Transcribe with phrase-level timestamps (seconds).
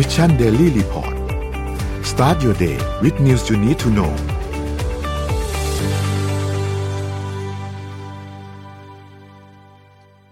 [0.00, 1.14] Mission Daily Report
[2.10, 4.12] start your day with news you need to know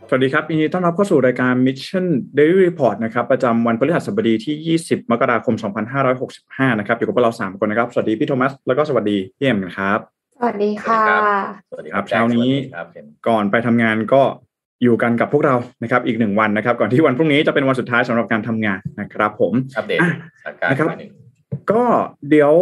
[0.09, 2.07] สวัสดีครับยินดีต้อนรับเข้าสู่รายการ Mission
[2.39, 5.55] Daily Report นะครับประจำวันพฤหัสบดีที่ 20 มกราคม
[6.17, 10.01] 2565 นะครับอยู่กับพวกเรา 3 คนนะครับ สวัสดีพี่โทมัส แล้วก็สวัสดีพี่เอ็มครับ
[10.37, 11.03] สวัสดีค่ะ
[11.71, 14.23] สวัสดีครับเช้านี้สวัสดีครับเห็นก่อนไปทำงานก็
[14.83, 21.11] อยู่กันกับพวกเรานะครับอีกหนึ่งวันนะครับ ก่อนที่วันพรุ่งนี้จะเป็นวันสุดท้ายสำหรับการทำงานนะครับ ผมอัปเดตอะสถานการณ์นะครับมาหนึ่ง
[21.73, 21.83] ก็
[22.31, 22.53] เดี๋ยว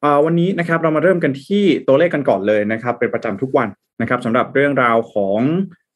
[0.00, 3.68] เอ่อวันนี้นะครับเรามาเริ่มกันที่ตัวเลขกันก่อนเลยนะครับ เป็นประจำทุกวัน
[4.00, 5.40] นะครับสำหรับเรื่องราวของ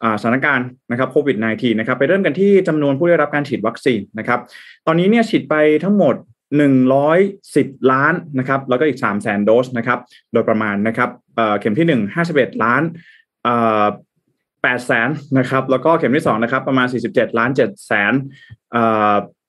[0.03, 4.41] อ่าสถานการณ์นะครับโควิด -19 นะครับไปเริ่มกันที่จำนวนผู้ได้รับการฉีดวัคซีนนะครับ
[4.87, 6.15] ตอนนี้เนี่ยฉีดไปทั้งหมด
[7.03, 9.99] 110 ล้านนะครับ แล้วก็อีก 3 0 0แสนโดสนะครับ
[10.33, 12.83] โดยประมาณนะครับเอ่อเข็มที่ 1 51 ล้าน
[13.45, 13.85] เอ่อ
[14.71, 18.13] 8แสนนะครับแล้วก็เข็มที่2นะครับประมาณ 47 ล้าน7แสน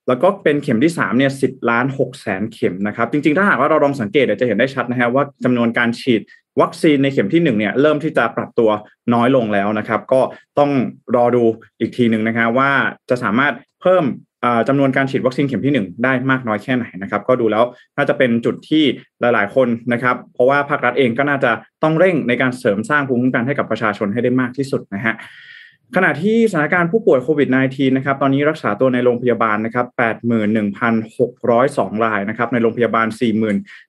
[0.08, 6.20] แล้วก็เป็นเข็มที่3เนี่ย10ล้าน6แสนเข็มนะครับจริงๆถ้าหากว่าเราลองสังเกตเดี๋ยวจะเห็นได้ชัดนะฮะว่าจำนวนการฉีด
[6.60, 8.70] วัคซีนในเข็มที่1เนี่ยเริ่มที่จะปรับตัว
[9.14, 10.20] น้อยลงแล้วนะครับ ก็
[10.58, 10.70] ต้อง
[11.16, 11.44] รอดู
[11.80, 12.70] อีกทีหนึ่งนะครับว่า
[13.10, 14.04] จะสามารถเพิ่ม
[14.68, 17.64] จำนวนการฉีดวัคซีนเข็มที่ 1 ได้มากน้อยแค่ไหนนะครับ ก็ดูแล้ว
[17.96, 18.84] น่าจะเป็นจุดที่
[19.20, 21.50] หลาย ๆ คนนะครับ เพราะว่าภาครัฐเองก็น่าจะ
[21.82, 25.14] ต้องเร่งในการเสริมสร้างภูมิคุ้มกันให้กับประชาชนให้ได้มากที่สุดนะฮะ
[25.96, 29.86] ขณะที่สถานการณ์ผู้ป่วยโควิด -19 นะครับ ตอนนี้รักษาตัวในโรงพยาบาลนะครับ
[30.96, 33.06] 81,602 รายนะครับ ในโรงพยาบาล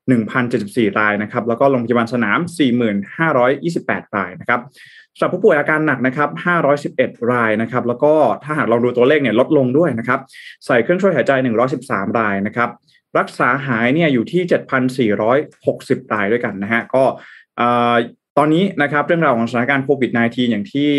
[0.09, 2.39] 41,074 รายนะครับ แล้วก็โรงพยาบาลสนาม
[3.47, 4.61] 4,528 รายนะครับ
[5.17, 6.29] สำหรับผู้ป่วยอาการหนักนะครับ
[6.79, 10.19] 511 รายนะครับ แล้วก็ถ้าหากเราดูตัวเลขเนี่ยลดลงด้วยนะครับ
[10.65, 11.31] ใส่เครื่องช่วยหายใจ
[11.75, 12.69] 113 รายนะครับ
[13.17, 14.41] รักษาหายเนี่ยอยู่ที่
[15.27, 17.03] 7,460 รายด้วยกันนะฮะ ก็
[18.37, 20.91] ตอนนี้นะครับเรื่องราวของสถานการณ์โควิด -19 อย่างที่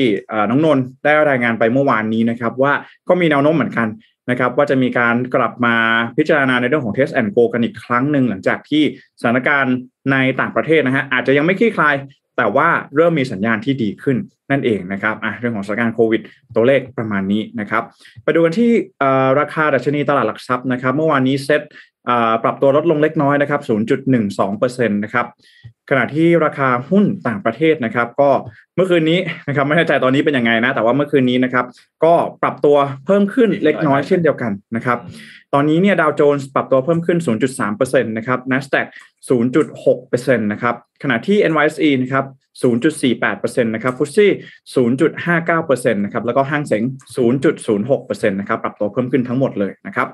[0.50, 2.72] น้องนนท์ได้รายงานไปเมื่อวานนี้นะครับ ว่า
[3.08, 3.88] ก็มีแนวโน้มเหมือนกัน
[4.30, 5.76] นะครับว่าจะมีการกลับมา
[6.16, 8.82] พิจารณาในเรื่องของ Test and Go กันอีกครั้งหนึ่งหลังจากที่
[9.20, 9.76] สถานการณ์
[10.12, 11.94] ในต่างประเทศนะฮะอาจจะยังไม่คลี่คลาย
[12.38, 14.16] แต่ว่าเริ่มมีสัญญาณที่ดีขึ้น
[14.50, 16.22] นั่นเองนะครับอะเรื่องของสถานการณ์โควิด
[16.54, 17.82] ตัวเลขประมาณนี้นะครับ
[18.24, 18.70] ไปดูกันที่
[19.40, 21.62] ราคาดัชนีตลาดหลักทรัพย์นะครับ เมื่อวานนี้เซ็ต
[22.44, 23.60] ปรับตัวลดลงเล็กน้อยนะครับ
[24.24, 25.26] 0.12%นะครับ
[25.90, 28.30] ขณะที่ราคาหุ้นต่างประเทศนะครับ ก็
[28.74, 31.66] เมื่อคืนนี้นะครับไม่แน่ใจตอนนี้เป็นยังไงนะ แต่ว่าเมื่อคืนนี้นะครับ
[32.04, 32.76] ก็ปรับตัว
[33.06, 34.98] เพิ่มขึ้นเล็กน้อยเช่นเดียวกันนะครับ
[35.54, 37.18] ตอนนี้เนี่ยดาวโจนส์ปรับตัวเพิ่มขึ้น
[37.60, 38.86] 0.3%นะครับ NASDAQ
[39.28, 42.24] 0.6%นะครับ ขณะที่ NYSE นะครับ
[42.62, 44.30] 0.48%นะครับฟุตซี่
[45.16, 46.82] 0.59%นะครับ แล้วก็ห้างเส็ง
[47.16, 50.08] 0.06%นะครับ ปรับตัวเพิ่มขึ้นทั้งหมดเลยนะครับ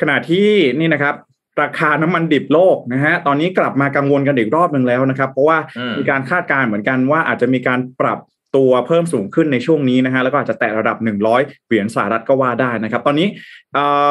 [0.00, 1.14] ขณะที่นี่นะครับ
[1.62, 8.18] ราคาน้ำมันดิบโลกนะฮะตอนนี้กลับมากังวลกันอีกรอบหนึ่งแล้วนะครับ เพราะว่าอืมมีการคาดการณ์เหมือนกันว่าอาจจะมีการปรับ
[8.56, 10.96] ตัวเพิ่มสูงขึ้นในช่วงนี้นะฮะแล้วก็อาจจะแตะระดับ
[11.30, 13.28] 100 เหรียญสหรัฐก็ว่าได้นะครับ ตอนนี้
[13.74, 14.10] เอ่อ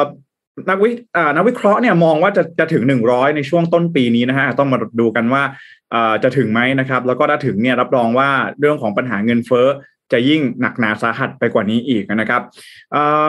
[0.70, 5.42] นักวิเอ่อนักวิเคราะห์เนี่ยมองว่าจะจะถึง 100 ในช่วงต้นปีนี้นะฮะต้องมาดูกันว่า
[5.90, 8.30] เอ่อจะถึงไหมนะครับ แล้วก็ถ้าถึงเนี่ยรับรองว่า
[8.60, 9.68] เรื่องของปัญหาเงินเฟ้อ
[10.12, 12.42] จะยิ่งหนักหนาสาหัสไปกว่านี้อีกนะครับ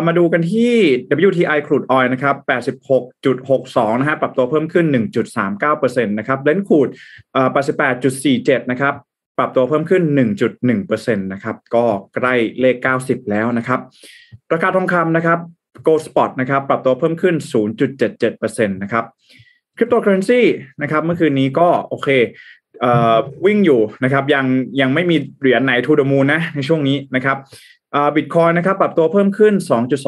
[0.07, 0.73] มาดูกันที่
[1.27, 2.35] WTI crude oil นะครับ
[3.17, 4.85] 86.62 นะฮะปรับตัวเพิ่มขึ้น
[5.47, 6.91] 1.39%นะครับ Brent crude
[7.33, 7.49] เอ่อ
[8.09, 8.93] 88.47 นะครับ
[9.37, 10.03] ปรับตัวเพิ่มขึ้น
[10.59, 12.75] 1.1%นะครับ ก็ใกล้เลข
[13.05, 13.79] 90 แล้วนะครับ
[14.53, 15.39] ราคาทองคำนะครับ
[15.87, 17.35] Gold Spot นะครับ ปรับตัวเพิ่มขึ้น
[18.05, 19.05] 0.77%นะครับ
[19.77, 20.41] คริปโตเคอเรนซี
[20.81, 22.09] นะครับเมื่อคืนนี้ก็โอเค
[23.45, 24.45] วิ่งอยู่นะครับยัง
[24.81, 27.37] ยังไม่มีเหรียญไหน to the moon นะในช่วงนี้นะครับ
[28.15, 29.53] บิตคอยนะครับปรับตัวเพิ่มขึ้น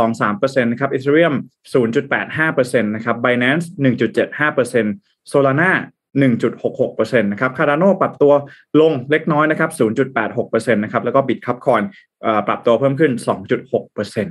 [0.03, 1.33] 2.23%นะครับ Ethereum
[1.73, 5.71] 0.85%นะครับ Binance 1.75% Solana
[6.21, 8.33] 1.66%นะครับ Cardano ปรับตัว
[8.81, 9.69] ลงเล็กน้อยนะครับ
[10.27, 11.83] 0.86%นะครับแล้วก็ Bitcoin
[12.21, 13.11] เอ่อปรับตัวเพิ่มขึ้น
[13.67, 14.27] 2.6%น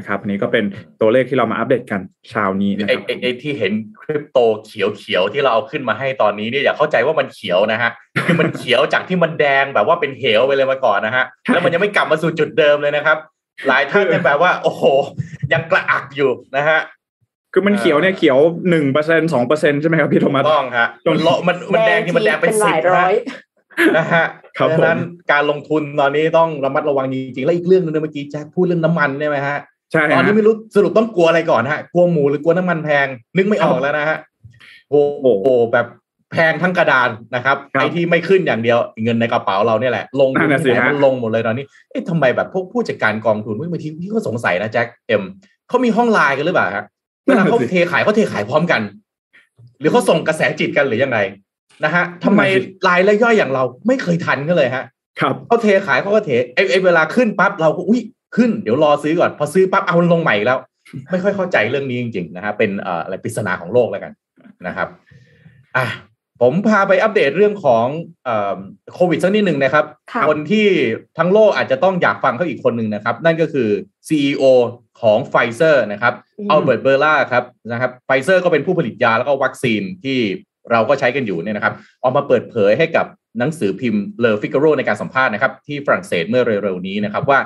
[0.00, 0.64] ะครับอันนี้ก็เป็น
[1.00, 7.90] ตัวเลขที่เรามาอัปเดตกันเช้านี้นะคไอ้รับไอ้ไอ้ที่เห็นคริปโตเขียวเขียวๆที่เราเอาขึ้นมาให้ตอนนี้เนี่ยอย่าเข้าใจว่ามันเขียวนะฮะ
[8.26, 13.18] คือมันเขียวจากที่มันแดงแบบว่าเป็นเหวไปเลยมาก่อนนะฮะแล้วมันยังไม่กลับมาสู่จุดเดิมเลยนะครับ
[13.68, 14.84] หลายท่านเนี่ยแบบว่า โอ้โห
[15.52, 16.80] ยังกระอักอยู่นะฮะ
[17.52, 18.38] คือมันเขียวเนี่ยเขียว
[18.70, 23.14] หนึ่งเปอร์เซ็นสองเปอร์เซ็นใช่ไหมครับพี่โทมัสต้องฮะมันเลาะมันมันแดงที่มันแดงเป็นหสิลาบยร้นะอย
[23.96, 24.26] นะฮะ
[24.58, 25.00] ครับดังนั้น
[25.32, 29.58] การลงทุนตอนนี้ต้องระมัดระวังจริงๆ แล้วอีกเรื่องหนึงเนี่ยเมื่อกี้แจ็คพูดเรื่องน้ำมันใช่ไหมฮะ
[29.92, 33.06] ใช่ตอนฮะนี้ไม่รู้สรุปต้องกลัวอะไรก่อนฮะ กลัวหมูหรือกลัวน้ำมันแพง
[33.36, 34.18] นึกไม่ออกแล้วนะฮะ
[34.90, 35.02] โอ้
[35.40, 35.86] โหแบบ
[36.32, 45.22] แพงทั้งกระดานนะครับครับไอ้ที่ไม่ขึ้นอย่างเดียวเงินในกระเป๋าเราเนี่ยแหละ ลงนั่นน่ะสิที่ไหนฮะมันลงหมดเลยตอนนี้เอ๊ะทำไมแบบพวกผู้จัดการกองทุนบางทีพี่ก็สงสัยนะแจ็คเอ็ม
[45.68, 46.84] เขามีห้องไลน์กันหรือเปล่าฮะ
[47.26, 48.80] เวลาเขาเทขายเขาเทขายพร้อมกัน
[49.80, 51.18] หรือเขาส่งกระแสจิตกันหรือยังไง
[51.84, 52.42] นะฮะทำไม
[52.88, 54.84] รายละย่อยอย่างเราไม่เคยทันกันเลยฮะ
[55.20, 58.00] ครับเขาเทขายเขาก็เทไอ้ไอ้เวลาขึ้นปั๊บเราก็อุ้ย
[58.36, 60.58] ขึ้นเดี๋ยวรอซื้อก่อนพอซื้อปั๊บเอามันลงใหม่อีกแล้ว
[61.10, 64.12] ไม่ค่อยเข้าใจเรื่องนี้จริง ๆ นะฮะเป็นเอ่ออะไรปริศนาของโลกแล้วกัน
[64.66, 64.88] นะครับ
[65.76, 65.86] อะ
[66.40, 67.86] ผมพาไปอัปเดตเรื่องของ
[68.24, 68.58] เอ่อ
[68.94, 70.66] โควิดสักนิดหนึ่งนะครับค่ะคนที่
[71.18, 73.68] ทั้งโลกอาจจะต้องอยากฟังเขาอีกคนหนึ่งนะครับ นั่นก็คือ
[74.08, 74.44] CEO
[75.00, 80.18] ของไฟเซอร์นะครับอืมอัลเบิร์ตเบอร์ล่าครับนะครับไฟเซอร์ก็เป็นผู้ผลิตยาแล้วก็วัคซีนที่
[80.70, 83.06] เราก็ใช้กันอยู่เนี่ยนะครับ ออกมาเปิดเผยให้กับ
[83.38, 87.38] หนังสือพิมพ์ Le Figaro ในการสัมภาษณ์นะครับที่ฝรั่งเศสเมื่อเร็วๆนี้นะครับว่า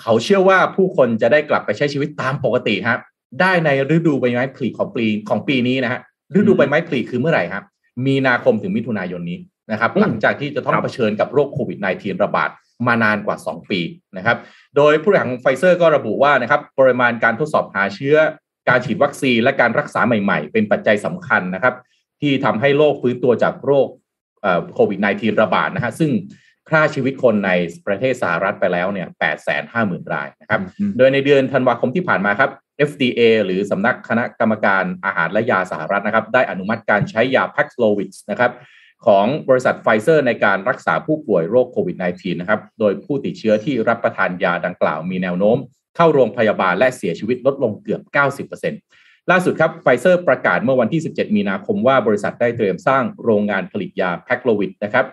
[0.00, 2.98] เขาเชื่อว่าผู้คนจะได้กลับไปใช้ชีวิตตามปกติฮะ
[3.40, 6.00] ได้ในฤดูใบไม้ผลิของปีของปีนี้นะฮะ
[6.34, 7.64] ฤดูใบไม้ผลิคือเมื่อไหร่ครับ
[8.06, 9.38] มีนาคมถึงมิถุนายนนี้
[9.72, 12.50] นะครับอืมหลังจากที่จะต้องครับเผชิญกับโรคโควิด -19 ระบาด
[12.86, 13.80] มานานกว่า 2 ปี
[14.16, 14.36] นะครับ
[14.76, 18.16] โดยผู้บริหารของไฟเซอร์ก็ระบุว่านะครับปริมาณการทดสอบหาเชื้อ
[18.68, 21.74] การฉีดวัคซีนและการรักษาใหม่ ๆ เป็นปัจจัยสำคัญนะครับ
[22.20, 23.88] ที่ทำให้โลกฟื้นตัวจากโรค
[24.74, 26.10] โควิด -19 ระบาดนะฮะซึ่ง
[26.70, 27.50] ฆ่าชีวิตคนใน
[27.86, 29.08] ประเทศสหรัฐไปแล้วเนี่ย
[29.60, 32.50] 850,000 รายนะครับอืมโดยในเดือนธันวาคมที่ผ่านมาครับ
[32.88, 38.52] FDA หรือสำนักคณะกรรมการอาหารและยาสหรัฐนะครับ ได้อนุมัติการใช้ยา Paxlovid นะครับ
[39.06, 45.56] ของบริษัทไฟเซอร์ในการรักษาผู้ป่วยโรคโควิด -19 นะครับ โดยผู้ติดเชื้อที่รับประทานยาดังกล่าวมีแนวโน้ม
[45.96, 48.02] เข้าโรงพยาบาลและเสียชีวิตลดลงเกือบ
[48.48, 55.06] 90% ล่าสุดครับไฟเซอร์ประกาศเมื่อวันที่ 17 มีนาคมว่าบริษัทได้เตรียมสร้างโรงงานผลิตยา Paxlovid นะครับ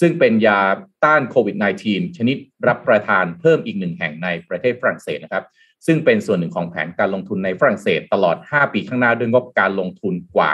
[0.00, 0.60] ซึ่งเป็นยา
[1.04, 1.56] ต้านโควิด
[1.86, 2.36] -19 ชนิด
[2.68, 5.44] รับประทานเพิ่มอีกหนึ่งแห่งในประเทศฝรั่งเศสนะครับ
[5.86, 10.50] ซึ่งเป็นส่วนหนึ่งของแผนการลงทุนในฝรั่งเศส ตลอด 5 ปีข้างหน้าด้วยงบการลงทุนกว่า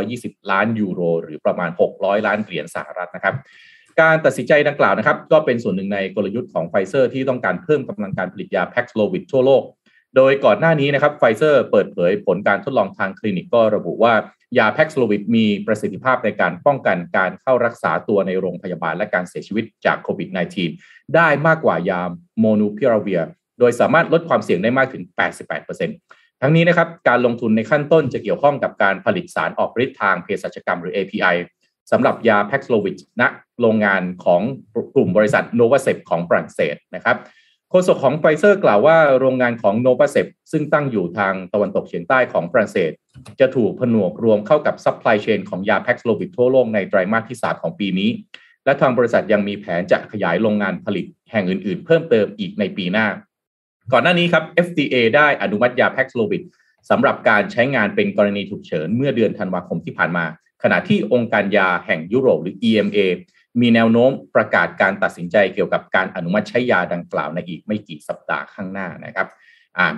[0.00, 3.34] 520 ล้านยูโร หรือประมาณ 600 ล้านเหรียญสหรัฐนะครับ
[4.00, 9.62] การตัดสินใจดังกล่าวนะครับ ก็เป็นส่วนหนึ่งในกลยุทธ์ของไฟเซอร์ที่ต้องการเพิ่มกำลังการผลิตยา Paxlovid ทั่วโลก
[10.16, 14.14] โดยก่อนหน้านี้นะครับไฟเซอร์เปิดเผยผลการทดลองทางคลินิกก็ระบุว่า
[14.58, 20.28] ยา Paxlovid มีประสิทธิภาพในการป้องกันการเข้ารักษาตัวในโรงพยาบาลและการเสียชีวิตจากโควิด
[20.72, 22.02] -19 ได้มากกว่ายา
[22.40, 23.20] โมลนูพิราเวียร์
[23.58, 25.02] โดยสามารถลดความเสี่ยงได้มากถึง
[25.72, 31.36] 88%ทั้งนี้นะครับการลงทุนในขั้นต้นจะเกี่ยวข้องกับการผลิตสารออกฤทธิ์ทางเภสัชกรรมหรือ API
[31.90, 33.22] สำหรับยา Paxlovid ณ
[33.60, 34.42] โรงงานของ
[34.94, 37.16] กลุ่มบริษัทโนวาเซปของฝรั่งเศสนะครับ
[37.70, 42.92] โฆษกของไฟเซอร์กล่าวว่าโรงงานของโนวาเซปซึ่งตั้งอยู่ทางตะวันตกเฉียงใต้ของฝรั่งเศส
[43.40, 48.10] จะถูกผนวกรวมเข้ากับ supply chain ของยา Paxlovid ทั่วโลกในไตรมาสที่ 3 ของปีนี้
[48.64, 53.06] และทางบริษัทยังมีแผนจะขยายโรงงานผลิตแห่งอื่นๆ เพิ่มเติมอีกในปีหน้า
[53.92, 56.42] ก่อนหน้านี้ครับ FDA ได้อนุมัติยาแพ็กโลวิด
[56.90, 60.24] สำหรับการใช้งานเป็นกรณีฉุกเฉินเมื่อเดือนธันวาคมที่ผ่านมา
[60.62, 62.98] ขณะที่องค์การยาแห่งยุโรปหรือ EMA
[63.60, 69.28] มีแนวโน้มประกาศการตัดสินใจเกี่ยวกับการอนุมัติใช้ยาดังกล่าวในอีกไม่กี่สัปดาห์ข้างหน้านะครับ
[69.78, 69.88] อ่า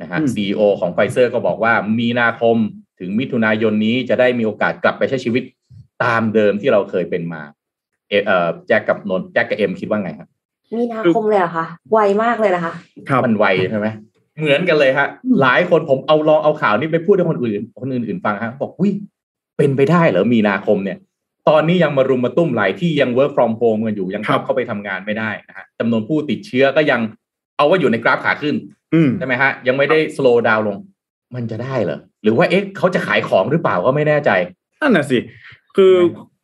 [0.00, 2.56] นะฮะอืม CEO ของไฟเซอร์ก็บอกว่ามีนาคม
[3.00, 5.42] ถึงมิถุนายนนี้จะได้มีโอกาสกลับไปใช้ชีวิต
[6.04, 7.42] ตามเดิมที่เราเคยเป็นมา
[8.08, 10.28] เอเอ่อแจ็คกับนนท์แจ็คกับเอ็มคิดว่าไงครับ
[10.74, 12.72] มีนาคมเลยเหรอคะไวมากเลยนะคะ
[13.08, 13.86] ครับมันไวใช่ไหม
[14.38, 15.08] เหมือนกันเลยฮะ
[15.40, 18.90] หลายคนผมเอาลองเอาข่าวนี้ไปพูดให้คนอื่น คนอื่นๆฟังฮะบอกวิ
[19.56, 20.98] เป็นไปได้เหรอมีนาคมเนี่ย
[21.48, 27.00] ตอนนี้ยังมารุมมาตุ้มหลายที่ยัง work from home กันอยู่ยังครับเข้าไปทำงานไม่ได้นะฮะจำนวนผู้ติดเชื้อก็ยัง
[27.56, 28.54] เอาว่าอยู่ในกราฟขาขึ้น
[28.94, 30.78] อืมใช่ไหมฮะ ยังไม่ได้ slow down ลง
[31.34, 34.30] มันจะได้เหรอ หรือว่าเอ๊ะเขาจะขายของหรือเปล่าก็ไม่แน่ใจ
[34.80, 35.18] นั่นน่ะสิ
[35.76, 35.94] คือ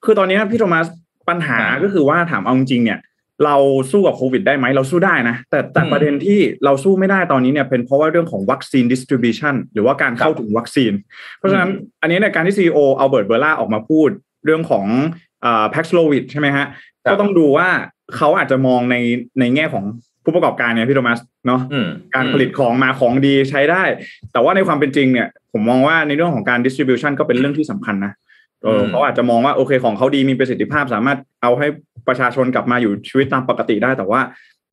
[0.05, 0.87] คือตอนนี้พี่โทมัส
[1.29, 2.99] ปัญหาอ่าก็คือว่าถามเอาจริงๆเนี่ย
[3.45, 3.57] เรา
[3.91, 10.93] สู้กับโควิดได้ไหมเราสู้ได้นะ แต่แต่อืมประเด็นที่เราสู้ไม่ได้ตอนนี้เนี่ยเป็นเพราะว่าเรื่องของวัคซีน distribution หรือว่าการเข้าถึงวัคซีน
[11.39, 11.71] เพราะฉะนั้น
[12.03, 14.11] อันนี้ในยการที่ CEO อัลเบิร์ตเบอร์ล่าออกมาพูด
[14.47, 14.87] เรื่องของ
[15.45, 16.67] อ่า Paxlovid ใช่ไหมฮะ
[17.05, 17.69] ครับก็ต้องดูว่า
[18.17, 18.97] เขาอาจจะมองใน
[19.41, 19.85] ในแง่ของ
[20.25, 23.83] ผู้ประกอบการเนี่ยพี่โทมัสเนาะอืมการผลิตของมาของดีใช้ได้
[24.33, 28.13] แต่ว่าในความเป็นจริงเนี่ยผมมองว่าในเรื่องของการ distribution ก็เป็นเรื่องที่สำคัญนะ
[28.63, 31.67] เอออืมเขาอาจจะมองว่าโอเคของเขาดีมีประสิทธิภาพ สามารถเอาให้
[32.09, 34.21] ประชาชนกลับมาอยู่ชีวิตตามปกติได้ แต่ว่า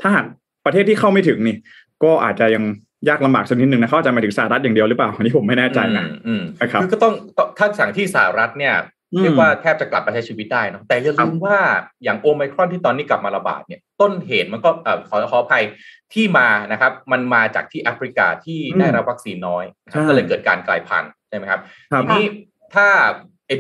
[0.02, 0.26] ถ้าหาก
[0.66, 1.58] ประเทศที่เข้าไม่ถึงนี่
[2.04, 2.64] ก็อาจจะยัง
[3.10, 11.58] ยากลำบากสักนิดหนึ่งนะเขาอาจจะหมายถึงสหรัฐอย่างเดียวหรือเปล่าอันนี้ผมไม่แน่ใจนะอืมอืมนะครับคือก็ต้องต้องถ้าสั่งที่สหรัฐเนี่ยอืม เรียกว่าแทบจะกลับมาใช้ชีวิตได้เนอะแต่อย่าลืมว่า
[12.04, 15.64] อย่างโอไมครอนที่ตอนนี้กลับมาระบาดเนี่ยต้นเหตุมันก็เอ่อขอขออภัย
[16.14, 22.26] ที่มานะครับ มันมาจากที่แอฟริกาที่อืมได้รับวัคซีนน้อยนะครับใช่ก็เลยเกิดการกลายพันธุ์ใช่ไหมครับครับทีนี้
[22.76, 22.88] ถ้า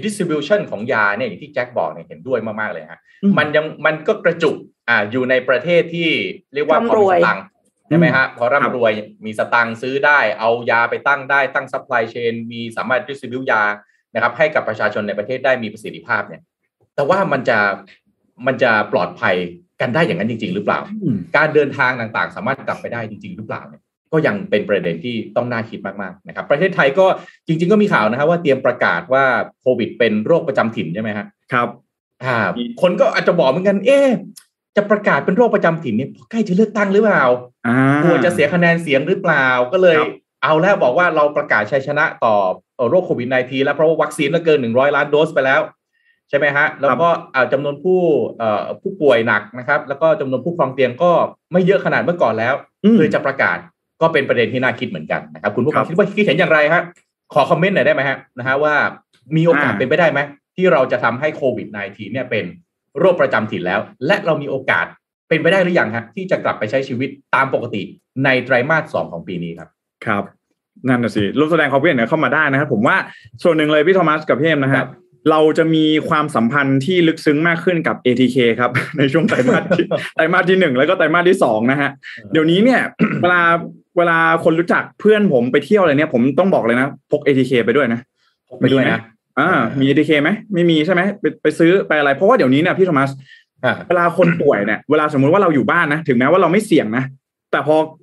[0.06, 4.56] distribution ของยาเนี่ยอย่างที่แจ็คบอกเนี่ยเห็นด้วยมาก ๆ เลยฮะอืมมันยังมันก็กระจุก
[4.90, 6.10] อ่าอยู่ในประเทศที่
[6.54, 7.44] เรียกว่าพอร่ำรมีสตังค์
[7.88, 8.92] ใช่ไหมฮะพอครับร่ำรวย
[9.26, 13.64] มีสตังค์ซื้อได้เอายาไปตั้งได้ตั้ง supply chain มีสามารถ distribute ยา
[14.13, 16.41] นะครับให้กับประชาชนในประเทศได้มีประสิทธิภาพเนี่ย
[16.96, 17.60] แต่ว่ามันจะ
[18.48, 19.36] มันจะปลอดภัย
[19.82, 27.05] กันได้อย่างนั้นจริง ๆ หรือเปล่าอืมการเดินทางต่างๆ สามารถกลับไปได้จริง ๆ หรือเปล่าเนี่ยก็ยังเป็นประเด็นที่ต้องน่าคิดมากๆนะครับ ประเทศไทยก็
[27.48, 29.24] จริง ๆ ก็มีข่าวนะครับว่าเตรียมประกาศว่า
[29.62, 31.67] โควิด เป็นโรคประจำถิ่นใช่ไหมฮะครับ
[32.24, 32.38] อ่า
[32.82, 34.10] คนก็อาจจะบอกเหมือนกัน เอ๊ะ
[34.75, 37.24] จะประกาศเป็นโรคประจำถิ่นเนี่ยใกล้จะเลือกตั้งหรือเปล่า
[37.67, 40.12] อ่ากลัวจะเสียคะแนนเสียงหรือเปล่าก็เลยครับ
[40.44, 42.36] เอาแล้วบอกว่าเราประกาศชัยชนะต่อ
[42.90, 45.62] โรคโควิด -19 แล้วเพราะว่าวัคซีนก็เกิน100ล้านโดสไปแล้ว
[46.30, 47.10] ใช่ไหมฮะ แล้วก็
[47.54, 48.00] จำนวนผู้
[48.82, 51.12] ผู้ป่วยหนักนะครับ แล้วก็จำนวนผู้ครองเตียงก็
[51.52, 52.54] ไม่เยอะขนาดเมื่อก่อนแล้ว
[52.98, 53.58] เลยจะประกาศ
[54.02, 56.84] ก็เป็นประเด็นที่น่าคิดเหมือนกันนะครับ คุณผู้ฟังคิดว่าคิดเห็นอย่างไรฮะ
[57.34, 58.76] ขอคอมเมนต์หน่อยได้ไหมฮะนะฮะว่า
[59.36, 60.20] มีโอกาสเป็นไปได้ไหม
[60.56, 62.46] ที่เราจะทำให้โควิด -19 เนี่ยเป็น
[63.00, 64.86] โรคประจำถิ่นแล้ว และเรามีโอกาส
[65.30, 67.82] เป็นไปได้หรือยังฮะที่จะกลับไปใช้ชีวิตตามปกติ
[68.24, 69.70] ในไตรมาสสองของปีนี้ครับ
[70.08, 70.24] ครับ
[70.88, 72.96] นั่นน่ะสิรูปแสดงความคิดเห็นเข้ามาได้นะครับ ผมว่า
[73.44, 74.84] ส่วนหนึ่งเลยพี่โทมัสกับพี่เอ็มนะฮะ
[75.32, 79.64] เราจะมีความสัมพันธ์ที่ลึกซึ้งมากขึ้นกับ ATK ครับ ในช่วงไตรมาส
[80.16, 81.90] ไตรมาสที่หนึ่งแล้วก็ไตรมาสที่สองนะฮะ
[82.32, 82.82] เดี๋ยวนี้เนี่ย
[83.22, 83.42] เวลา
[83.98, 88.00] เวลาคนรู้จักเพื่อนผมไปเที่ยวอะไรเนี่ย ผมต้องบอกเลยนะพก ATK ไปด้วยนะ
[88.50, 89.00] พกไปด้วยนะ
[89.40, 93.10] อ่ามี ATK ไหมไม่มีใช่ไหมไปไปซื้อไปอะไร เพราะว่าเดี๋ยวนี้เนี่ยพี่โทมัส
[93.88, 97.04] เวลาคนป่วยเนี่ยเวลาสมมุติว่าเราอยู่บ้านนะถึงแม้ว่าเราไม่เสี่ยงนะ
[97.52, 97.76] แต่พอ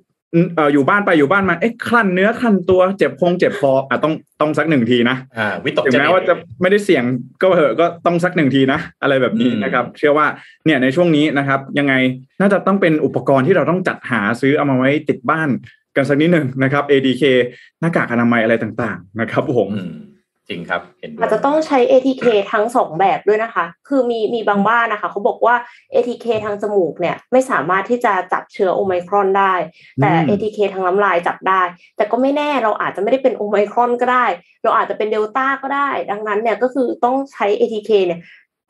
[0.57, 7.03] อออยู่บ้านไปอยู่บ้านมาเอ๊ะคลั่นเนื้อคลั่นตัวเจ็บคงเจ็บคออะต้องต้องสักหนึ่งทีนะอ่าวิตกถึงแม้ว่าจะไม่ได้เสี่ยง
[7.41, 10.27] ก็เหอะก็ต้องสักหนึ่งทีนะ อะไรแบบนี้นะครับ เชื่อว่า
[10.65, 11.93] เนี่ยในช่วงนี้นะครับ ยังไง
[12.39, 15.49] น่าจะต้องเป็นอุปกรณ์ที่เราต้องจัดหาซื้อเอามาไว้ติดบ้าน
[15.95, 17.23] กันสักนิดหนึ่งนะครับ ADK
[17.79, 19.69] หน้ากากอนามัยอะไรต่างๆ นะครับผม
[20.49, 25.55] จริงครับเห็นด้วยอาจจะต้องใช้ ATK ทั้งสองแบบด้วยนะคะ คือมีมีบางบ้านนะคะเขาบอกว่า
[25.93, 29.53] ATK ทางจมูกเนี่ยไม่สามารถที่จะจับเชื้อโอไมครอนได้
[30.01, 31.61] แต่ ATK ทางน้ำลายจับได้
[31.97, 34.25] แต่ก็ไม่แน่เราอาจจะไม่ได้เป็นโอไมครอนก็ได้
[34.63, 38.21] เราอาจจะเป็นเดลต้าก็ได้ ดังนั้นเนี่ยก็คือต้องใช้ ATK เนี่ย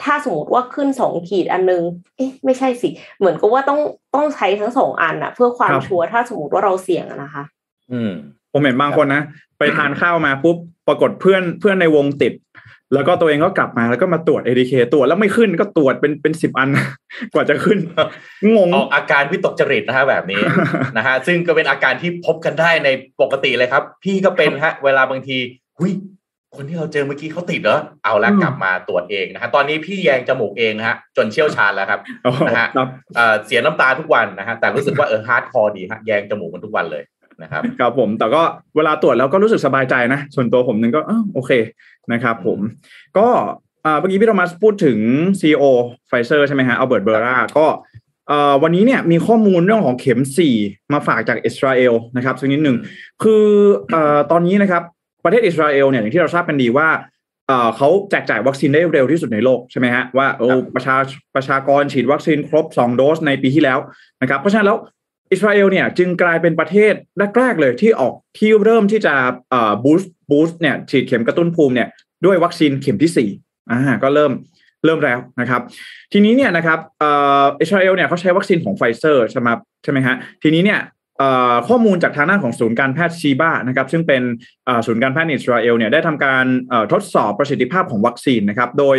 [0.04, 1.84] ถ้าสมมติว่าขึ้นสองขีดอันนึง
[2.18, 3.80] เอ๊ะไม่ใช่สิ เหมือนกับว่าต้อง
[4.16, 7.44] ต้องใช้ทั้งสองอันอะเพื่อความชัวร์ถ้าสมมติว่าเราเสี่ยงนะคะ
[7.92, 8.12] อืม
[8.51, 9.22] ผมเห็นบางคนนะ
[9.58, 10.58] ไปทานข้าวมาปุ๊บ
[10.88, 12.34] ปรากฏเพื่อนเพื่อนในวงติด
[12.94, 16.70] แล้วก็ตัวเองก็กลับมาแล้วก็มาตรวจ ADK ตรวจแล้วไม่ขึ้นก็ตรวจเป็นเป็นสิบอัน
[17.34, 17.78] กว่าจะขึ้น
[18.56, 20.42] งงออกอาการวิตกจริตนะฮะแบบนี้
[20.98, 22.90] นะฮะซึ่งก็เป็นอาการที่พบกันได้ใน
[23.22, 25.38] ปกติเลยครับ พี่ก็เป็นฮะ เวลาบางที
[25.80, 25.94] อุ๊ย
[26.56, 32.00] คนที่เราเจอเมื่อกี้เขาติดเหรอ เอาละกลับมาตรวจเองนะฮะ ตอนนี้พี่แยงจมูกเองนะฮะ จนเชี่ยวชาญแล้วครับ
[32.48, 32.68] นะฮะ
[33.46, 37.04] เสียน้ำตาทุกวันนะฮะ แต่รู้สึกว่าเออ hardcore ดีฮะ แยงจมูกมันทุกวันเลย
[37.41, 38.41] นะครับครับผมแต่ก็
[38.75, 41.01] เวลาตรวจแล้วก็รู้สึกสบายใจนะ ส่วนตัวผมนึงก็
[41.33, 41.51] โอเค
[42.13, 42.60] นะครับผม
[43.17, 43.27] ก็
[44.00, 44.98] เมื่อกี้พี่โทมัสพูดถึง
[45.39, 45.63] CEO
[46.07, 47.67] ไฟเซอร์ใช่ไหมฮะอัลเบิร์ตบูร์ลาก็
[48.63, 50.21] วันนี้เนี่ยมีข้อมูลเรื่องของเข็ม
[50.55, 52.77] 4 มาฝากจากอิสราเอลนะครับสักนิดหนึ่ง
[53.24, 53.45] คือ
[54.31, 54.83] ตอนนี้นะครับ
[55.24, 56.89] ประเทศอิสราเอลเนี่ยอย่างที่เราทราบกันดีว่า
[57.77, 60.95] เขาแจกจ่ายวัคซีนได้เร็วที่สุดในโลกใช่ไหมฮะว่าโอ้ประชา
[61.36, 63.79] ประชากรฉีดวัคซีนครบ 2 โดสในปีที่แล้ว
[64.21, 64.77] นะครับเพราะฉะนั้นแล้ว
[65.32, 66.94] อิสราเอลเนี่ยจึงกลายเป็นประเทศ
[67.38, 69.14] แรกๆเลยที่ออกที่เริ่มที่จะ
[69.84, 71.88] boost boost เนี่ยฉีดเข็มกระตุ้นภูมิเนี่ย
[72.26, 73.30] ด้วยวัคซีนเข็มที่สี่
[73.70, 74.32] อ่าก็เริ่ม
[74.86, 75.62] เริ่มแล้วนะครับ
[76.12, 76.80] ทีนี้เนี่ยนะครับ
[77.62, 79.50] อิสราเอลเนี่ยเขาใช้วัคซีนของไฟเซอร์ใช่ไหม
[79.84, 80.80] ใช่ไหมฮะทีนี้เนี่ย
[81.68, 84.24] ข้อมูลจากทางด้านของศูนย์การแพทย์ชีบานะครับซึ่งเป็น
[84.86, 86.46] ศูนย์การแพทย์อิสราเอลเนี่ยได้ทำการ
[86.92, 88.98] ทดสอบประสิทธิภาพของวัคซีนนะครับโดย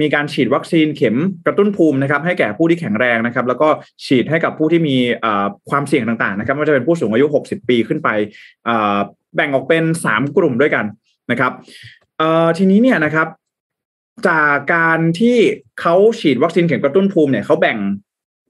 [0.00, 3.68] มีการฉีดวัคซีนเข็มกระตุ้นภูมินะครับให้แก่ผู้ที่แข็งแรงนะครับแล้วก็
[4.06, 4.96] ฉีดให้กับผู้ที่มี
[5.70, 8.08] ความเสี่ยงต่างๆนะครับไม่ว่าจะเป็นผู้สูงอายุ 60 ปีขึ้นไป
[9.34, 10.84] แบ่งออกเป็น 3 กลุ่มด้วยกัน
[11.30, 11.52] นะครับ
[12.58, 13.28] ทีนี้เนี่ยนะครับ
[14.28, 15.38] จากการที่
[15.80, 17.78] เขาฉีดวัคซีนเข็มกระตุ้นภูมิเนี่ยเขาแบ่ง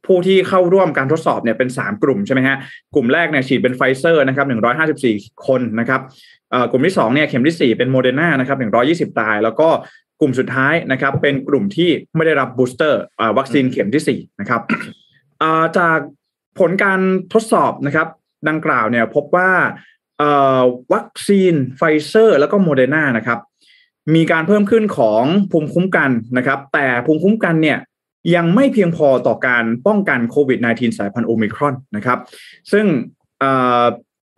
[0.06, 2.56] ผู้ที่เข้าร่วมการทดสอบเนี่ยเป็น 3 กลุ่มใช่ไหมฮะ
[2.94, 4.46] กลุ่มแรกเนี่ยฉีดเป็นไฟเซอร์นะครับ
[5.10, 6.00] 154 คนนะครับ
[6.70, 8.58] กลุ่มที่2เนี่ยเข็มที่ 4 เป็นโมเดอร์นานะครับ
[9.12, 9.68] 120ราย แล้วก็
[10.20, 13.00] กลุ่มสุดท้ายนะครับ เป็นกลุ่มที่ไม่ได้รับ booster
[13.38, 14.62] วัคซีนเข็มที่4นะครับ
[15.78, 15.98] จาก
[16.58, 17.00] ผลการ
[17.32, 18.08] ทดสอบนะครับ
[18.48, 19.50] ดังกล่าวเนี่ยพบว่า
[20.92, 23.38] วัคซีนไฟเซอร์ แล้วก็โมเดอร์นานะครับ
[24.14, 27.78] มีการเพิ่มขึ้นของภูมิคุ้มกันนะครับ แต่ภูมิคุ้มกันเนี่ย
[28.35, 32.18] ยังไม่เพียงพอต่อการป้องกันโควิด -19 สายพันธุ์โอมิครอนนะครับ
[32.73, 32.87] ซึ่ง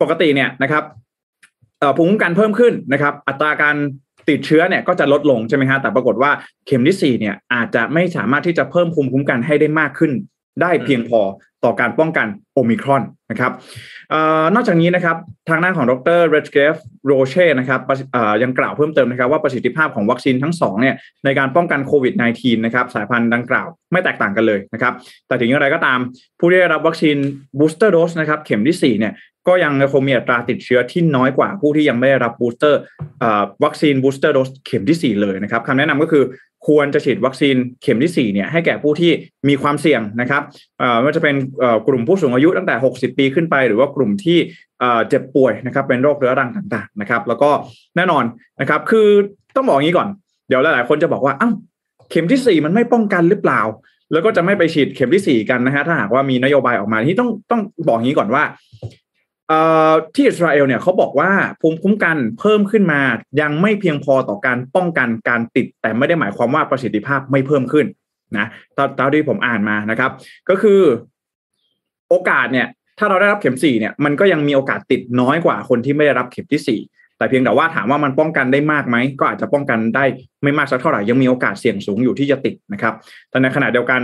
[0.01, 0.83] ปกติเนี่ยนะครับ
[1.97, 3.75] ภูมิคุ้มกันเพิ่มขึ้นนะครับ อัตราการ
[4.29, 6.31] ติดเชื้อเนี่ยก็จะลดลงใช่ไหมฮะแต่ปรากฏว่า
[6.67, 10.11] เข็มที่4เนี่ยอาจจะไม่สามารถที่จะเพิ่มภูมิคุ้มกันให้ได้มากขึ้น
[10.61, 11.21] ได้เพียงพอ
[11.65, 13.51] ต่อการป้องกันโอมิครอนนะครับ
[14.55, 15.17] นอกจากนี้นะครับ
[15.49, 16.75] ทางด้านของดรเรเกฟ
[17.05, 17.81] โยเชย์นะครับ
[18.43, 24.93] ยังกล่าวเพิ่มเติมนะครับว่าประสิทธิภาพของวัคซีนทั้งสองเนี่ยในการป้องกันโควิด -19 นะครับสายพันธุ์ดังกล่าวไม่แตกต่างกันเลยนะครับ
[25.27, 25.99] แต่ถึงอย่างไรก็ตาม
[26.39, 27.17] ผู้ที่ได้รับวัคซีน
[27.59, 29.13] booster dose นะครับเข็มที่4เนี่ย
[29.47, 32.79] ก็ยังคงมีอัตราติดเชื้อที่น้อยกว่าผู้ที่ยังไม่ได้รับ booster
[33.63, 36.23] วัคซีน booster dose เข็มที่ 4 เลยนะครับคำแนะนำก็คือ
[36.67, 39.11] ควรจะฉีดวัคซีนเข็มที่4เนี่ยให้แก่ผู้ที่
[39.49, 40.41] มีความเสี่ยงนะครับ
[40.97, 41.35] ไม่ว่าจะเป็น
[41.87, 44.37] กลุ่มผู้สูงอายุตั้งแต่ 60 ปีขึ้นไป หรือว่ากลุ่มที่
[45.09, 47.49] เจ็บป่วยนะครับเป็นโรคเรื้อรังต่างๆนะครับ แล้วก็
[47.95, 48.23] แน่นอน
[48.61, 49.07] นะครับคือ
[49.55, 50.07] ต้องบอกอย่างนี้ก่อน
[50.47, 51.53] เดี๋ยวหลายๆคนจะบอกว่าอ้าว
[52.11, 53.61] เข็มที่ 4 มันไม่ป้องกันหรือเปล่า
[54.11, 58.43] แล้วก็จะไม่ไปฉีดเข็มที่ 4 กันนะฮะถ้าหากว่ามีนโยบายออกมาที่ต้องต้องบอกงี้ก่อนว่า
[60.13, 63.01] ที่อิสราเอลเนี่ยเขาบอกว่าภูมิคุ้มกันเพิ่มขึ้นมา
[63.41, 67.85] ยังไม่เพียงพอต่อการป้องกันการติด แต่ไม่ได้หมายความว่าประสิทธิภาพไม่เพิ่มขึ้น
[68.37, 68.47] นะ
[68.97, 70.11] ตอนที่ผมอ่านมานะครับ
[70.49, 70.81] ก็คือ
[72.09, 72.67] โอกาสเนี่ย
[72.99, 76.79] ถ้าเราได้รับเข็มสี่เนี่ยมันก็ยังมีโอกาสติดน้อยกว่าคนที่ไม่ได้รับเข็มที่สี่
[77.17, 80.05] แต่เพียงแต่ว่าถามว่ามันป้องกันได้มากไหมก็อาจจะป้องกันได้
[80.43, 82.93] ไม่มากสักเท่าไหร่ยังมีโอกาสเสี่ยงสูงอยู่ที่จะติดนะครับ
[83.29, 84.01] แต่ในขณะเดียวกัน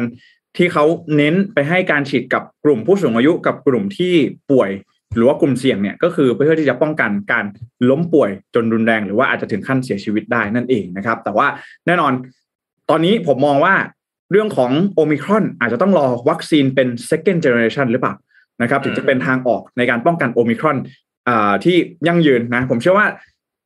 [0.57, 0.85] ที่เขา
[1.17, 4.13] เน้นไปให้การฉีดกับกลุ่มผู้สูงอายุกับกลุ่มที่
[4.51, 4.69] ป่วย
[5.15, 7.45] หรือว่ากลุ่มเสี่ยงเนี่ยก็คือเพื่อที่จะป้องกันการ
[7.89, 11.47] ล้มป่วยจนรุนแรง หรือว่าอาจจะถึงขั้นเสียชีวิตได้นั่นเองนะครับ แต่ว่า
[11.87, 12.11] แน่นอน
[12.89, 13.73] ตอนนี้ผมมองว่า
[14.31, 18.13] เรื่องของโอมิครอนอาจจะต้องรอวัคซีนเป็น second generation หรือเปล่า
[18.61, 20.77] นะครับ ถึงจะเป็นทางออกในการป้องกันโอมิครอน
[21.63, 21.75] ที่
[22.07, 23.07] ยั่งยืนนะ ผมเชื่อว่า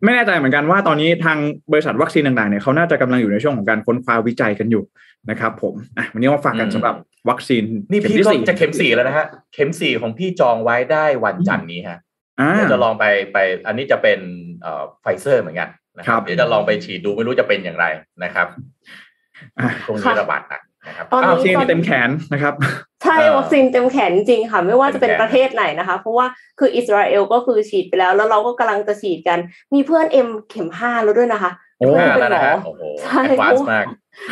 [0.03, 1.37] ไม่แน่ใจเหมือนกันว่าตอนนี้ทาง
[1.71, 4.83] บริษัทวัคซีนต่างๆเนี่ยเขาน่าจะกำลังอยู่ในช่วงของการค้นคว้าวิจัยกันอยู่
[5.29, 6.95] นะครับผมอะวันนี้มาฝากกันสำหรับ
[7.29, 11.99] วัคซีนนี่พี่ก็จะเข็มสี่แล้วนะฮะเข็มสี่ของพี่จองไว้ได้วันจันทร์นี้ฮะ
[12.53, 14.19] เดี๋ยวจะลองไปไป อันนี้จะเป็น
[14.61, 17.85] เอ่อไฟเซอร์เหมือนกันนะครับเดี๋ยวจะลองไปฉีดดูไม่รู้จะเป็นอย่างไร
[18.23, 18.47] นะครับ
[19.87, 22.53] ตรงนี้ระบาดหนักนะครับตอนนี้วัคซีนเต็มแขนนะครับ
[23.03, 26.25] ใช่วัคซีนเต็มแขนจริงค่ะ ไม่ว่าจะเป็นประเทศไหนนะคะ เพราะว่า
[26.59, 29.39] คืออิสราเอลก็คือฉีดไปแล้ว แล้วเราก็กำลังจะฉีดกัน
[29.73, 32.51] มีเพื่อนเอ็มเข็มห้าแล้วด้วยนะคะโอ้เป็นหมอ
[33.03, 33.63] ใช่เพราะ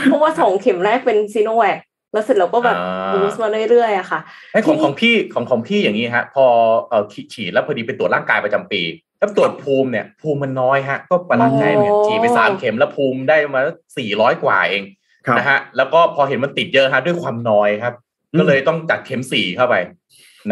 [0.05, 1.77] เพราะว่าสองเข็มแรกเป็นซีโนแวค
[2.17, 2.77] แล้วเสร็จเราก็แบบ
[3.13, 4.19] บูสมาเรื่อยๆอะค่ะ
[4.67, 6.45] ของของพี่ของของพี่อย่างนี้ฮะ พอ
[6.89, 8.81] เอ่อฉีดแล้วพอดีไปตรวจร่างกายประจำปี
[9.19, 13.61] แล้วตรวจภูมิเนี่ย ภูมิมันน้อยฮะ ก็ประหลาดใจเนี่ยฉีดไปสามเข็มแล้วภูมิได้มา
[13.97, 14.83] สี่ร้อยกว่าเอง
[15.37, 17.93] นะฮะ แล้วก็พอเห็นมันติดเยอะฮะด้วยความน้อยครับ
[18.39, 19.75] ก็เลยต้องจัดเข็มสี่เข้าไป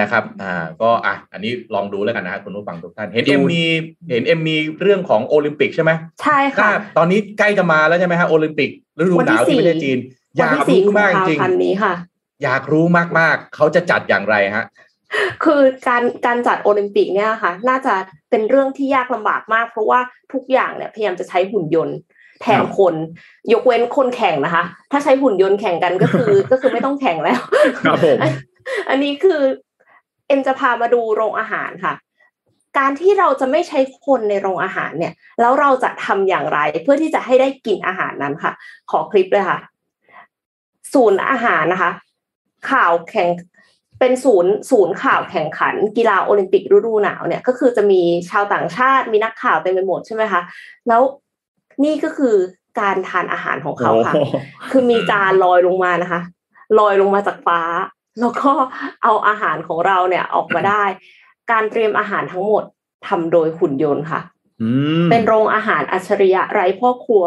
[0.01, 3.63] นะครับ อ่า ก็อะ อันนี้ลองดูแล้วกันนะคุณผู้ฟังทุกท่าน เห็นเอ็มมี
[4.10, 5.91] เห็นเอ็มมีเรื่องของโอลิมปิกใช่ไหม
[6.22, 8.69] ใช่ค่ะ ตอนนี้ใกล้จะมาแล้วใช่ไหมฮะโอลิมปิก
[9.00, 9.98] ฤดูหนาวที่ประเทศจีน
[10.38, 11.94] อยากรู้มากจริงนี้ค่ะ
[12.44, 12.86] อยากรู้
[13.20, 14.65] มากๆ เขาจะจัดอย่างไรฮะ
[15.44, 17.94] คือการการจัดโอลิมปิกเนี่ยค่ะ น่าจะ
[18.30, 20.00] เป็นเรื่องที่ยากลำบากมาก เพราะว่า
[20.34, 21.98] ทุกอย่างเนี่ยพยายามจะใช้หุ่นยนต์
[22.41, 22.95] แทนคน
[23.54, 27.39] ยกเว้นคนแข่งนะคะ ถ้าใช้หุ่นยนต์แข่งกันก็คือก็คือไม่ต้องแข่งแล้ว
[27.80, 28.19] ครับผม
[28.89, 29.41] อันนี้คือ
[30.28, 31.93] เอ็มจะพามาดูโรงอาหารค่ะ
[32.78, 38.52] การที่เราจะไม่ใช้คนในโรงอาหารเนี่ย แล้วเราจะทำอย่างไรเพื่อที่จะให้ได้กินอาหารนั้นค่ะ
[38.91, 39.60] ขอคลิปเลยค่ะ
[40.95, 41.91] ศูนย์อาหารนะคะ
[42.71, 43.29] ข่าวแข่ง
[43.99, 50.41] เป็นศูนย์ศูนย์ข่าวแข่งขัน กีฬาโอลิมปิกฤดูหนาวเนี่ยก็คือจะมีชาวต่างชาติมีนักข่าวเต็มไปหมดใช่ไหมคะ
[50.88, 51.01] แล้ว
[51.84, 52.36] นี่ก็คือ
[52.79, 54.13] การทานอาหารของเขาค่ะ
[54.71, 56.21] คือมีจานลอยลงมานะคะ
[56.79, 57.62] ลอยลงมาจากฟ้า
[58.19, 58.51] แล้วก็
[59.03, 60.84] เอาอาหารของเราเนี่ยออกมาได้
[61.51, 62.63] การเตรียมอาหารทั้งหมด
[63.08, 64.21] ทำโดยหุ่นยนต์ค่ะ
[65.10, 67.23] เป็นโรงอาหารอัจฉริยะไร้พ่อครัว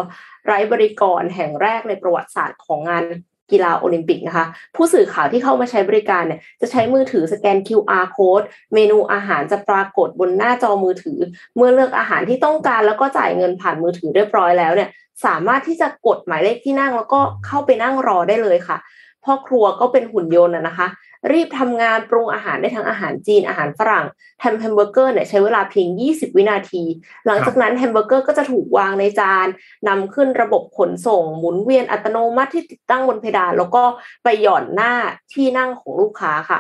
[0.46, 3.04] ไร้บริกรแห่งแรกในประวัติศาสตร์ของงาน
[3.50, 11.18] กีฬาโอลิมปิกนะคะ ผู้สื่อข่าวที่เข้ามาใช้บริการเนี่ยจะใช้มือถือสแกน QR code เมนูอาหารจะปรากฏบนหน้าจอมือถือ
[11.56, 14.88] เมื่อเลือกอาหารที่ต้องการแล้วก็จ่ายเงินผ่านมือถือเรียบร้อยแล้วเนี่ย
[15.26, 18.78] สามารถที่จะกดหมายเลขที่นั่งแล้วก็เข้าไปนั่งรอได้เลยค่ะ
[19.24, 20.88] พ่อครัวก็เป็นหุ่นยนต์นะคะ
[21.32, 24.06] รีบทำงานปรุงอาหารได้ทั้งอาหารจีนอาหารฝรั่ง
[24.42, 26.82] ทำแฮมเบอร์เกอร์เนี่ยใช้เวลาเพียง 20 วินาที
[27.26, 29.46] หลังจากนั้นแฮมเบอร์เกอร์ก็จะถูกวางในจาน
[29.88, 33.82] นำขึ้นระบบขนส่ง หมุนเวียนอัตโนมัติที่ติดตั้งบนเพดาน แล้วก็
[34.24, 34.92] ไปหย่อนหน้า
[35.34, 36.58] ที่นั่งของลูกค้าค่ะ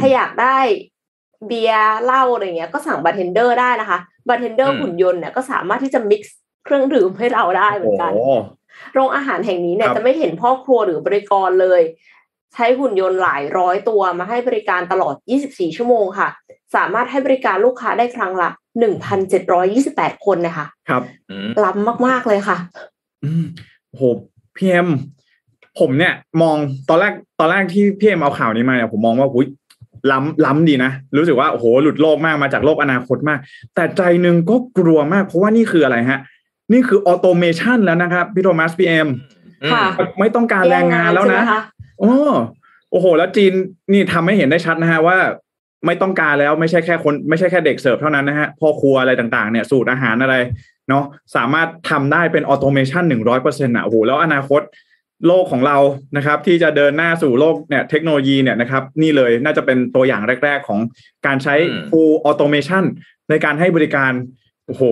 [0.00, 0.58] ถ้าอยากได้
[1.46, 8.12] เบียร์เหล้าอะไรเงี้ยก็สั่งบาร์เทนเดอร์ได้นะคะบาร์เทนเดอร์หุ่นยนต์เนี่ยก็สามารถที่จะ mix เครื่องดื่มให้เราได้เหมือนกัน
[8.94, 11.82] โรงอาหารแห่งนี้เนี่ยจะไม่เห็นพ่อครัวหรือบริกรเลย
[12.54, 15.14] ใช้หุ่นยนต์หลายร้อยตัวมาให้บริการตลอด
[15.46, 16.28] 24 ชั่วโมงค่ะ
[16.76, 18.50] สามารถให้บริการลูกค้าได้ครั้งละ
[19.36, 21.02] 1,728 คนนะคะ ครับ
[21.64, 22.56] ล้ำมาก ๆ เลยค่ะ
[23.24, 23.44] อืม
[23.90, 24.02] โห
[24.56, 24.88] พี่เอ็ม
[25.78, 26.56] ผมเนี่ย มอง
[26.88, 29.48] ตอนแรกตอนแรกที่พี่เอ็มเอาข่าวนี้มาเนี่ยผมมองว่าอุ้ย
[30.10, 33.38] ล้ำล้ำดีนะ รู้สึกว่าโอ้โหหลุดโลกมากมาจากโลกอนาคตมาก
[33.74, 36.20] แต่ใจหนึ่งก็กลัวมาก เพราะว่านี่คืออะไรฮะ
[36.72, 39.08] นี่คือ automation แล้วนะครับพี่โทมัสพี่เอ็ม
[40.18, 41.42] ไม่ต้องการแรงงานแล้วนะ
[42.00, 42.12] โอ้
[42.90, 43.52] โอ้โห แล้วจีน
[43.92, 45.18] นี่ทำให้เห็นได้ชัดนะฮะว่า
[45.86, 50.34] ไม่ต้องการแล้วไม่ใช่แค่คน ไม่ใช่แค่เด็กเสิร์ฟเท่านั้นนะฮะพ่อครัวอะไรต่างๆเนี่ยสูตรอาหารอะไร
[50.88, 51.04] เนาะ
[51.36, 54.62] สามารถทำได้เป็น automation หนึ่งร้อยเปอร์เซ็นต์อะโอ้โหแล้วอนาคต
[55.26, 55.78] โลกของเรา
[56.16, 60.80] นะครับ ที่จะเดินหน้าสู่โลกเนี่ยเทคโนโลยีเนี่ยนะครับ นี่เลยน่าจะเป็นตัวอย่างแรก ๆ ของ
[61.26, 61.54] การใช้
[61.90, 62.84] full automation
[63.30, 64.12] ในการให้บริการ
[64.66, 64.82] โอ้โห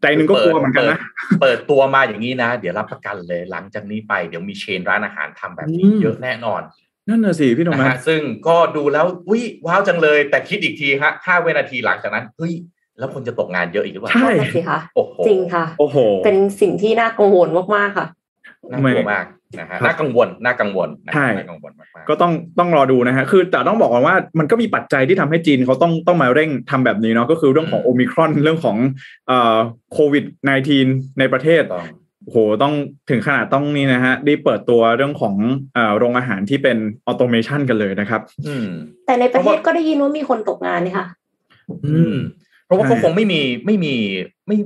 [0.00, 0.98] ใจหนึ่งก็กลัวเหมือนกันนะ
[1.40, 6.62] เปิดตัวมาอย่างนี้นะ เดี๋ยวรับประกันเลยหลังจากนี้ไปเดี๋ยวมีเชนร้านอาหารทำแบบนี้เยอะแน่นอน
[7.08, 12.52] นั่นน่ะสิพี่นงนะซึ่งก็ดูแล้วอุ้ยว้าวจังเลย แต่คิดอีกทีฮะห้าวินาทีหลังจากนั้นเฮ้ย
[12.98, 18.06] แล้วคนจะตกงานเยอะอีกหรือเปล่าใช่สิคะโอ้โหจริงค่ะ โอ้โห เป็นสิ่งที่น่ากังวลมากๆค่ะ
[18.70, 19.26] น่ากลัวมาก
[19.58, 28.76] นะฮะน่ากังวลน่ากังวลนะใช่น่ากังวลมากๆก็ต้องต้องรอดูนะฮะคือแต่ต้องบอกก่อนว่ามันก็มีปัจจัยที่ทำให้จีนเขาต้องต้องมาเร่งทำแบบนี้เนาะก็คือเรื่องของอืมโอมิครอนเรื่องของ
[29.28, 29.58] เอ่อ
[29.92, 30.24] โควิด
[30.72, 31.86] -19 ในประเทศต้อง
[32.24, 32.74] โอ้โหต้อง
[33.10, 35.34] ถึงขนาดต้องนี่นะฮะได้เปิดตัวเรื่องของ
[35.74, 38.68] เอ่อโรงอาหารที่เป็นออโตเมชันกันเลยนะครับอืม
[39.06, 41.06] แต่ในประเทศเพราะว่าก็ได้ยินว่ามีคนตกงานนี่ค่ะ
[41.86, 42.14] อืม
[42.64, 43.94] เพราะว่าใช่เขาคงไม่มีไม่มี
[44.46, 44.56] ไม่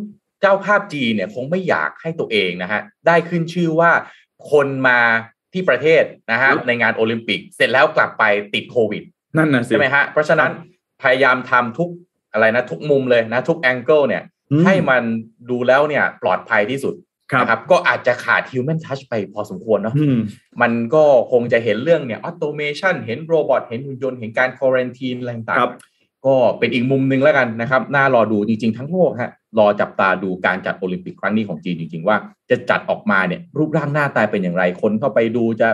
[0.42, 3.90] เจ้าภาพจีนเนี่ยคงไม่อยากให้ตัวเองนะฮะได้ขึ้นชื่อว่า
[4.50, 5.00] คนมา
[5.52, 8.24] ที่ประเทศนะฮะในงานโอลิมปิก เสร็จแล้วกลับไป
[8.54, 9.02] ติดโควิด
[9.36, 10.50] นั่นน่ะสิใช่ไหมฮะเพราะฉะนั้น
[11.02, 11.90] พยายามทำทุก
[12.32, 15.02] อะไรนะทุกมุมเลยนะทุก angle เนี่ยอืมให้มัน
[15.50, 16.94] ดูแล้วเนี่ยปลอดภัยที่สุด
[17.32, 20.18] ครับนะครับก็อาจจะขาด human touch ไปพอสมควรเนาะอืม
[20.62, 25.91] มันก็คงจะเห็นเรื่องเนี่ย automation เห็น robot เห็นหุ่นยนต์เห็นการ quarantine อะไรต่างครับๆ
[26.26, 32.16] ก็เป็นอีกมุมหนึ่งแล้วกันนะครับน่ารอดูจริงๆทั้งโลกฮะรอจับตาดูการจัดโอลิมปิกครั้งนี้ของจีนจริงๆ ว่า
[32.50, 35.68] จะจัดออกมาเนี่ยรูปร่างหน้าตาเป็นอย่างไรคนเข้าไปดูจะ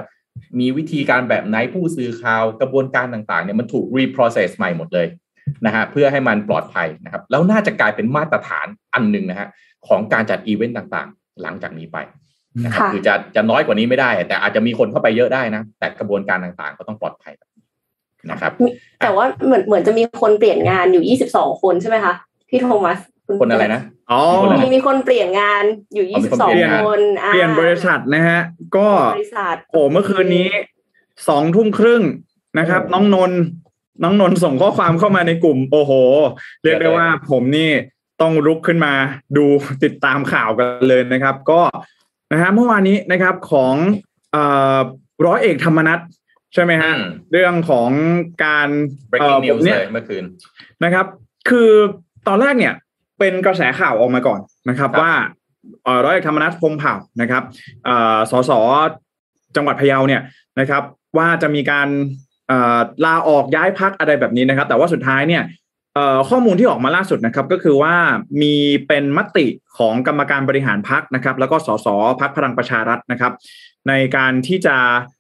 [0.61, 5.07] มีวิธีการแบบไหนผู้สื่อข่าวกระบวนการต่างๆเนี่ยมันถูก reprocess ใหม่หมดเลย
[5.67, 9.49] นะฮะเพื่อให้มันปลอดภัยนะครับแล้วน่าจะกลายเป็นมาตรฐานอันหนึ่งนะฮะ
[9.89, 11.99] ของการจัดอีเวนต์ต่างๆ หลังจากนี้ไป
[12.65, 17.33] นะครับค่ะคือจะจะน้อยกว่านี้ไม่ได้ แต่อาจจะมีคนเข้าไปเยอะได้นะ แต่กระบวนการต่างๆ ก็ต้องปลอดภัย
[18.31, 18.53] นะครับ
[19.03, 22.15] แต่ว่าเหมือนเหมือนจะมีคนเปลี่ยนงานอยู่22คนใช่ไหมคะ
[22.49, 22.99] พี่โทมัส
[23.35, 25.65] ณคนอะไรนะอ๋อคนอะไรมีมีคนเปลี่ยนงาน
[25.95, 28.41] อยู่อ๋อมีคนเปลี่ยนงาน22คนอ่าเปลี่ยนบริษัทนะฮะ
[28.77, 30.49] ก็บริษัทโอ้เมื่อคืนนี้
[31.29, 32.03] สองทุ่มครึ่ง
[32.59, 33.41] นะครับโอ้น้องนนท์
[34.03, 35.93] น้องนนท์ส่งข้อความเข้ามาในกลุ่ม โอ้โห
[36.63, 37.71] เรียกได้ว่าผมนี่
[38.21, 38.93] ต้องลุกขึ้นมา
[39.37, 39.45] ดู
[39.85, 41.61] ติดตามข่าวกันเลยนะครับ ก็
[42.33, 43.75] นะฮะเมื่อวานนี้นะครับของ
[44.33, 44.45] เอ่
[44.77, 44.79] อ
[45.27, 45.99] ร้อยเอกธรรมนัฐ
[46.55, 47.91] ใช่ไหมฮะอืมเรื่องของ
[48.45, 48.69] การ
[49.21, 50.25] เอ่ breaking อผม news เนี่เลยยเมื่อคืน
[50.85, 51.07] นะครับ
[51.49, 51.71] คือ
[52.29, 52.75] ตอนแรกเนี่ย
[53.19, 55.13] เป็นกระแสข่าวออกมาก่อนนะครับครับว่า
[55.85, 57.43] เอ่อร้อยเอกธรรมนัฐพรหมเผ่านะครับ
[57.85, 58.51] เอ่อสส
[59.57, 60.23] จังหวัดพะเยาเนี่ย
[60.61, 60.83] นะครับ
[61.19, 61.89] ว่าจะมีการ
[62.49, 65.43] เอ่อลาออกย้ายพักอะไรแบบนี้นะครับ แต่ว่าสุดท้ายเนี่ย
[65.95, 67.95] เอ่อข้อมูลที่ออกมาล่าสุดนะครับก็คือว่า
[68.43, 68.55] มี
[68.89, 69.47] เป็นมติ
[69.79, 71.87] ของกรรมการบริหารพักนะครับ แล้วก็สส
[72.21, 73.33] พักพลังประชารัฐนะครับ
[73.89, 75.18] ในการที่จะเอ่อ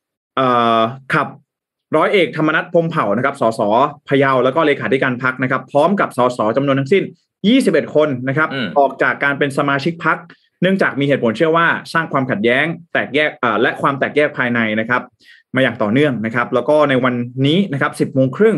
[1.14, 1.28] ขับ
[1.96, 3.60] ร้อยเอกธรรมนัฐพรหมเผ่านะครับ สส
[4.08, 7.04] พะเยาแล้วก็เลขาธิการพักนะครับ พร้อมกับสสจำนวนทั้งสิ้น
[7.48, 10.18] 21 คนนะครับอืมออกจากการเป็นสมาชิกพัก
[10.62, 15.02] เนื่องจากมีเหตุผลเชื่อว่าสร้างความขัดแย้ง แตกแยกเอ่อและความแตกแยกภายในนะครับ
[15.54, 17.14] มาอย่างต่อเนื่องนะครับ แล้วก็ในวัน
[17.46, 18.56] นี้นะครับ 10โมงครึ่ง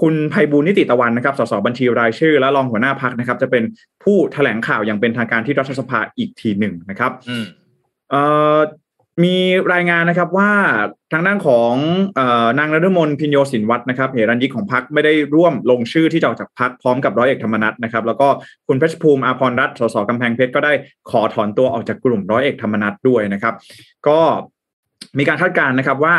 [0.00, 3.62] คุณไพบูลย์นิติตะวันนะครับ สสบัญชีรายชื่อ และรองหัวหน้าพักนะครับ จะเป็น
[4.04, 7.36] ผู้แถลงข่าวอย่างเป็นทางการที่รัฐสภาอีกทีหนึ่งนะครับอื
[9.24, 9.36] มี
[9.72, 10.50] รายงานนะครับว่า
[11.12, 11.72] ทางด้านของ
[12.18, 18.28] ออนางนฤมลพินโยสินวัฒน์นะครับเหรัญยิกของพักไม่ได้ร่วมลงชื่อที่จะออกจากพักพร้อมกับร้อยเอกธรรมนัฐนะครับ แล้วก็
[18.66, 20.72] คุณเพชรภูมิอาพรรัตสสกำแพงเพชรก็ได้
[21.10, 23.54] ขอถอนตัวออกจากกลุ่มร้อยเอกธรรมนัฐด้วยนะครับ
[24.08, 24.18] ก็
[25.18, 26.14] มีการคาดการณ์นะครับว่า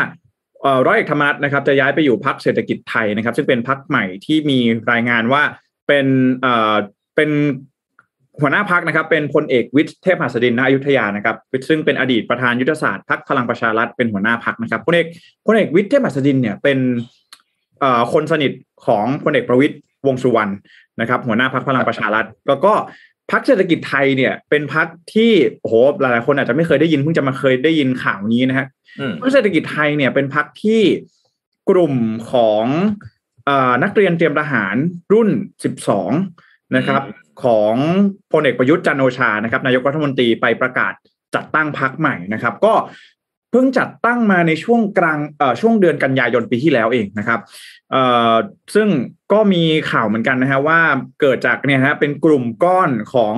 [0.86, 4.58] ร้อยเอกธรรมนัฐนะครับจะย้ายไปอยู่พักเศรษฐกิจไทยนะครับ ซึ่งเป็นพักใหม่ที่มี
[4.92, 5.42] รายงานว่า
[5.86, 6.06] เป็น
[7.16, 7.30] เป็น
[8.40, 11.36] หัวหน้าพักนะครับเป็นพลเอกวิทย์เทพหัสดินณอยุธยานะครับ
[11.68, 15.06] ซึ่งเป็นอดีตประธานยุทธศาสตร์พักพลังประชารัฐเป็นหัวหน้าพักนะครับพลเอก
[15.46, 16.78] พลเอกวิทย์เทพหัสดินเนี่ยเป็น
[17.80, 18.52] เอ่อคนสนิท
[18.86, 19.74] ของพลเอกประวิตย
[20.06, 20.52] วงษ์สุวรรณ
[21.00, 22.72] นะครับ หัวหน้าพักพลังประชารัฐแล้วก็
[23.30, 28.66] พักเศรษฐกิจไทยเนี่ย เป็นพักที่โอ้โหหลายๆคนอาจจะไม่เคยได้ยินเพิ่งจะมาเคยได้ยินข่าวนี้นะฮะ
[29.00, 30.82] อืมพรรคเศรษฐกิจไทยเนี่ยเป็นพรรคที่
[31.70, 31.94] กลุ่ม
[32.32, 32.64] ของ
[33.44, 34.76] เออนักเรียนเตรียมทหาร
[35.12, 35.28] รุ่น
[35.88, 37.02] 12 นะครับ
[37.44, 37.74] ของ
[38.32, 40.92] พลเอกประยุทธ์จันทร์โอชานะครับนายกรัฐมนตรีไปประกาศ
[41.34, 42.74] จัดตั้งพรรคใหม่นะครับ ก็
[43.50, 47.40] เพิ่งจัดตั้งมาในช่วงกลางเอ่อช่วงเดือนกันยายนปีที่แล้วเองนะครับ
[47.90, 48.02] เอ่
[48.32, 48.34] อ
[48.74, 48.88] ซึ่ง
[49.32, 50.80] ก็มีข่าวเหมือนกันนะฮะว่า
[51.20, 53.36] เกิดจากเนี่ยฮะเป็นกลุ่มก้อนของ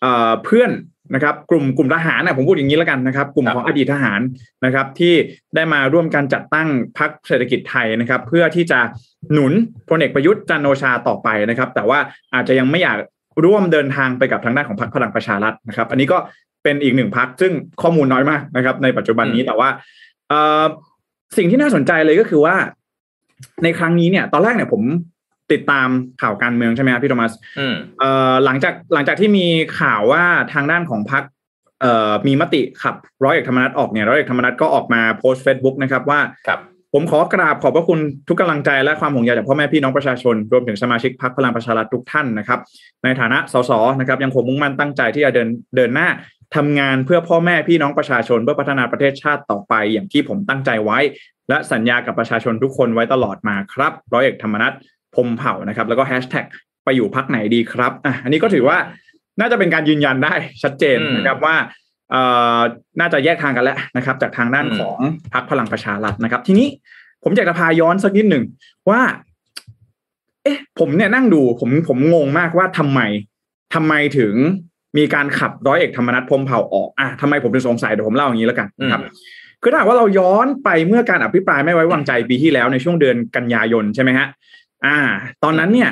[0.00, 0.70] เอ่อเพื่อน
[1.14, 4.20] นะครับกลุ่มกลุ่มทหารนะผมพูดอย่างนี้แล้วกันนะครับ กลุ่มของอดีตทหาร
[4.64, 5.14] นะครับ ที่
[5.54, 8.80] ได้มาร่วมกันจัดตั้งพรรคเศรษฐกิจไทยนะครับ เพื่อที่จะ
[9.32, 9.52] หนุน
[9.88, 11.98] พลเอกประยุทธ์จันทร์โอชาต่อไปนะครับ แต่ว่า
[12.34, 12.98] อาจจะยังไม่อยาก
[13.44, 16.18] ร่วมเดินทางไปกับทางด้านของพรรคพลังประชารัฐนะครับ อันนี้ก็
[16.62, 19.68] เป็นอีกหนึ่งพรรคซึ่งข้อมูลน้อยมากนะครับ ในปัจจุบันนี้แต่ว่า
[20.28, 20.64] เอ่อ
[21.36, 22.54] สิ่งที่น่าสนใจเลยก็คือว่า
[23.64, 24.82] ในครั้งนี้เนี่ย ตอนแรกเนี่ยผม
[25.52, 25.88] ติดตาม
[26.22, 29.46] ข่าวการเมืองใช่ไหมครับพี่โทมัสอืมเอ่อหลังจากหลังจากที่มี
[29.80, 31.24] ข่าวว่าทางด้านของพรรค
[31.80, 36.60] เอ่อมีมติขับร้อยเอกธรรมนัสออกเนี่ยร้อยเอกธรรมนัสก็ออกมาโพสต์เฟซบุ๊กนะครับว่าครับ
[36.94, 42.60] ผมขอกราบขอบพระคุณทุกกำลังใจและความห่วงใยจากพ่อแม่พี่น้องประชาชน รวมถึงสมาชิกพรรคพลังประชารัฐทุกท่านนะครับ
[43.04, 46.08] ในฐานะสสนะครับ ยังคงมุ่งมั่นตั้งใจที่จะเดินเดินหน้า
[46.56, 50.98] ทำงานเพื่อพ่อแม่พี่น้องประชาชน เพื่อพัฒนาประเทศชาติต่อไป อย่างที่ผมตั้งใจไว้
[51.48, 54.72] และสัญญากับประชาชนทุกคนไว้ตลอดมาครับร้อยเอกธรรมนัส
[55.14, 56.44] พรหมเผ่านะครับ แล้วก็แฮชแท็ก
[56.84, 58.78] ไปอยู่พักไหนดีครับอะอันนี้ก็ถือว่า
[59.40, 61.56] น่าจะเป็นการยืนยันได้ชัดเจนอืมนะครับว่า
[62.10, 62.22] เอ่
[62.58, 62.60] อ
[63.00, 64.98] น่าจะแยกทางกันแล้วนะครับ จากทางด้านของ
[65.34, 66.68] พรรคพลังประชารัฐนะครับ ทีนี้
[67.24, 68.44] ผมอยากจะพาย้อนสักนิดหนึ่ง
[68.90, 69.00] ว่า
[70.44, 73.00] เอ๊ะ ผมเนี่ยนั่งดู ผมผมงงมากว่าทำไม
[73.74, 74.34] ทำไมถึง
[74.98, 79.02] มีการขับร้อยเอกธรรมนัฐพรหมเผ่าออกอะทำไมผมถึงสงสัยเดี๋ยวผมเล่าอย่างนี้แล้วกันนะครับ
[79.62, 84.26] คือถ้าหากว่าเราย้อนไปเมื่อการอภิปรายไม่ไว้วางใจปีที่แล้วในช่วงเดือนกันยายนใช่ไหมฮะ
[84.86, 84.98] อ่า
[85.44, 85.90] ตอนนั้นเนี่ย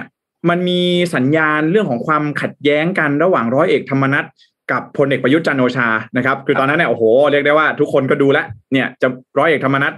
[0.48, 0.81] มันมี
[1.14, 4.26] สัญญาณเรื่องของความขัดแย้งกันระหว่างร้อยเอกธรรมนัฐ
[4.72, 9.92] กับพลเอกประยุทธ์จันทร์โอชานะครับ คือตอนนั้นเนี่ยโอ้โหเรียกได้ว่าทุกคนก็ดูแลวเนี่ยจะร้อยเอกธรรมนัฐ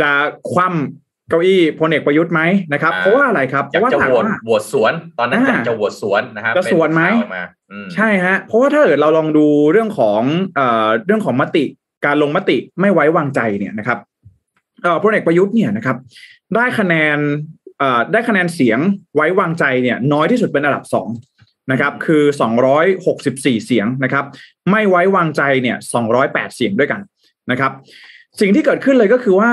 [0.00, 0.10] จะ
[0.52, 2.40] คว่ำเก้าอี้พลเอกประยุทธ์ไหม
[2.72, 10.22] นะครับ เพราะว่าอะไรครับเพอยากราะว่าจะถามโหวตว่าโหวตสวน ตอนนั้นอยากจะโหวตสวนนะครับจะสวนไหมเป็ข่ามาอืมใช่ฮะเพราะว่าถ้าเกิดเราลองดูเรื่องของ
[10.56, 11.64] เอ่อเรื่องของมติ
[12.04, 13.98] การลงมติไม่ไว้วางใจเนี่ยนะครับ
[14.82, 15.96] เอ่อพลเอกประยุทธ์เนี่ยนะครับ
[16.54, 17.63] ได้คะแนนเอ่อ
[18.12, 18.78] ได้คะแนนเสียง
[19.14, 21.08] ไว้วางใจเนี่ยน้อยที่สุดเป็นอันดับสอง
[21.72, 22.22] นะครับคือ
[22.94, 24.24] 264 เสียงนะครับ
[24.70, 25.76] ไม่ไว้วางใจเนี่ย
[26.16, 27.00] 208 เสียงด้วยกัน
[27.50, 27.72] นะครับ
[28.40, 29.50] สิ่งที่เกิดขึ้นเลยก็คือว่า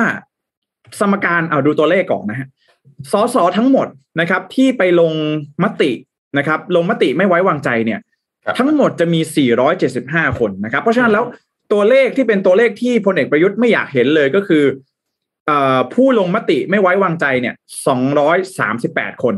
[1.00, 2.48] สมการเอาดูตัวเลขก่อนนะฮะ
[3.12, 3.88] สสทั้งหมด
[4.20, 5.14] นะครับที่ไปลง
[5.64, 5.92] มติ
[6.38, 8.00] นะครับลงมติไม่ไว้วางใจเนี่ย
[8.46, 9.20] ครับทั้งหมดจะมี
[9.80, 11.26] 475 คนนะครับ เพราะฉะนั้นแล้ว
[11.74, 14.90] ตัวเลขที่เป็นตัวเลขที่พลเอกประยุทธ์ไม่อยากเห็นเลยก็คือเอ่อ
[15.94, 17.56] ผู้ลงมติไม่ไว้วางใจเนี่ย
[18.58, 19.36] 238คน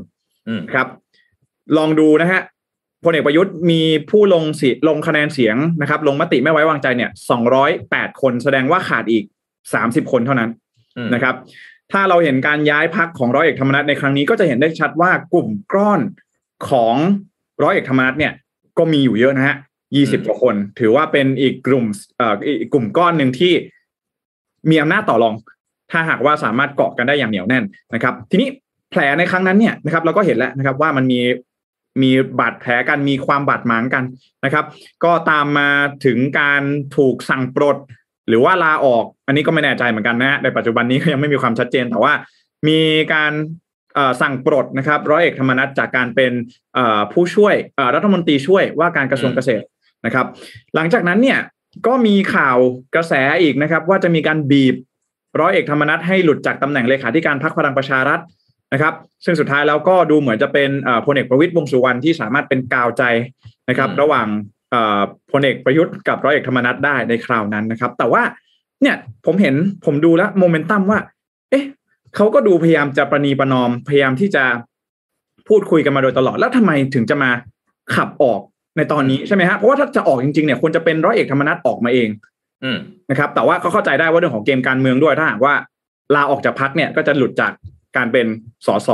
[0.48, 0.88] อืมครับ
[1.78, 2.42] ลองดูนะฮะ
[3.04, 7.12] พลเอกประยุทธ์มีผู้ลงสิลงคะแนนเสียงนะครับ ลงมติไม่ไว้วางใจเนี่ย
[7.66, 9.24] 208คน แสดงว่าขาดอีก
[9.68, 10.50] 30คนเท่านั้น
[10.98, 11.36] อืมนะครับ
[11.92, 16.02] ถ้าเราเห็นการย้ายพักของร้อยเอกธรรมนัฐในครั้งนี้ก็จะเห็นได้ชัดว่ากลุ่มก้อน
[16.70, 16.96] ของ
[17.64, 18.34] ร้อยเอกธรรมนัฐเนี่ย
[18.78, 19.56] ก็มีอยู่เยอะนะฮะ
[19.96, 21.86] ยี่สิบกว่าคน ถือว่าเป็นอีกกลุ่ม
[22.18, 23.54] เอ่ออีกกลุ่มก้อนหนึ่งที่
[24.70, 25.36] มีอำนาจต่อรอง
[25.92, 28.50] ถ้าหากว่าสามารถเกาะกันได้อย่างเหนียวแน่นนะครับ ทีนี้
[28.92, 31.20] แผลในครั้งนั้นเนี่ยนะครับ เราก็เห็นแล้วนะครับว่ามันมี
[32.02, 34.04] มีบาดแผลกันมีความบาดหมางกัน
[34.46, 34.66] นะครับ
[35.04, 35.70] ก็ตามมา
[36.06, 36.62] ถึงการ
[36.98, 37.78] ถูกสั่งปลด
[38.28, 42.14] หรือว่าลาออก อันนี้ก็ไม่แน่ใจเหมือนกันนะในปัจจุบันนี้ก็ยังไม่มีความชัดเจนแต่ว่า
[42.68, 42.80] มี
[43.14, 43.34] การ
[44.22, 46.32] สั่งปลดนะครับ ร้อยเอกธรรมนัฐจากการเป็น
[47.14, 47.56] ผู้ช่วย
[47.96, 49.66] รัฐมนตรีช่วยว่าการกระทรวงเกษตร
[50.06, 50.26] นะครับ
[50.76, 51.40] หลังจากนั้นเนี่ย
[51.88, 52.58] ก็มีข่าว
[52.96, 54.76] กระแสอีกนะครับ ว่าจะมีการบีบ
[55.40, 58.20] ร้อยเอกธรรมนัฐให้หลุดจากตำแหน่งเลขาธิการพรรคพลังประชารัฐ
[58.74, 58.94] นะครับ
[59.26, 63.04] ซึ่งสุดท้ายแล้วก็ดูเหมือนจะเป็นเอ่อพลเอกประวิตยวงษ์สุวรรณที่สามารถเป็นกาวใจ
[63.70, 64.28] นะครับอืมระหว่าง
[64.72, 68.24] เอ่อพลเอกประยุทธ์กับร้อยเอกธรรมนัฐได้ในคราวนั้นนะครับ แต่ว่า
[68.82, 71.00] เนี่ยผมเห็นผมดูแล้วโมเมนตัมว่า
[71.52, 71.66] เอ๊ะ
[72.16, 74.44] เขาก็ดูพยายามจะประนีประนอม พยายามที่จะ
[75.48, 77.30] พูดคุยกันมาโดยตลอด แล้วทำไมถึงจะมา
[77.96, 78.40] ขับออก
[78.78, 82.33] ในตอนนี้ใช่ไหมฮะเพราะว่าถ้าจะออกจริงๆเนี่ยควรจะเป็นร้อยเอกธรรมนัฐออกมาเองอืม
[83.10, 85.54] นะครับ แต่ว่าก็เข้าใจได้ว่าเรื่องของเกมการเมืองด้วยถ้าหากว่า
[86.16, 87.52] ลาออกจากพักเนี่ยก็จะหลุดจาก
[87.98, 88.26] การเป็น
[88.66, 88.90] สส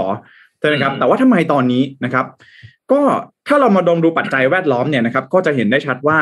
[0.60, 2.26] ใช่ไหมครับอืมแต่ว่าทำไมตอนนี้นะครับ
[2.92, 3.02] ก็
[3.48, 6.18] ถ้าเรามาดมดูปัจจัยแวดล้อมเนี่ยนะครับ ก็จะเห็นได้ชัดว่า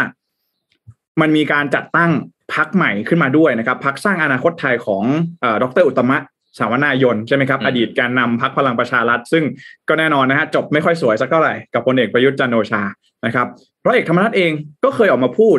[1.21, 2.11] มันมีการจัดตั้ง
[2.53, 5.03] พักใหม่ขึ้นมาด้วยนะครับพักสร้างอนาคตไทยของ
[5.41, 6.17] เอ่อดรอุตตมะ
[6.59, 9.43] สาวนายนใช่ไหมครับอืมอดีตแกนนำพักพลังประชารัฐ ซึ่ง
[9.89, 12.83] ก็แน่นอนนะฮะจบไม่ค่อยสวยสักเท่าไหร่กับพลเอกประยุทธ์จันทร์โอชา
[13.25, 13.47] นะครับ
[13.85, 14.51] ร้อยเอกธรรมนัฐเอง
[14.83, 15.57] ก็เคยออกมาพูด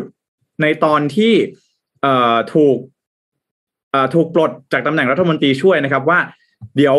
[0.63, 1.33] ในตอนที่
[2.03, 2.77] เอ่อถูก
[3.91, 6.19] เอ่อถูกปลดจากตำแหน่งรัฐมนตรีช่วยนะครับ ว่า
[6.77, 6.97] เดี๋ยว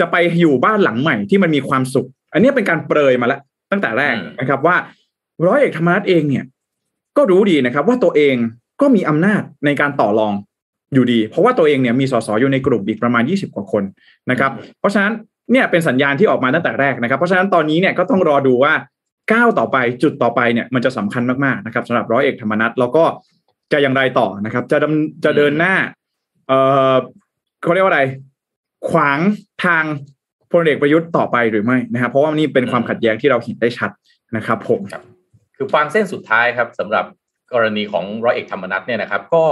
[0.00, 3.40] จะไปอยู่บ้านหลังใหม่ที่มันมีความสุข อันนี้เป็นการเปรยมาแล้ว
[3.70, 4.76] ตั้งแต่แรกอืมนะครับ ว่า
[5.46, 6.44] ร้อยเอกธรรมนัฐเองเนี่ย
[7.16, 8.34] ก็รู้ดีนะครับ ว่าตัวเอง
[8.80, 10.32] ก็มีอำนาจในการต่อรอง
[10.94, 13.84] อยู่ดี เพราะว่าตัวเองเนี่ยมีสสอยู่ในกลุ่มอีกประมาณ 20 กว่าคน
[14.30, 15.12] นะครับ เพราะฉะนั้น
[15.52, 18.72] เนี่ยเป็นสัญญาณที่ออกมาตั้งแต่แรกนะครับ เพราะฉะนั้นตอนนี้เนี่ยก็ต้องรอดูว่า
[19.32, 23.04] ก้าวต่อไปจุดต่อไปเนี่ยมันจะสำคัญมากๆนะครับสำหรับร้อยเอกธรรมนัฐแล้วก็
[23.72, 25.74] จะอย่างไรต่อนะครับ จะดำจะเดินหน้า
[26.48, 26.58] เอ่
[26.92, 26.94] อ
[27.62, 28.02] เขาเรียกว่าอะไร
[28.90, 29.18] ขวาง
[29.64, 29.84] ทาง
[30.52, 33.90] พลเอกประยุทธ์ต่อไปหรือไม่นะครับ เพราะว่านี่เป็นความขัดแย้งที่เราเห็นได้ชัด
[34.36, 34.80] นะครับผม
[35.56, 37.04] คือฟางเส้นสุดท้ายครับสำหรับ
[37.52, 39.44] กรณีของร้อยเอกธรรมนัฐเนี่ยนะครับ ก็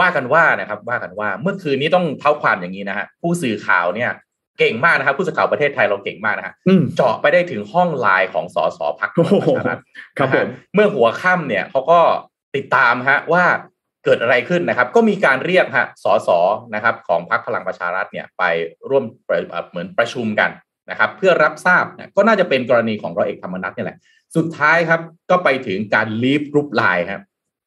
[0.00, 4.10] ว่ากันว่านะครับ ว่ากันว่าเมื่อคืนนี้ต้องเท้าความอย่างนี้นะฮะผู้สื่อข่าวเนี่ย
[4.58, 9.80] เก่งมากนะครับผู้สื่อข่าวประเทศไทยเราเก่งมากนะฮะอืมเจาะไปได้ถึงห้องไลน์ของสสพักพลังประชารัฐ
[10.18, 12.00] ครับผมนะฮะเมื่อหัวค่ำเนี่ยเขาก็
[12.56, 13.44] ติดตามฮะว่า
[14.04, 16.28] เกิดอะไรขึ้นนะครับ ก็มีการเรียกฮะสส
[16.74, 18.42] นะครับ ของพรรคพลังประชารัฐเนี่ยไป
[18.88, 20.50] ร่วมประเอ่อเหมือนประชุมกัน
[20.90, 23.98] นะครับ เพื่อรับทราบนะก็น่าจะเป็นกรณีของร้อยเอกธรรมนัสเนี่ยแหละ
[24.36, 27.22] สุดท้ายครับก็ไปถึงการ leave group ไลน์ครับ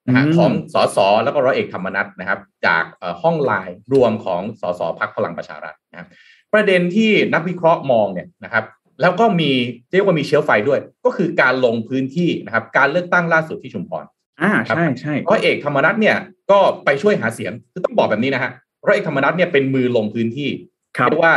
[0.07, 6.07] นะฮะอืมของสสแล้วก็ร้อยเอกธรรมนัสนะครับ จากเอ่อห้องไลน์รวมของสสพรรคพลังประชารัฐนะครับ
[6.53, 8.65] ประเด็นที่นักวิเคราะห์มองเนี่ยนะครับ
[9.01, 9.51] แล้วก็มี
[9.91, 14.05] เรียกว่ามีเชื้อไฟด้วย ก็คือการลงพื้นที่นะครับ การเลือกตั้งล่าสุดที่ชุมพร
[14.41, 16.17] อ่าใช่ใช่ร้อยเอกธรรมนัฐเนี่ย
[16.51, 18.51] ก็ไปช่วยหาเสียงคือต้องบอกแบบนี้นะฮะ
[18.87, 20.49] ร้อยเอกธรรมนัฐเนี่ยเป็นมือลงพื้นที่
[20.97, 21.35] ครับเรียกว่า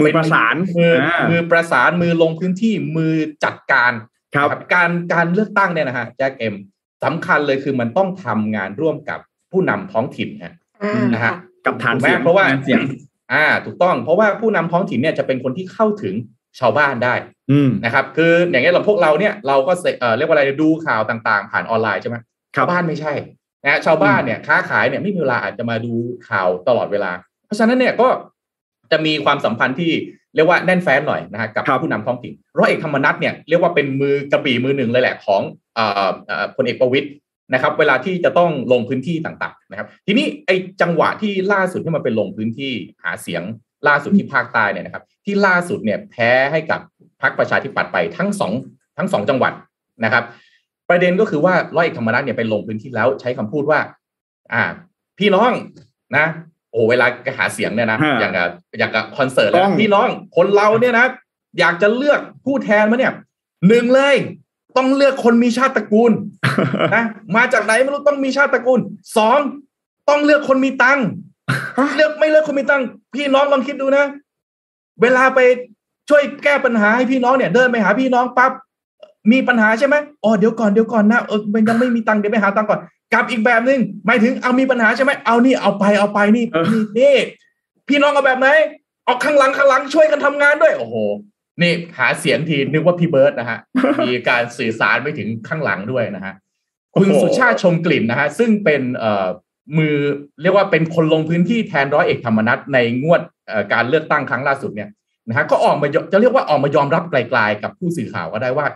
[0.00, 3.92] มือประสานมืออามืมือประสานมือลงพื้นที่มือจัดการ
[4.34, 6.58] ครับนะการการเลือกตั้งเนี่ยนะฮะแจ็คเอ็มส
[7.04, 9.18] สำคัญเลยคือมันต้องทำงานร่วมกับ
[9.50, 12.80] ผู้นำท้องถิ่นฮะอ่านะฮะค่ะกับฐานถูกไหมเสียงเพราะว่าฐนเสียง
[13.32, 16.14] อ่า ถูกต้องเพราะว่าผู้นำท้องถิ่นเนี่ยจะเป็นคนที่เข้าถึง
[16.60, 17.14] ชาวบ้านได้
[17.50, 23.12] อืมนะครับ คืออย่างเงี้ยเราพวกเราเนี่ยเราก็เสเอ่อเรียกว่าอะไรดูข่าวต่างๆ ผ่านออนไลน์ใช่ไหมครับชาวบ้านไม่ใช่
[23.62, 25.92] นะฮะชาวบ้านเนี่ยค้าขายเนี่ยไม่มีเวลาอาจจะมาดู
[26.28, 27.12] ข่าวตลอดเวลา
[27.46, 28.08] เพราะฉะนั้นเนี่ยก็
[28.92, 29.92] จะมีความสัมพันธ์ที่
[30.34, 35.42] เรียกว่าแน่นแฟ้นหน่อยนะฮะกับครับผู้นำท้องถิ่นร้อยเอกธรรมนัฐเนี่ยเรียกว่าเป็นมือกระบี่มือหนึ่งเลยแหละของ
[35.74, 37.08] เอ่อเอ่อพลเอกประวิตย
[37.54, 43.42] นะครับ เวลาที่จะต้องลงพื้นที่ต่างๆ นะครับ ทีนี้ไอ้จังหวะที่ล่าสุดที่มันเป็นลงพื้นที่หาเสียง
[43.88, 46.80] ล่าสุดที่ภาคใต้เนี่ยนะครับ ที่ล่าสุดเนี่ยแพ้ให้กับ
[47.22, 48.52] พรรคประชาธิปัตย์ไปทั้งสอง
[48.98, 49.52] ทั้งสองจังหวัด
[50.04, 50.24] นะครับ
[50.88, 53.80] ประเด็นก็คือว่าร้อยเอกธรรมนัฐเนี่ยไปลงพื้นที่แล้วใช้คำพูดว่า
[54.52, 54.62] อ่า
[55.18, 55.50] พี่น้อง
[56.16, 56.26] นะ
[56.72, 57.06] โอ้เวลา
[57.38, 61.06] หาเสียงเนี่ยนะฮะอย่างกับอย่างกับคอนเสิร์ตต้แล้อวงพี่น้องคนเราเนี่ยนะ
[61.58, 63.12] อยากจะเลือกผู้แทนมาเนี่ย
[63.68, 64.16] หนึ่งเลย
[64.76, 66.12] ต้องเลือกคนมีชาติตระกูล
[66.94, 67.04] นะ
[67.36, 68.80] มาจากไหนไม่รู้ต้องมีชาติตระกูล
[69.16, 69.38] สอง
[70.08, 71.06] ต้องเลือกคนมีตังค์
[71.78, 74.04] ฮะเลือกไม่เลือกคนมีตังค์พี่น้องลองคิดดูนะ
[75.02, 75.40] เวลาไป
[76.08, 78.52] ช่วยแก้ปัญหาให้พี่น้องเนี่ย เดินไปหาพี่น้องปั๊บ
[79.32, 82.80] มีปัญหาใช่ไหมอ๋อเดี๋ยวก่อนเดี๋ยวก่อนนะเออมันยังไม่มีตังค์เดี๋ยวไปหาตังค์ก่อน
[83.12, 87.14] กลับอีกแบบหนึ่งหมายถึงเอามีปัญหาใช่ไหมเอานี่เอาไปเอาไปนี่เออนี่นี่
[87.88, 88.48] พี่น้องเอาแบบไหน
[89.06, 90.96] ออกข้างหลังข้างหลังช่วยกันทำงานด้วย โอ้โห
[91.60, 93.58] นี่หาเสียงทีนึกว่าพี่เบิร์ดนะฮะ
[94.06, 96.34] มีการสื่อสารไปถึงข้างหลังด้วยนะฮะ
[96.94, 99.26] คุณโอ้โหสุชาติชมกลิ่นนะฮะซึ่งเป็นเอ่อ
[99.78, 99.94] มือ
[100.42, 104.88] เรียกว่าเป็นคนลงพื้นที่แทนร้อยเอกธรรมนัฐในงวดเอ่อการเลือกตั้งครั้งล่าสุดเนี่ย
[105.28, 108.66] นะฮะก็ออกมายจะเรียกว่าออกมายอมรับไกลๆกับผู้สื่อข่าวก็ได้ว่า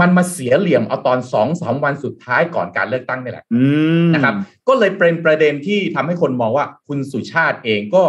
[0.00, 3.62] มันมาเสียเหลี่ยมเอาตอนสองสามวันสุดท้ายก่อนการเลือกตั้งนี่แหละอื
[4.08, 4.34] มนะครับ
[4.68, 8.02] ก็เลยเป็นประเด็นที่ทำให้คนมองว่าคุณสุชาติเองก็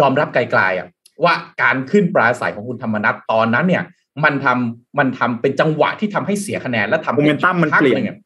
[0.00, 0.88] ยอมรับไกลๆอะ
[1.24, 3.84] ว่าการขึ้นปราศัยของคุณธรรมนัฐตอนนั้นเนี่ย
[4.24, 8.16] มันทำมันทำเป็นจังหวะที่ทำให้เสียคะแนนและทำโมให้เมนตัมมันเปลี่ยนพรรคหงอะ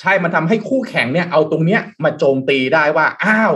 [0.00, 3.54] ใช่มันทำให้คู่แข่งเนี่ยเอาตรงเนี้ยมาโจมตีได้ว่าอ้าว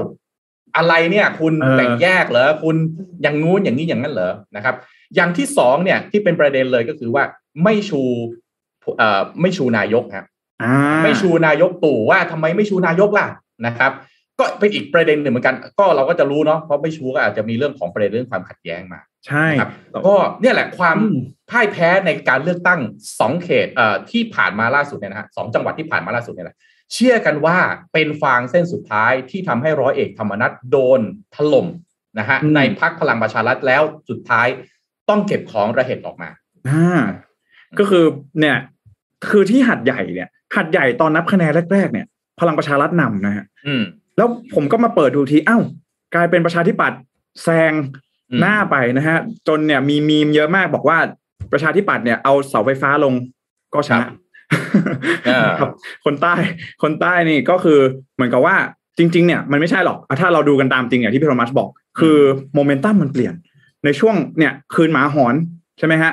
[0.76, 2.76] อะไรเนี่ย คุณเออแบ่งแยกเหรอคุณ
[3.22, 4.74] อย่างงู้นอย่างนี้อย่างนั้นเหรอนะครับ
[5.14, 7.24] อย่างที่สองเนี่ยที่เป็นประเด็นเลยก็คือว่า
[7.62, 8.02] ไม่ชู
[8.98, 10.24] เอ่อไม่ชูนายกครับ
[10.62, 13.26] อ่าไม่ชูนายกตู่ว่าทำไมไม่ชูนายกล่ะ
[13.66, 13.92] นะครับ
[14.38, 19.70] ก็เป็นอีกประเด็นหนึ่งเหมือนกัน ก็เราก็จะรู้เนาะเพราะไม่ชูก็อาจจะมีเรื่องของประเด็นเรื่องความขัดแย้งมา ใช่นะครับ
[20.06, 21.16] ก็เนี่ยแหละความอืม
[21.50, 22.80] พ่ายแพ้ในการเลือกตั้ง
[23.20, 26.56] สองเขตเอ่อที่ผ่านมาล่าสุดเนี่ยนะฮะสองจังหวัดที่ผ่านมาล่าสุดเนี่ยแหละ
[26.92, 27.58] เชื่อกันว่า
[27.92, 31.00] เป็นฟางเส้นสุดท้ายที่ทำให้ร้อยเอกธรรมนัฐโดน
[31.36, 31.66] ถล่ม
[32.18, 34.46] นะฮะอืมในพักพลังประชารัฐแล้วสุดท้าย
[35.08, 36.30] ต้องเก็บของระเหตุออกมา
[36.68, 37.00] อ่า
[37.78, 38.04] ก็คือ
[38.40, 38.58] เนี่ย
[39.30, 42.06] คือที่หัดใหญ่เนี่ย หัดใหญ่ตอนนับคะแนนแรก ๆ เนี่ย
[42.40, 43.82] พลังประชารัฐนำนะฮะอืม
[44.16, 45.62] แล้วผมก็มาเปิดดูทีอ้าว
[46.14, 46.98] กลายเป็นประชาธิปัตย์
[47.42, 48.03] แซงอืม
[48.40, 50.98] หน้าไปนะฮะ จนเนี่ยมีมีมเยอะมากบอกว่า
[51.52, 53.14] ประชาธิปัตย์เนี่ยเอาเสาไฟฟ้าลง
[53.74, 54.08] ก็ชนะ
[55.28, 55.70] อ่าครับ
[56.04, 56.34] คนใต้
[56.82, 57.78] คนใต้นี่ก็คือ
[58.14, 58.56] เหมือนกับว่า
[58.98, 61.68] จริง ๆ เนี่ยมันไม่ใช่หรอกอะถ้าเราดูกันตามจริงอย่างที่พี่โทมัสบอก
[62.00, 62.18] คือ
[62.54, 63.34] โมเมนตัมมันเปลี่ยน
[63.84, 65.34] ในช่วงเนี่ยคืนหมาหอน
[65.78, 66.12] ใช่ไหมฮะ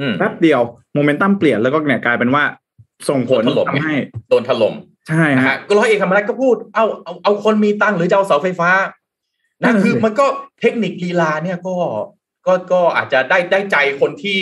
[0.00, 0.60] อืมแป๊บเดียว
[0.94, 2.42] โมเมนตัมเปลี่ยนแล้วก็เนี่ยกลายเป็นว่า
[3.08, 3.94] ส่งผลโดนถล่มทำให้
[4.30, 4.74] โดนถล่ม
[5.08, 8.70] ใช่นะฮะฮะก็ร้อยเอกธรรมนัสก็พูดเอาเอาเอาคนมีตังค์หรือจะเอาเสาไฟฟ้า
[9.62, 10.26] นั่นะนน่ะสิคือมันก็
[10.60, 11.74] เทคนิคลีลาเนี่ยก็
[12.46, 14.38] ก็ก็อาจจะได้ได้ใจคนที่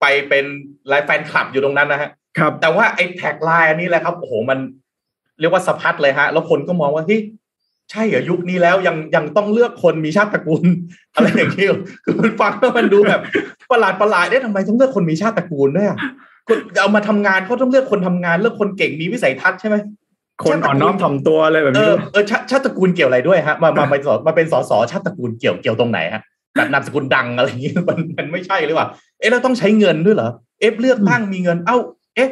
[0.00, 0.44] ไปเป็น
[0.88, 4.58] ไลฟ์แฟนคลับอยู่ตรงนั้นนะฮะครับ แต่ว่าไอ้ tagline อันนี้แหละครับโอ้โหมัน
[5.40, 7.20] เรียกว่าสะพัดเลยฮะ แล้วคนก็มองว่าเฮ้ย
[7.90, 10.66] ใช่เหรอยุคนี้แล้วยังยังต้องเลือกคนมีชาติตระกูล
[11.14, 13.20] อะไรอย่างนี้อยู่คือมันฟังแล้วมันดูแบบ
[13.70, 15.98] ประหลาดประหลาดเอ๊ะทำไมต้องเลือกคนมีชาติตระกูลด้วยอะ
[16.48, 19.76] คนเอามาทำงานเขาต้องเลือกคนทำงานเลือกคนเก่งมีวิสัยทัศน์ใช่ไหม
[20.42, 26.22] คนอ่อนน้อมถ่อมตัวอะไรแบบเอนี้อเออชาชาติตระกูลเกี่ยวอะไรด้วยฮะมามามาสอมาเป็นสสชาติตระกูลเกี่ยวเกี่ยวตรงไหนฮะ
[26.54, 31.76] แบบนามสกุลดังอะไรอย่างงี้มันมันไม่ใช่หรือเปล่าเอ๊ะเราต้องใช้เงินด้วยเหรอเอ๊ะเลือกตั้งมีเงินเอ้า
[32.16, 32.28] เอ๊ะ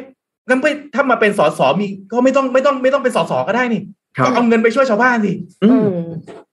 [0.47, 3.81] งั้นไปถ้ามาเป็นสสมีก็ไม่ต้องไม่ต้องไม่ต้องเป็นสสก็ได้นี่
[4.17, 5.31] ครับก็เอาเงินไปช่วยชาวบ้านสิ
[5.63, 6.01] อือืมม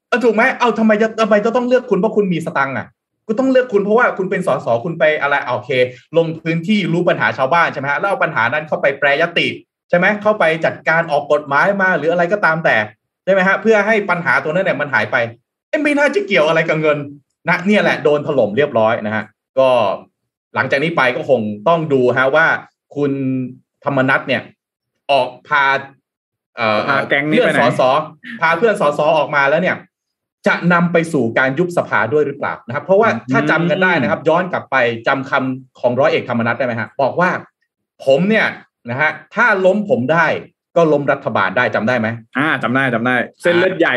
[0.08, 2.86] เออถูกไหมเอาทำไมจะทำไมจะต้องเลือกคุณเพราะคุณมีสตังค์อะ
[3.26, 5.70] กูต้องเลือกคุณเพราะว่าคุณเป็นสสคุณไปอะไรอะโอเค
[6.16, 9.46] ลงพื้นที่รู้ปัญหาชาวบ้านใช่ไหมฮะแล้วเอาปัญหานั้นเข้าไปแปรยติ
[9.90, 12.76] ใช่ไหมเข้าไปจัดการออกกฎหมายมาหรืออะไรก็ตามแต่
[13.24, 15.16] ใช่ไหมฮะเพื่อให้ปัญหาตัวนั้นเนี่ยมันหายไป
[15.68, 16.98] เอ้ไม่น่าจะเกี่ยวอะไรกับเงิน
[17.48, 19.24] นะเนี่ยแหละโดนถล่มเรียบร้อยนะฮะ
[19.58, 19.68] ก็
[20.54, 22.46] หลังจากนี้ไปก็คงต้องดูฮะว่า
[22.96, 23.12] คุณ
[23.84, 24.42] ธรรมนัทเนี่ย
[25.10, 25.64] ออกพา
[26.56, 27.82] เอ่อพาแก๊งนี้เพื่อนไปไหนสส
[28.40, 29.76] พาเพื่อนสสออกมาแล้วเนี่ย
[30.46, 37.30] จะนำไปสู่การยุบสภาด้วยหรือเปล่านะครับ เพราะว่าถ้าจำกันได้นะครับ ย้อนกลับไปจำคำของร้อยเอกธรรมนัฐได้ไหมฮะบอกว่า
[38.04, 38.46] ผมเนี่ย
[38.88, 40.26] นะฮะถ้าล้มผมได้
[40.76, 42.08] ก็ล้มรัฐบาลได้จำได้ไหม
[42.38, 43.96] อ่าจำได้จำได้ เส้นเลือดใหญ่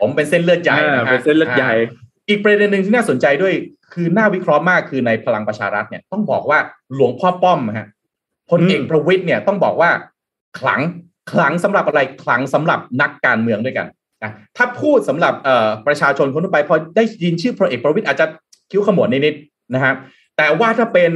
[0.00, 1.72] ผมเป็นเส้นเลือดใหญ่อ่านะฮะเป็นเส้นเลือดใหญ่
[2.28, 3.54] อีกประเด็นหนึ่งที่น่าสนใจด้วย
[3.92, 6.58] คือน่าวิเคราะห์มากคือในพลังประชารัฐเนี่ยต้องบอกว่า
[6.94, 7.88] หลวงพ่อป้อมฮะ
[8.50, 9.90] พลเอกอืมประวิตยเนี่ยต้องบอกว่า
[10.58, 10.80] ขลัง
[11.32, 13.86] ขลังสำหรับอะไรขลังสำหรับนักการเมืองด้วยกัน
[14.22, 18.26] นะถ้าพูดสำหรับเอ่อประชาชนคนทั่วไปพอได้ยินชื่อพลเอกประวิตยอาจจะ
[18.70, 19.94] คิ้วขมวดนิดๆนะครับ
[20.36, 21.10] แต่ว่าถ้าเป็น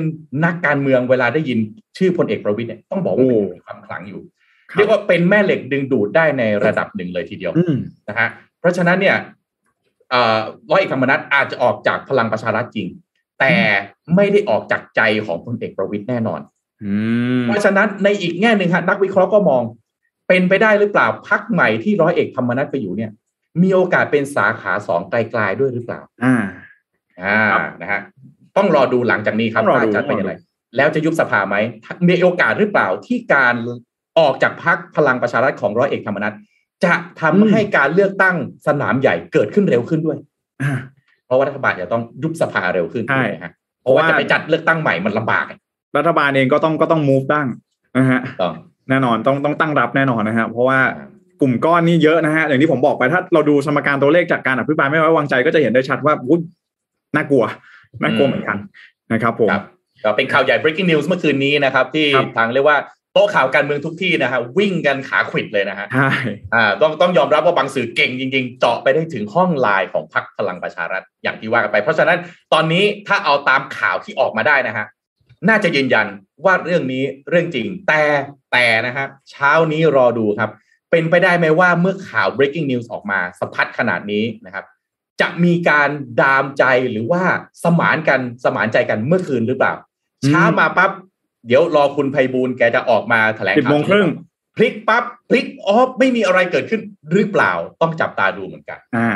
[0.45, 1.59] นักการเมืองเวลาได้ยิน
[1.99, 4.23] ชื่อพลเอกประวิตยเนี่ยต้องบอกว่ามีความขลังอยู่
[4.71, 7.77] ครับเรียกว่าเป็นแม่เหล็กดึงดูดได้ในระดับหนึ่งเลยทีเดียวอืม
[8.09, 8.29] นะฮะ
[8.61, 9.17] เพราะฉะนั้นเนี่ย
[10.11, 10.41] เอ่อ
[10.71, 12.89] ร้อยเอกธรรมนัฐอาจจะออกจากพลังประชารัฐจริง
[13.41, 13.55] แต่
[14.17, 16.41] ไม่ได้ออกจากใจของพลเอกประวิตยแน่นอน
[16.85, 16.95] อื
[17.41, 19.63] มเพราะฉะนั้นในอีกแง่หนึ่งฮะนักวิเคราะห์ก็มอง
[20.29, 23.11] เป็นไปได้หรือเปล่าพักใหม่ที่ร้อยเอกธรรมนัฐไปอยู่เนี่ย
[23.63, 26.37] มีโอกาสเป็นสาขาสองไกลๆด้วยหรือเปล่า อ่า
[27.23, 28.01] อ่าครับนะฮะ
[28.57, 30.35] ต้องรอดูหลังจากนี้ครับต้องรอดูว่าจะเป็นต้องรอดูยังไง
[30.77, 31.57] แล้วจะยุบสภาไหม
[32.09, 33.55] มีโอกาสหรือเปล่าที่การ
[34.19, 36.35] ออกจากพักพลังประชารัฐของร้อยเอกธรรมนัฐ
[36.85, 38.37] จะทำให้การเลือกตั้ง
[38.67, 40.19] สนามใหญ่เกิดขึ้นเร็วขึ้นด้วย
[40.63, 40.73] อ่า
[41.27, 45.59] เพราะว่ารัฐบาลจะต้องยุบสภาเร็วขึ้นใช่นะฮะเพราะว่าเพราะว่าจะไปจัดเลือกตั้งใหม่มันลำบากอะ
[45.97, 47.47] รัฐบาลเองก็ต้องก็ต้อง move ตั้ง
[47.99, 48.55] นะฮะต้อง
[48.91, 50.79] แน่นอนต้องต้องตั้งรับแน่นอนนะฮะเพราะว่า
[51.41, 56.41] กลุ่มก้อนนี่เยอะนะฮะอย่างที่ผมบอกไปถ้าเราดูสมการตัวเลขจากการอภิปรายไม่ไว้วางใจก็จะเห็นได้ชัดว่าอุ๊ย
[57.17, 57.45] น่ากลัว
[58.03, 58.57] น่ากลัวเหมือนกัน
[59.13, 59.63] นะครับผมครับ
[60.05, 62.79] ก็เป็นข่าวใหญ่ breaking news เมื่อคืนนี้นะครับ ที่ครับทางเรียกว่า
[63.13, 66.11] โต๊ะข่าวการเมืองทุกที่นะฮะวิ่งกันขาขวิดเลยนะฮะใช่
[66.55, 72.19] อ่าต้องต้องยอมรับว่าบางสื่อเก่งจริง ๆ เจาะไปได้ถึงห้องไลน์ของพรรคพลังประชารัฐอย่างที่ว่ากันไป เพราะฉะนั้น
[72.53, 74.87] ตอนนี้ถ้าเอาตามข่าวที่ออกมาได้นะฮะ
[75.49, 76.07] น่าจะยืนยัน
[76.45, 78.03] ว่าเรื่องนี้เรื่องจริง แต่
[78.53, 80.51] แต่นะครับเช้านี้รอดูครับ
[80.91, 84.65] เป็นไปได้ไหมว่าเมื่อข่าว breaking news ออกมาสะพัดขนาดนี้นะครับ
[85.21, 85.91] จะมีการ
[86.21, 87.23] ดามใจหรือว่า
[87.65, 89.75] สมานกันสมานใจกันเมื่อคืนหรือเปล่า
[90.23, 90.91] อืมเช้ามาปั๊บ
[91.47, 94.09] เดี๋ยวรอคุณไพบูลย์แกจะออกมาแถลงสิบข่าวโมงครึ่ง
[94.57, 96.81] พลิกปั๊บพลิกออฟไม่มีอะไรเกิดขึ้น
[97.13, 99.11] หรือเปล่าต้องจับตาดูเหมือนกัน อ่า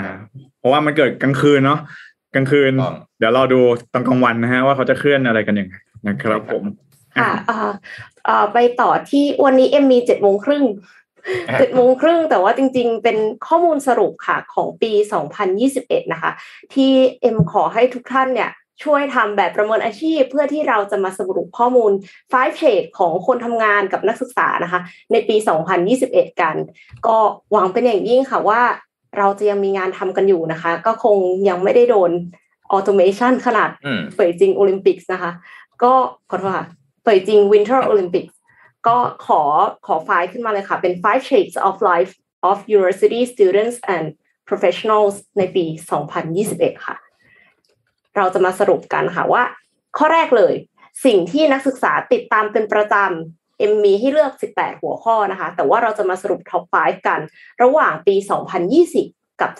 [0.58, 1.80] เพราะว่ามันเกิดกลางคืนเนาะ
[2.34, 3.60] กลางคืนต้องเดี๋ยวเราดู
[3.92, 5.74] ตอนกลางวันนะฮะว่าเขาจะเคลื่อนอะไรกันยังไง
[6.08, 6.64] นะครับผม
[7.18, 7.70] ค่ะเอ่อ
[8.24, 11.03] เอ่อไปต่อที่วันนี้เอ็มมีเจ็ดโมงครึ่งอะ
[11.58, 14.92] เจ็ดโมงครึ่งแต่ว่าจริงๆ เป็นข้อมูลสรุปค่ะของปี
[15.52, 16.32] 2021 นะคะ
[16.74, 18.50] ที่เอ็มขอให้ทุกท่านเนี่ย
[18.84, 21.92] ช่วยทำแบบประเมินอาชีพ เพื่อที่เราจะมาสรุปข้อมูล
[22.30, 24.80] 5 shade ของคนทำงานกับนักศึกษานะคะ
[25.12, 25.36] ในปี
[25.88, 26.56] 2021 กัน
[27.06, 27.16] ก็
[27.52, 28.62] หวังเป็นอย่างยิ่งค่ะว่า
[29.18, 31.16] เราจะยังมีงานทำกันอยู่นะคะ ก็คง
[31.48, 32.10] ยังไม่ได้โดน
[32.72, 35.30] automation ขนาดอืม Beijing Olympics นะคะ
[35.82, 35.92] ก็
[36.30, 36.66] ขอโทษค่ะ
[37.02, 38.43] Beijing Winter Olympics ก็
[39.26, 39.40] ขอ
[39.86, 42.12] ขอไฟล์ขึ้นมาเลยค่ะ เป็น five shades of life
[42.50, 44.06] of university students and
[44.48, 45.64] professionals ในปี
[46.24, 46.96] 2021 ค่ะ
[48.16, 49.42] เราจะมาสรุปกันค่ะว่า
[49.98, 50.54] ข้อแรกเลย
[51.04, 57.20] สิ่งที่นักศึกษาติดตามเป็นประจำเอ็มมีให้เลือก 18 หัวข้อนะคะ แต่ว่าเราจะมาสรุปท็อป 5 กัน
[57.62, 58.14] ระหว่างปี
[58.78, 59.50] 2020 กับ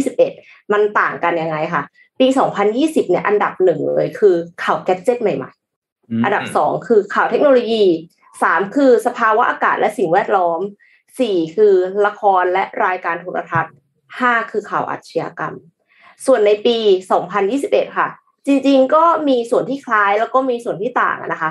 [0.00, 1.82] 2021 มันต่างกันยังไงคะ
[2.20, 2.26] ปี
[2.68, 7.84] 2020 เนี่ยอันดับหนึ่งเลยคือข่าวแกดเจิตใหม่ๆ อันดับสองคือข่าวเทคโนโลยี
[8.42, 10.60] สามคือสภาวะอากาศและสิ่งแวดล้อม
[11.18, 11.74] สี่คือ
[12.06, 13.74] ละครและรายการโทรทัศน์
[14.18, 15.54] ห้าคือข่าวอาชญากรรม
[16.26, 16.76] ส่วนในปี
[17.36, 18.08] 2021 ค่ะ
[18.46, 21.50] จริงๆ ก็มีส่วนที่คล้ายแล้วก็มีส่วนที่ต่างอะนะคะ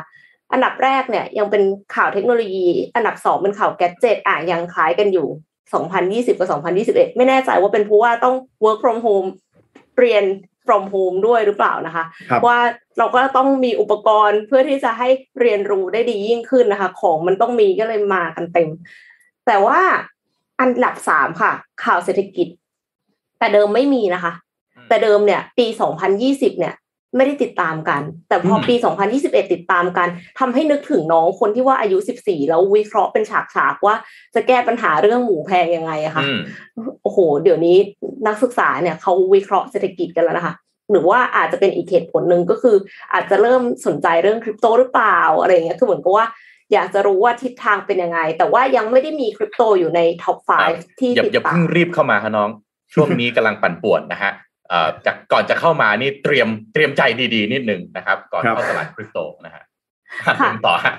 [0.52, 1.64] อันดับแรกเนี่ยยังเป็น
[1.96, 5.28] ข่าวเทคโนโลยี อันดับสองเป็นข่าวแกดเจิตอะยังคล้ายกันอยู่
[6.30, 6.48] 2020 กับ
[6.84, 9.28] 2021 ไม่แน่ใจว่าเป็นเพราะว่าต้อง work from home
[10.00, 10.24] เรียน
[10.68, 12.60] from home ด้วยหรือเปล่านะคะครับว่า
[12.98, 18.70] เราก็ต้องมีอุปกรณ์เพื่อที่จะให้เรียนรู้ได้ดียิ่งขึ้นนะคะ ของมันต้องมีก็เลยมากันเต็ม
[19.48, 19.80] แต่ว่า
[20.60, 21.52] อันดับสามค่ะ
[21.84, 22.48] ข่าวเศรษฐกิจ
[23.40, 24.34] แต่เดิมไม่มีนะคะ
[24.90, 25.66] แต่เดิมเนี่ยปี
[26.14, 26.76] 2020เนี่ย
[27.16, 28.76] ไม่ได้ติดตามกัน แต่พอปี
[29.14, 30.08] 2021 ติดตามกัน
[30.40, 33.24] ทำให้นึกถึงน้องคนที่ว่าอายุ 14 แล้ววิเคราะห์เป็น
[33.54, 33.96] ฉากๆว่า
[34.36, 36.40] จะแก้ปัญหาเรื่องหมูแพงยังไงอะค่ะอืม
[37.04, 37.78] โอ้โห เดี๋ยวนี้
[38.28, 40.54] นักศึกษาเนี่ยเขาวิเคราะห์เศรษฐกิจกันแล้วนะคะ
[40.92, 42.76] หรือว่าอาจจะเป็นอีกเหตุผลหนึ่งก็คือ
[43.14, 46.26] อาจจะเริ่มสนใจเรื่องคริปโตหรือเปล่าอะไรอย่างเงี้ยคือเหมือนกับว่า
[46.74, 52.50] อยากจะรู้ว่าทิศทางเป็นยังไง แต่ว่ายังไม่ได้มีคริปโตอยู่ในท็อปครับ5ที่อย่าติดอย่าตาเพิ่มงรีบเข้ามาครับน้อง
[52.94, 54.32] ช่วงนี้กำลังปั่นป่วนนะฮะ
[54.70, 57.02] เอ่อจากก่อนจะเข้ามานี่เตรียมเตรียมใจ
[57.34, 59.64] ดีๆ นิดนึงนะครับ ก่อนครับเข้าตลาดคริปโตนะฮะ
[60.26, 60.96] ค่ะเป็นต่อฮะ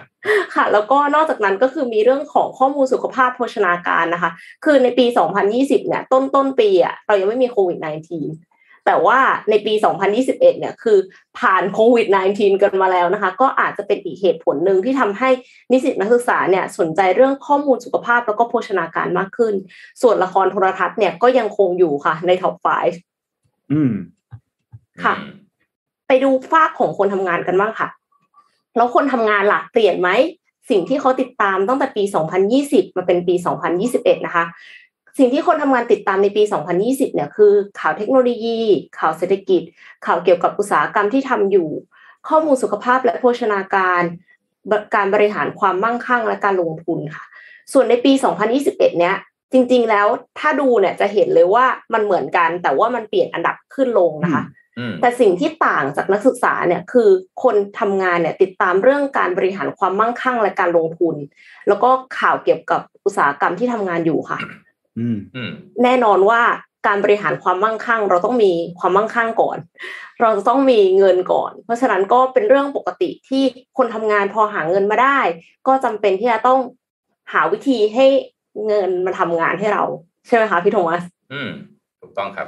[0.55, 4.31] ค่ะ แล้วก็นอกจากนั้นก็คือมีเรื่องของข้อมูลสุขภาพโภชนาการนะคะ
[4.65, 5.07] คือในปี
[5.47, 8.52] 2020 เนี่ย ต้นต้นปีอะเรายังไม่มีโควิด -19
[8.87, 9.19] แต่ว่า
[9.51, 9.73] ในปี
[10.13, 10.99] 2021 เนี่ยคือ
[11.39, 12.07] ผ่านโควิด
[12.37, 15.31] -19 กันมาแล้วนะคะ ก็อาจจะเป็นอีกเหตุผลหนึ่งที่ทำให้
[15.71, 19.55] นิสิตนักศึกษาเนี่ยสนใจเรื่องข้อมูลสุขภาพแล้วก็โภชนาการมากขึ้น
[20.03, 22.55] ส่วนละครโทรทัศน์เนี่ยก็ยังคงอยู่ค่ะ ในท็อป
[23.11, 23.93] 5 อืม
[25.05, 25.15] ค่ะ
[26.07, 27.89] ไปดูฝากของคนทำงานกันบ้างค่ะ
[28.77, 30.09] แล้วคนทำงานล่ะเปลี่ยนไหม
[30.71, 32.03] สิ่งที่เขาติดตามตั้งแต่ปี
[32.51, 33.35] 2020 มาเป็นปี
[33.81, 34.45] 2021 นะคะ
[35.19, 36.43] สิ่งที่คนทำงานติดตามในปี
[36.79, 38.61] 2020 เนี่ยคือข่าวเทคโนโลยี
[38.99, 39.63] ข่าวเศรษฐกิจ
[40.07, 41.69] ข่าวเกี่ยวกับอุตสาหกรรมที่ทำอยู่
[42.29, 44.03] ข้อมูลสุขภาพและโภชนาการ
[44.95, 47.25] การบริหารความมั่งคั่งและการลงทุนค่ะ
[47.73, 48.13] ส่วนในปี
[48.57, 49.17] 2021 เนี้ย
[49.53, 50.07] จริง ๆ แล้ว
[50.39, 54.45] ถ้าดูเนี่ยจะเห็นเลยว่ามันเหมือนกัน แต่ว่ามันเปลี่ยนอันดับขึ้นลงนะคะ
[55.01, 57.09] แต่สิ่งที่ต่างจากนักศึกษาเนี่ยคือ
[57.43, 61.17] คนทำงานเนี่ยติดตามเรื่องการบริหารความมั่งคั่งและการลงทุน
[61.69, 64.39] แล้วก็ข่าวเกี่ยวกับอุตสาหกรรมที่ทำงานอยู่ค่ะ
[65.83, 66.41] แน่นอนว่า
[66.87, 69.59] การบริหารความมั่งคั่ง เราต้องมีความมั่งคั่งก่อน
[70.21, 73.43] เราจะต้องมีเงินก่อน เพราะฉะนั้นก็เป็นเรื่องปกติที่
[73.79, 75.19] คนทำงานพอหาเงินมาได้
[75.67, 76.59] ก็จำเป็นที่จะต้อง
[77.33, 78.07] หาวิธีให้
[78.67, 79.85] เงินมาทำงานให้เรา
[80.27, 81.51] ใช่ไหมคะพี่โทมัสอืม
[82.01, 82.47] ถูกต้องครับ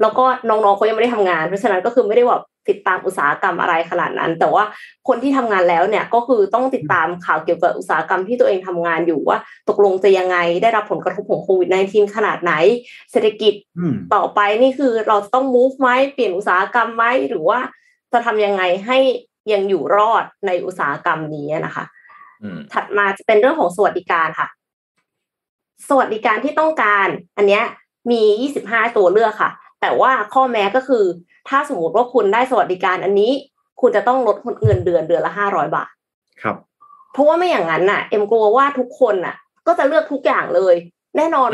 [0.00, 4.64] แล้วก็น้องๆเขายังไม่ได้ทำงาน เพราะฉะนั้นก็คือไม่ได้แบบติดตามอุตสาหกรรมอะไรขนาดนั้น แต่ว่า
[5.08, 9.38] คนที่ทำงานแล้วเนี่ยก็คือต้องติดตามข่าวเกี่ยวกับอุตสาหกรรมที่ตัวเองทำงานอยู่ว่า
[9.68, 12.52] ตกลงจะยังไงได้รับผลกระทบของโควิด -19 ขนาดไหน
[13.10, 13.54] เศรษฐกิจ
[14.14, 17.58] ต่อไปนี่คือเราต้อง move ไหมเปลี่ยนอุตสาหกรรมไหมหรือว่า
[18.12, 18.98] จะทำยังไงให้
[19.52, 21.84] ยังอยู่รอดในอุตสาหกรรมนี้นะคะ
[22.72, 24.48] ถัดมาจะเป็นเรื่องของสวัสดิการค่ะ
[25.88, 27.64] สวัสดิการที่ต้องการ อันเนี้ย
[28.10, 28.22] มี
[28.58, 29.50] 25 ตัวเลือกค่ะ
[29.80, 31.04] แต่ว่าข้อแม้ก็คือ
[31.48, 33.32] ถ้าสมมติว่าคุณได้สวัสดิการอันนี้
[33.80, 35.90] คุณจะต้องลดเงินเดือนเดือนละห้าร้อยบาท
[36.42, 36.56] ครับ
[37.12, 40.74] เพราะว่าไม่อย่างนั้นน่ะ เอ็มกลัวว่าทุกคนน่ะ ก็จะเลือกทุกอย่างเลย
[41.16, 41.50] แน่นอน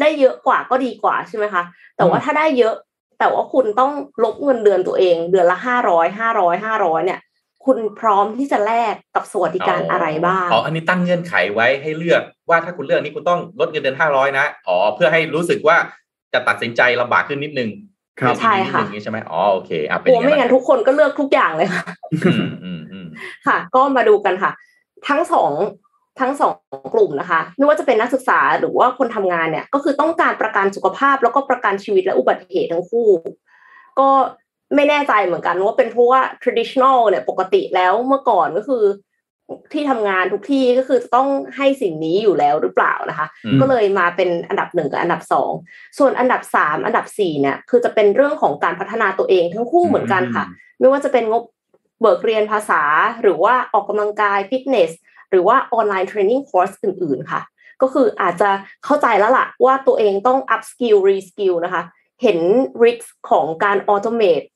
[0.00, 1.62] ได้เยอะกว่าก็ดีกว่าใช่ไหมคะ
[1.96, 2.74] แต่ว่าถ้าได้เยอะ
[3.18, 3.92] แต่ว่าคุณต้อง
[4.24, 7.20] ลบเงินเดือนตัวเอง เดือนละห้าร้อยห้าร้อยห้าร้อยเนี่ย
[7.64, 15.76] คุณพร้อมที่จะแลกกับสวัสดิการอะไรบ้าง อ๋อ อันนี้ตั้งเงื่อนไขไว้ให้เลือกว่าถ้าคุณเลือกนี้คุณต้องลดเงินเดือนห้าร้อยนะ อ๋อ เพื่อให้รู้สึสึกว่า
[16.32, 17.70] จะตัดสินใจลำบากขึ้นนิดนึง
[18.40, 21.84] ใช่ค่ะใช่ไหมอ๋อโอเคอะเป็นไม่งั้นทุกคนก็เลือกทุกอย่างเลยค่ะ
[23.46, 24.52] ค่ะ ก็มาดูกันค่ะ
[25.08, 25.52] ทั้งสอง
[26.20, 26.54] ทั้งสอง
[26.94, 33.08] กลุ่มนะคะไม่ว่าจะเป็นนักศึกษาหรือว่าคนทำงานเนี่ย ก็คือต้องการประกันสุขภาพแล้วก็ประกันชีวิตและอุบัติเหตุทั้งคู่
[33.98, 34.08] ก็
[34.74, 38.84] ไม่แน่ใจเหมือนกันว่าเป็นเพราะว่า traditional เนี่ยปกติแล้วเมื่อก่อนก็คือ
[39.72, 43.26] ที่ทำงานทุกที่ก็คือจะต้องให้สิ่งนี้อยู่แล้วหรือเปล่านะคะ
[43.60, 45.52] ก็เลยมาเป็นอันดับหนึ่งกับอันดับสอง
[45.98, 50.44] ส่วนอันดับสามอันดับสี่เนี่ยคือจะเป็นเรื่องของการพัฒนาตัวเองทั้งคู่เหมือนกันค่ะ
[50.78, 51.42] ไม่ว่าจะเป็นงบ
[52.00, 52.82] เบิกเรียนภาษา
[53.22, 54.90] หรือว่าออกกำลังกายฟิตเนส
[55.30, 57.40] หรือว่า online training course อื่น ๆ ค่ะ
[57.82, 58.50] ก็คืออาจจะ
[58.84, 61.82] เข้าใจแล้วล่ะว่าตัวเองต้อง upskill reskill นะคะ
[62.22, 62.38] เห็น
[62.82, 64.46] risk ของการ automate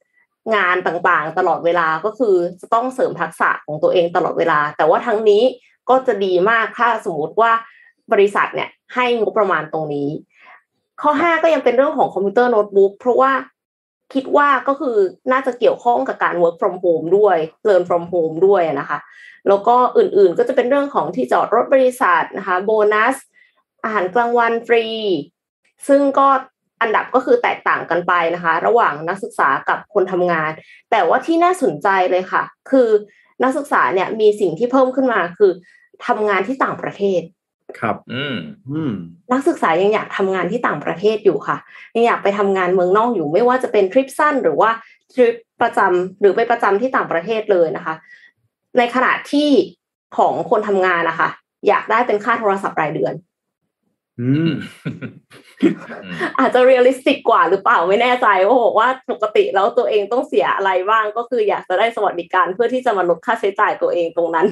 [0.55, 5.43] งานต่างๆ ตลอดเวลาก็คือจะต้องเสริมทักษะของตัวเองตลอดเวลา แต่ว่าทั้งนี้
[5.89, 7.53] ก็จะดีมากถ้าสมมติว่า
[8.13, 10.09] บริษัทเนี่ยให้งบประมาณตรงนี้
[11.03, 13.33] ข้อห้าก็ยังเป็นเรื่องของคอมพิวเตอร์โน้ตบุ๊กเพราะว่า
[14.15, 14.97] คิดว่าก็คือ
[15.33, 17.37] น่าจะเกี่ยวข้องกับการ work from home ด้วย
[17.69, 18.99] learn from home ด้วยนะคะ
[19.49, 23.17] แล้วก็อื่นๆก็จะเป็นเรื่องของที่จอดรถบริษัทนะคะโบนัส
[23.85, 24.87] อาหารกลางวันฟรี
[25.89, 26.29] ซึ่งก็
[26.83, 30.51] อันดับก็คือแตกต่างกันไปนะคะ ระหว่างนักศึกษากับคนทำงาน
[30.91, 32.89] แต่ว่าที่น่าสนใจเลยค่ะ คือ
[33.43, 35.53] นักศึกษาเนี่ยมีสิ่งที่เพิ่มขึ้นมาคือ
[36.07, 37.23] ทำงานที่ต่างประเทศ
[37.81, 38.37] ครับ อืม
[38.71, 38.93] อืม
[39.33, 41.57] นักศึกษายังอยากทำงานที่ต่างประเทศอยู่ค่ะ
[41.95, 44.71] ยังอยากไปทำงานเมืองนอกอยู่ไม่ว่าจะเป็นทริปสั้นหรือว่า
[45.13, 47.95] ทริปประจำหรือไปประจำที่ต่างประเทศเลยนะคะ
[48.79, 49.51] ในขณะที่
[50.17, 51.29] ของคนทำงานนะคะ
[51.69, 53.15] อยากได้เป็นค่าโทรศัพท์รายเดือน
[56.39, 64.47] อาจจะ realistic กว่าหรือเปล่าไม่แน่ใจว่าบอกว่าปกติแล้วตัวเองต้องเสียอะไรบ้างก็คืออยากจะได้สวัสดิการเพื่อที่จะมาลดค่าใช้จ่ายตัวเองตรงนั้น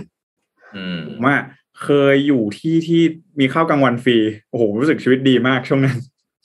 [0.77, 1.37] อืมว่า
[1.83, 3.03] เคยอยู่ที่ที่
[3.41, 4.17] มีข้าวกลางวันฟรี
[4.51, 5.99] โอ้โหรู้สึกชีวิตดีมากช่วงนั้น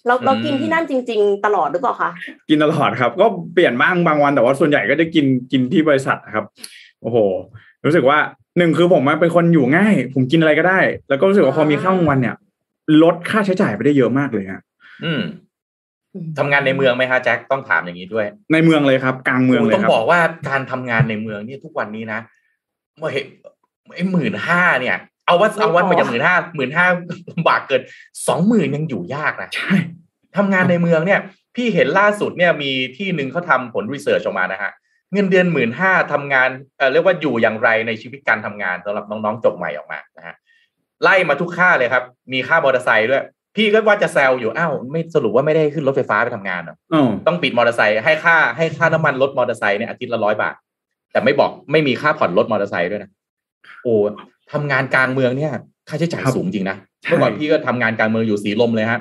[0.07, 2.09] เราเรากินที่นั่นจริง ๆ ตลอดหรือเปล่าคะ
[2.49, 6.45] กินตลอดครับ ก็เปลี่ยนบ้างบางวันแต่ว่าส่วนใหญ่ก็จะกินกินที่บริษัทครับ
[7.01, 7.18] โอ้โห
[7.86, 8.18] รู้สึกว่า
[8.57, 12.36] หนึ่งคือผมเป็นคนอยู่ง่าย ผมกินอะไรก็ได้ แล้วก็รู้สึกว่าพอมีข้าวกลางวันเนี่ย
[13.04, 14.62] ลดค่าใช้จ่ายไปได้เยอะมากเลยฮะ
[15.06, 15.24] อืม
[16.38, 20.20] ทำงานในเมืองไหมฮะแจ็คต้องถามอย่างนี้ด้วย ในเมืองเลยครับ กลางเมืองเลยครับต้องบอกว่า
[20.50, 22.20] การทำงานในเมืองนี่ทุกวันนี้นะ
[22.98, 23.12] เมื่อ
[23.96, 26.88] ไอ้หมื่นห้าเนี่ย เอาว่าเอาว่าไปจากหมื่นห้าหมื่นห้า
[27.32, 27.82] ลำบากเกิน
[28.28, 29.74] สองหมื่นยังอยู่ยากนะใช่
[30.38, 31.20] ทำงานในเมืองเนี่ย
[31.56, 34.72] พี่เห็นล่าสุดเนี่ยมีที่หนึ่งเขาทาผลวิจัยออกมานะฮะ
[35.14, 40.36] เงินเดือนหมื่นห้าทำงานเอ่อเรียกว่าอยู่อย่างไรในชีวิตการทำงานสำหรับน้องๆจบใหม่ออกมานะฮะ
[41.04, 43.24] ไล่มาทุกค่าเลยครับ มีค่ามอเตอร์ไซค์ด้วย
[43.56, 46.76] พี่ก็ว่าจะแซวอยู่อ้าวไม่สรุปว่าไม่ได้ขึ้นรถไฟฟ้าไปทำงานเหรอ
[47.28, 50.56] ต้องปิดมอเตอร์ไซค์ให้ค่าให้ค่าน้ำมันรถมอเตอร์ไซค์เนี่ยอาทิตย์ละร้อยบาท
[51.12, 53.10] แต่ไม่บอกไม่มีค่าผ่อนรถมอเตอร์ไซค์ด้วยนะ
[53.84, 53.96] โอ้
[54.52, 55.52] ทำงานกลางเมืองเนี่ย
[55.89, 59.00] ค่าใช้จ่ายสูงจริงนะเมื่อก่อนพี่ก็ทำงานกลางเมืองอยู่สีลมเลยฮะ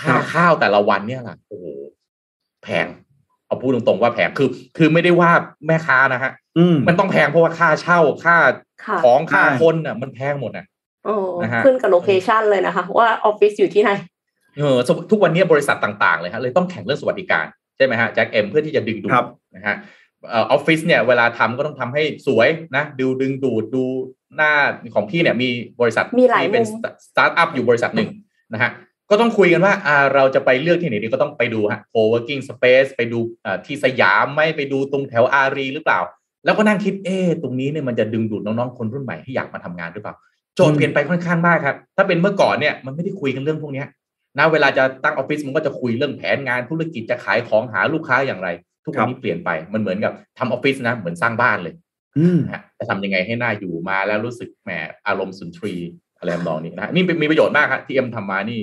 [0.00, 1.58] ค่าข้าวแต่ละวันเนี่ยแหละโอ้
[2.64, 2.86] แพง
[3.46, 5.30] เอาพูดตรงๆว่าแพงคือ คือไม่ได้ว่า
[5.66, 6.32] แม่ค้านะฮะ
[6.88, 8.36] มันต้องแพงเพราะว่าค่าเช่าค่า
[9.02, 10.66] ของค่าคนอะ มันแพงหมดอะ
[11.64, 13.90] ขึ้นกับ location เลยนะคะ ว่าออฟฟิศอยู่ที่ไหน
[14.58, 14.76] เออ
[15.10, 17.46] ทุกวันนี้บริษัทต่างๆเลยฮะเลยต้องแข่งเรื่องสวัสดิการ
[17.76, 19.24] ใช่ไหมฮะแจ็คเอ็มเพื่อที่จะดึงดูด
[19.56, 19.76] นะฮะ
[20.30, 23.84] เออฟฟิศเนี่ยเวลาทำก็ต้องทำให้สวยนะดูดึงดูดดู
[24.36, 24.52] หน้า
[24.94, 25.48] ของพี่เนี่ยมี
[25.80, 28.10] บริษัทมีหลายที่เป็นมุมสตาร์ทอัพอยู่บริษัทหนึ่ง
[28.52, 28.70] นะฮะ
[29.10, 36.00] ก็ต้องคุยกันว่าอ่าเราจะไปเลือกที่ไหนดีก็ต้องไปดูฮะ co-working space ไปดูอ่าที่สยามไหมไปดูตรงแถวอารีหรือเปล่า
[36.44, 40.14] แล้วก็นั่งคิดเอ๊ะตรงนี้เนี่ยมันจะดึงดูดน้องๆคนรุ่นใหม่ให้อยากมาทำงานหรือเปล่า
[40.56, 43.86] โจทย์เปลี่ยนไปค่อนข้างมากครับ ถ้าเป็นเมื่อก่อนเนี่ยมันไม่ได้คุยกันเรื่องพวกเนี้ย
[44.38, 48.48] นะเวลาจะตั้งออฟฟิศมันก็จะคุยเรื่องแผนงานธุรกิจจะขายของหาลูกค้าอย่างไร
[48.84, 51.74] ทุกวันนี้เปลี่ยนไปมันเหมือนกับทำออฟฟิศนะเหมือนสร้างบ้านเลย
[52.18, 54.70] อืมนะฮะจะทำยังไงให้น่าอยู่มาแล้วรู้สึกแหม
[55.06, 58.60] อารมณ์สุนทรีย์อะไรทำนองนี้นะฮะนี่เป็นมีประโยชน์มากครับที่เอ็มทำมานี่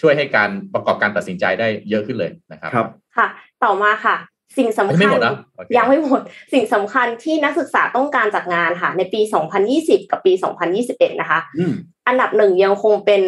[0.00, 3.26] ช่วยให้การประกอบการตัดสินใจได้เยอะขึ้นเลยนะครับ ครับ ค่ะ
[3.64, 4.16] ต่อมาค่ะ
[4.56, 6.20] สิ่งสำยังคัไม่ญหมดนะโอเคยังไม่หมด
[6.52, 9.20] สิ่งสำคัญที่นักศึกษาต้องการจากงานค่ะ ในปี
[9.66, 10.32] 2020 กับปี
[10.76, 11.74] 2021 นะคะอืม
[12.08, 13.22] อันดับหนึ่งยังคงเป็น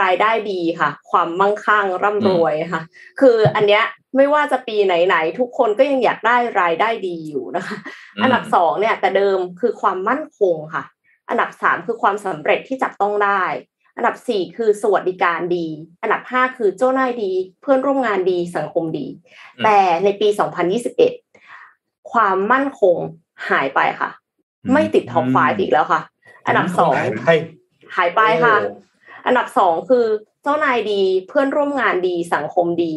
[0.00, 2.82] รายได้ดีค่ะ ความมั่งคั่งร่ำรวยค่ะ
[3.20, 3.84] คืออันเนี้ย
[4.16, 7.76] ไม่ว่าจะปีไหนๆทุกคนก็ยังอยากได้รายได้ดีอยู่นะคะ
[8.16, 10.84] อืมอันดับสองเนี่ยแต่เดิมคือความมั่นคงค่ะ
[11.28, 13.42] อันดับสามคือความสำเร็จที่จับต้องได้
[13.98, 15.66] อันดับสี่คือสวัสดิการดี
[16.02, 19.06] อันดับห้าคือเจ้านายดี เพื่อนร่วมงานดีสังคมดี
[19.64, 20.28] แต่ในปี
[20.98, 22.96] 2021ความมั่นคง
[23.50, 24.10] หายไปค่ะ
[24.72, 26.02] ไม่ติดท็อปไฟอีกแล้วค่ะ
[26.46, 27.26] อันดับสองหายไป
[27.96, 28.88] หายไปค่ะโอ้
[29.26, 30.06] อันดับสองคือ
[30.42, 32.92] เจ้านายดีเพื่อนร่วมงานดีสังคมดี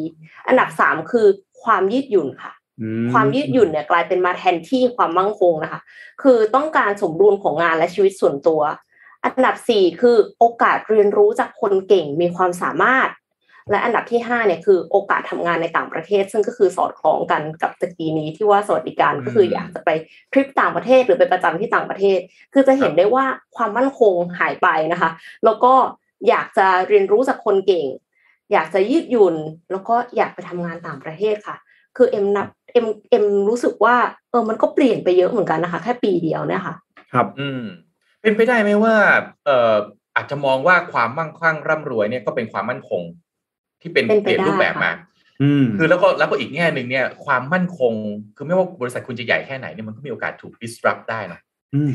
[0.48, 1.28] อันดับสามคือ
[1.64, 5.82] ความยืดหยุ่นค่ะอืความยืดหยุ่นเนี่ยกลายเป็นมาแทนที่ความมั่งคงนะคะ
[6.24, 8.62] คือต้องการสมดุลของงานและชีวิตส่วนตัว
[9.24, 13.10] อันดับสี่คือโอกาสเรียนรู้จากคนเก่งมีความสามารถ
[13.70, 19.90] และอันดับที่ห้าเนี่ยคือโอกาสทำงานในต่างประเทศ ซึ่งก็คือสอดคล้องกันกับตะกี้นี้ที่ว่าสวัสดิการก็คืออยากจะไป
[20.32, 22.20] ทริปต่างประเทศหรือไปประจำที่ต่างประเทศ
[22.54, 25.10] คือจะเห็นได้ว่าความมั่นคงหายไปนะคะ
[25.46, 25.74] แล้วก็
[26.30, 27.86] อยากจะเรียนรู้จากคนเก่ง
[28.52, 29.36] อยากจะยืดหยุ่น
[29.72, 31.56] แล้วก็อยากไปทำงานต่างประเทศค่ะ
[31.98, 33.96] คือเอ็มนับเอ็มเอ็มรู้สึกว่า
[34.30, 36.76] เออมันก็เปลี่ยนไปเยอะเหมือนกันนะคะ แค่ปีเดียวเนี่ยค่ะ
[37.14, 37.64] ครับ อืม
[38.22, 38.96] เป็นไปได้ไหมว่า
[39.46, 39.76] เอ่อ
[40.16, 43.02] อาจจะมองว่าความมั่งคั่งร่ำรวยเนี่ยก็เป็นความมั่นคง
[43.82, 45.10] ที่เป็นเป็นไปเปลี่ยนได้รูปแบบมาค่ะ
[45.42, 47.94] อืมคือแล้วก็แล้วก็อีกแง่หนึ่งเนี่ย ความมั่นคง
[48.36, 51.40] คือไม่ว่าบริษัทคุณจะใหญ่แค่ไหนเนี่ยมันก็มีโอกาสถูก disrupt ได้นะ
[51.74, 51.92] อืม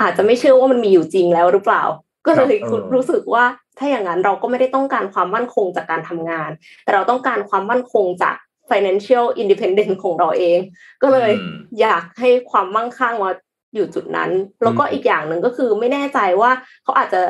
[0.00, 1.82] อาจจะไม่เชื่อว่ามันมีอยู่จริงแล้วหรือเปล่า
[2.26, 3.44] ก็เลยครับเออรู้สึกว่า
[3.78, 6.50] ถ้าอย่างนั้นเราก็ไม่ได้ต้องการความมั่นคงจากการทำงาน
[6.84, 8.36] แต่เราต้องการความมั่นคงจาก
[8.70, 10.58] financial independence ของเราเอง
[11.02, 13.30] ก็เลยอืมอยากให้ความมั่งคั่งมา
[13.76, 14.30] อยู่จุดนั้น
[14.62, 16.50] แล้วก็อีกอย่างหนึ่งก็คือไม่แน่ใจว่า
[16.84, 17.20] เขาอาจจะ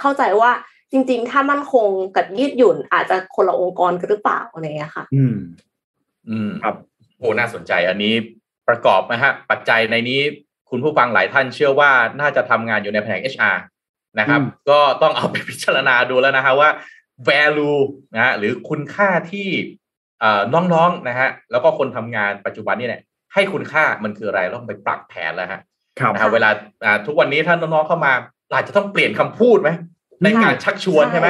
[0.00, 0.50] เข้าใจว่า
[0.92, 5.36] จริง ๆ ถ้ามั่นคงกับยืดหยุ่นอาจจะคนละองค์กรกันหรือเปล่าอะไรอย่างเงี้ยค่ะ อืม
[6.28, 6.76] อืมครับ
[7.18, 8.14] โอ้น่าสนใจอันนี้
[8.68, 10.20] ประกอบนะฮะ ปัจจัยในนี้
[10.70, 11.90] คุณผู้ฟังหลายท่านเชื่อว่า
[12.20, 13.56] น่าจะทำงานอยู่ในแผนก HR
[14.18, 16.70] นะครับอืมก็ต้องเอาไปพิจารณาดูแล้วนะฮะว่า
[17.28, 17.80] value
[18.14, 19.48] นะฮะหรือคุณค่าที่
[20.20, 23.02] เอ่อน้องๆนะฮะแล้วก็คนทำงานปัจจุบันนี่แหละ
[23.34, 25.60] ให้คุณค่ามันคืออะไรต้องไปปรับแผนแล้วฮะ
[26.00, 26.50] ครับนะฮะเวลา
[26.84, 28.12] อ่าทุกวันนี้ถ้าน้องๆเข้ามา
[28.52, 29.70] อาจจะต้องเปลี่ยนคำพูดไหม
[30.22, 31.28] ในการชักชวนใช่ใช่ไหม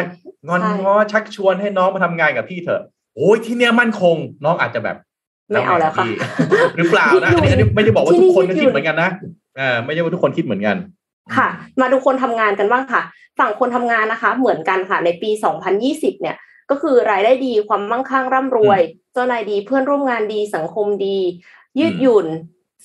[0.48, 2.82] งอนใช่ง้อชักชวนให้น้องมาทำงานกับพี่เถอะ
[3.16, 4.96] โอ้ยที่เนี้ยมั่นคง น้องอาจจะแบบ
[5.50, 6.14] ไม่เอาแล้วค่ะพี่
[6.76, 9.10] หรือเปล่านะอันนี้อันนี้ไม่ได้บอกว่าที่ทุนี่กคนก็ยืดหยุ่นคิดเหมือนกันนะ
[9.56, 10.76] เออไม่ใช่ว่าทุกคนคิดเหมือนกัน
[11.36, 11.48] ค่ะ
[11.80, 13.02] มาดูคนทำงานกันบ้างค่ะ
[13.38, 15.30] ฝั่งคนทำงานนะคะ เหมือนกันค่ะในปี
[15.76, 16.36] 2020 เนี่ย
[16.70, 18.80] ก็คือรายได้ดีความมั่งคั่งร่ำรวย
[19.12, 21.18] เจ้านายดีเพื่อนร่วมงานดีสังคมดี
[21.78, 22.26] ยืดหยุ่น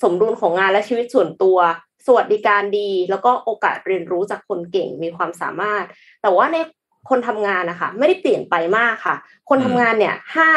[0.02, 1.58] สมดุลของงานและชีวิตส่วนตัว
[2.06, 5.84] สวัสดิการดี แล้วก็โอกาสเรียนรู้จากคนเก่งมีความสามารถ
[6.22, 6.56] แต่ว่าใน
[7.08, 9.16] คนทำงานนะคะไม่ได้เปลี่ยนไปมากค่ะ
[9.48, 10.48] คนทำงานเนี่ยห้า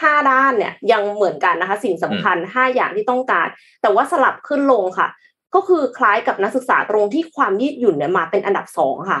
[0.00, 3.46] ห้าด้านเนี่ยยังเหมือนกันนะคะ สิ่งสำคัญห้าอย่างที่ต้องการ
[3.82, 5.08] แต่ว่าสลับขึ้นลงค่ะ
[5.54, 9.20] ก็คือคล้ายกับนักศึกษาตรงที่ความยืดหยุ่นเนี่ยมาเป็นอันดับสองค่ะ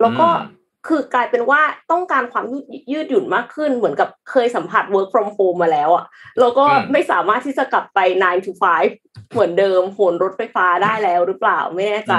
[0.00, 1.60] แล้วก็อืม คือกลายเป็นว่า
[1.90, 6.04] ต้องการความยืดยืดหยุ่นมากขึ้นเหมือนกับเคยสัมผัส work from home มาแล้วอะ่ะ
[6.40, 12.14] แล้วก็อืมไม่สามารถที่จะกลับไป 9 to 5 เหมือนเดิมโหนรถไฟฟ้าได้แล้วหรือเปล่าไม่แน่ใจ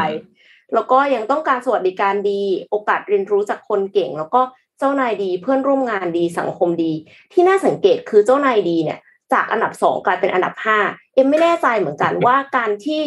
[0.73, 4.41] แล้วก็ยังต้องการสวัสดิการดี โอกาสเรียนรู้จากคนเก่ง แล้วก็
[4.79, 6.93] เจ้านายดีเพื่อนร่วมงานดีสังคมดี
[7.33, 8.99] ที่น่าสังเกตคือเจ้านายดีเนี่ย
[9.33, 10.77] จากอันดับสองกลายเป็นอันดับห้า
[11.13, 13.01] เอ็มไม่แน่ใจเหมือนกันว่าการที่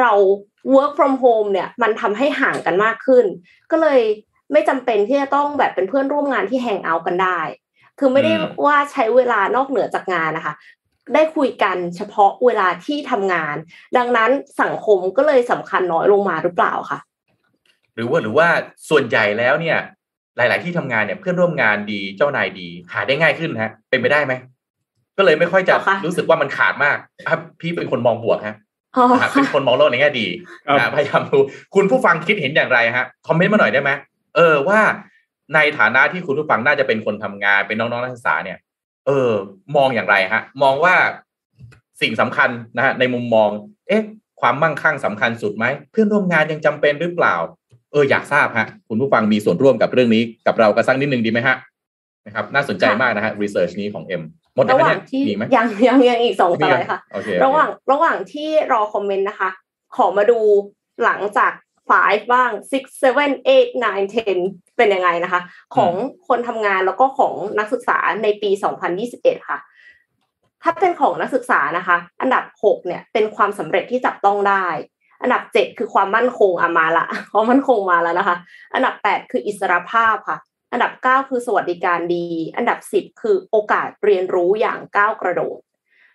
[0.00, 0.12] เรา
[0.74, 3.24] work from home เนี่ยมันทำให้ห่างกันมากขึ้น
[3.70, 4.00] ก็เลย
[4.52, 7.40] ไม่จำเป็นที่จะต้องแบบเป็นเพื่อนร่วมงานที่แฮงเอาท์กันได้
[7.98, 10.54] คือไม่ได้อืมว่าใช้เวลานอกเหนือจากงานนะคะ
[11.14, 13.56] ได้คุยกันเฉพาะเวลาที่ทำงาน
[13.96, 14.30] ดังนั้น
[14.62, 16.98] สังคมก็เลยสำคัญน้อยลงมาหรือเปล่าคะ
[17.94, 18.48] หรือว่าหรือว่า
[18.90, 19.78] ส่วนใหญ่แล้วเนี่ย
[20.36, 24.32] หลาย ๆ ที่ทำงานเนี่ยเพื่อนร่วมงานดีเจ้านายดี หาได้ง่ายขึ้นฮะ เป็นไปได้ไหม
[25.18, 28.56] ก็เลยไม่ค่อยจะเหรอคะรู้สึกว่ามันขาดมากอะพี่เป็นคนมองบวกฮะ
[28.96, 30.26] อ๋อนะฮะเป็นคนมองโลกในแง่ดี
[30.66, 31.38] ครับนะพยายามดู
[31.74, 33.90] คุณผู้ฟังคิดเห็นอย่างไรฮะคอมเมนต์มาหน่อยได้ไหม
[34.36, 34.80] เออว่า
[35.54, 38.58] ในฐานะที่คุณผู้ฟังน่าจะเป็นคนทำงานเป็นน้องๆนักศึกษาเนี่ย
[39.06, 39.30] เออ
[39.76, 40.94] มองอย่างไรฮะ มองว่า
[42.00, 43.50] สิ่งสำคัญนะฮะในมุมมอง
[43.88, 44.04] เอ๊ะ
[44.40, 47.34] ความมั่งคั่งสำคัญสุดไหมเพื่อนร่วมงานยังจำเป็นหรือเปล่า
[47.92, 51.56] เอออยากทราบฮะ คุณผู้ฟังมีส่วนร่วมกับเรื่องนี้กับเรากันสักนิดนึงดีไหมฮะ
[52.26, 54.22] นะครับ น่าสนใจมากนะฮะรีเสิร์ชนี้ของเอ็ม
[54.54, 59.50] หมดระหแล้วว่างเนี่ยที่มีไหมยังยังยังอีกสองสไลด์ค่ะโอเคระหว่างระหว่างที่รอคอมเมนต์นะคะ
[59.96, 60.38] ขอมาดู
[61.04, 61.52] หลังจาก
[61.92, 63.08] 5 บ้าง 6 7 8
[63.84, 65.40] 9 10 เป็นยังไงนะคะ
[65.76, 65.92] ของ
[66.28, 68.50] คนทำงานแล้วก็ของนักศึกษาในปี
[68.98, 69.58] 2021 ค่ะ
[70.62, 74.66] ถ้าเป็นของนักศึกษานะคะ อันดับ 6 เนี่ย เป็นความสำเร็จที่จับต้องได้
[75.22, 78.36] อันดับ 7 คือความมั่นคงอะมาละความมั่นคงมาแล้วนะคะ
[78.74, 80.38] อันดับ 8 คืออิสรภาพค่ะ
[80.72, 82.26] อันดับ 9 คือสวัสดิการดี
[82.56, 85.58] อันดับ 10 คือโอกาสเรียนรู้อย่างก้าวกระโดด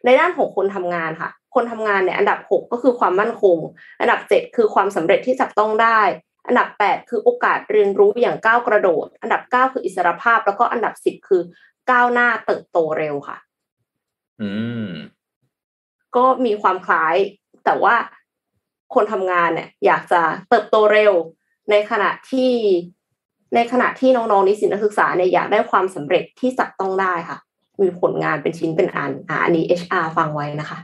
[0.06, 3.58] ในด้านของคนทำงานค่ะ คนทำงานเนี่ยอันดับ 6 ก็คือความมั่นคง
[4.01, 6.01] อันดับ 7 คือความสำเร็จที่จับต้องได้
[6.47, 11.41] อันดับ 8 คือโอกาสเรียนรู้อย่างก้าวกระโดด อันดับ 9 คืออิสรภาพ แล้วก็อันดับ 10 คือ
[11.91, 13.38] ก้าวหน้าเติบโตเร็วค่ะ
[14.41, 14.51] อื
[14.88, 14.89] ม
[16.16, 17.16] ก็มีความคล้าย
[17.66, 17.95] แต่ว่า
[18.93, 21.14] คนทำงานเนี่ย อยากจะเติบโตเร็ว
[21.70, 22.53] ในขณะที่
[23.56, 27.38] ในขณะที่น้องๆนิสิตนักศึกษาเนี่ยอยากได้ความสำเร็จที่จับต้องได้ค่ะ
[27.82, 30.80] มีผลงานเป็นชิ้นเป็นอันอ่าอันนี้ HR ฟังไว้นะคะ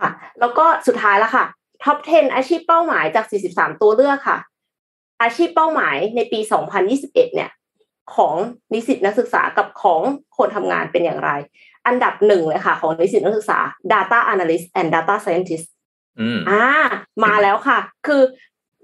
[0.00, 1.44] ค่ะ แล้วก็สุดท้ายแล้วค่ะ
[1.82, 4.38] ท็อป 10 อาชีพเป้าหมายจาก 43 ตัวเลือกค่ะ
[5.22, 6.40] อาชีพเป้าหมายในปี
[6.86, 7.50] 2021 เนี่ย
[8.14, 8.34] ของ
[8.72, 10.00] นิสิตนักศึกษากับของ
[10.36, 11.30] คนทำงานเป็นอย่างไร
[11.86, 13.58] อันดับหนึ่งเลยค่ะ ของนิสิตนักศึกษา
[13.92, 15.66] Data Analyst and Data Scientist
[16.20, 16.64] อืมอ่า
[17.24, 18.22] มาแล้วค่ะ คือ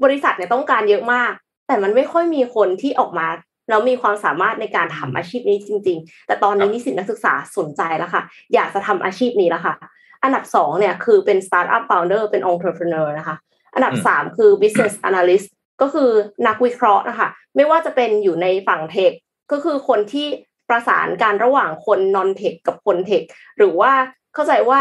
[0.04, 1.32] บริษัทเนี่ยต้องการเยอะมาก
[1.66, 3.28] แต่มันไม่ค่อยมีคนที่ออกมา
[3.68, 8.22] แล้วมีความสามารถในการทำอาชีพนี้จริง ๆ แต่ตอนนี้นิสิตนักศึกษาสนใจแล้วค่ะ
[8.54, 9.74] อยากจะทำอาชีพนี้แล้วค่ะ
[10.22, 13.36] อันดับสองเนี่ยคือเป็น startup founder เป็น entrepreneur นะคะ
[13.74, 15.48] อันดับอืมสามคือ business analyst
[15.80, 16.10] ก็คือ
[16.46, 19.12] นักวิเคราะห์นะคะ ไม่ว่าจะเป็นอยู่ในฝั่งเทค
[19.52, 20.26] ก็คือคนที่
[20.68, 23.22] ประสานการระหว่างคน non tech กับคนเทค
[23.58, 23.92] หรือว่า
[24.34, 24.80] เข้าใจว่า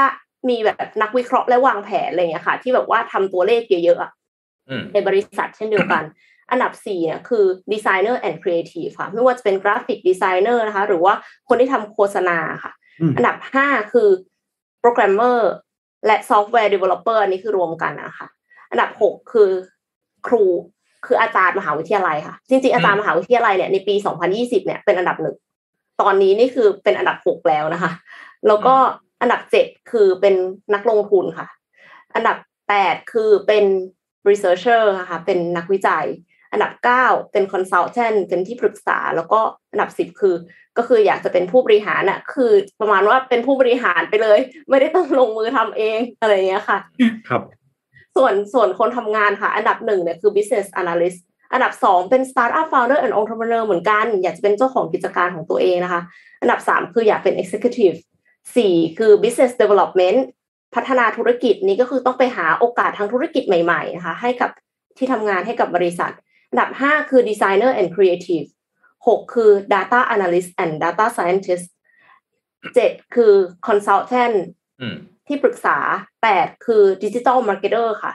[0.50, 4.12] มีแบบนักวิเคราะห์และวางแผนอะไรอย่างเงี้ยค่ะ ที่แบบว่าทำตัวเลขเยอะๆอะ
[4.70, 6.04] อืมในบริษัทเช่นเดียวกัน
[6.52, 11.14] อันดับ4เนี่ยคือ designer and creative ค่ะ ไม่ว่าจะเป็น graphic designer นะคะ หรือว่า
[11.48, 12.72] คนที่ทำโฆษณาค่ะ
[13.02, 14.10] อืมอันดับ 5 คือ
[14.82, 15.40] programmer
[16.06, 18.28] และ software developer อันนี้คือรวมกันนะคะ
[18.72, 19.50] อันดับ6คือ
[20.28, 20.44] ครู
[21.06, 23.96] คืออาจารย์มหาวิทยาลัยค่ะ จริงๆ อาจารย์มหาวิทยาลัยเนี่ยในปี
[24.32, 25.36] 2020 เนี่ยเป็นอันดับหนึ่ง
[26.02, 27.92] ตอนนี้นี่คือเป็นอันดับ6แล้วนะคะ
[28.48, 28.76] แล้วก็
[29.22, 30.36] อันดับ7คือเป็น
[30.74, 31.48] นักลงทุนค่ะ
[32.16, 32.38] อันดับ
[32.76, 33.66] 8คือเป็น
[34.30, 36.06] researcher นะคะเป็นนักวิจัย
[36.52, 36.72] อันดับ
[37.04, 39.40] 9เป็น consultant เป็นที่ปรึกษา แล้วก็
[39.72, 40.36] อันดับ10คือ
[40.80, 42.52] ก็คืออยากจะเป็นผู้บริหารน่ะคือ
[42.82, 46.78] ประมาณว่าเป็นผู้บริหารไปเลย ไม่ได้ต้องลงมือทำเองอะไรอย่างเงี้ยค่ะ
[47.30, 47.42] ครับ
[48.16, 51.20] ส่วนส่วนคนทำงานค่ะ อันดับหนึ่งเนี่ยคือ business analyst
[51.54, 56.02] อันดับสองเป็น startup founder and entrepreneur เหมือนกัน อยากจะเป็นเจ้าของกิจการของตัวเองนะคะ
[56.42, 57.98] อันดับสามคืออยากเป็น executive
[58.56, 60.20] สี่คือ business development
[60.76, 64.50] พัฒนาธุรกิจนี้ก็คือต้องไปหาโอกาสทางธุรกิจใหม่ๆนะคะให้กับ
[64.98, 66.12] ที่ทำงานให้กับบริษัท
[66.50, 68.48] อันดับห้าคือ designer and creative
[69.08, 71.68] หกคือ data analyst and data scientist
[72.76, 73.34] เจ็ดคือ
[73.68, 74.38] consultant
[74.82, 74.98] อืม
[75.28, 75.78] ที่ปรึกษา
[76.24, 78.14] 8 คือดิจิ t a ลมาร์เก็ตเตอร์ค่ะ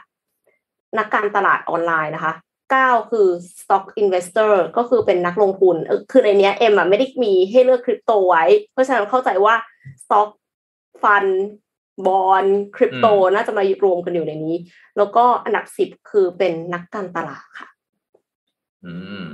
[0.99, 2.35] นักการตลาดออนไลน์นะคะ
[2.73, 3.29] 9 คือ
[3.61, 9.55] stock investor ก็คือเป็นนักลงทุนเออคือในเนี้ยเอ็มอะไม่ได้มีให้เลือกคริปโตไว้ เพราะฉะนั้นเข้าใจว่า
[10.03, 10.29] stock
[11.03, 11.27] fund
[12.07, 12.45] บอล
[12.77, 14.57] คริปโตอืมน่าจะมารวมกันอยู่ในนี้
[14.97, 17.69] แล้วก็อันดับ10คือเป็นนักการตลาดค่ะ
[18.87, 19.27] อืม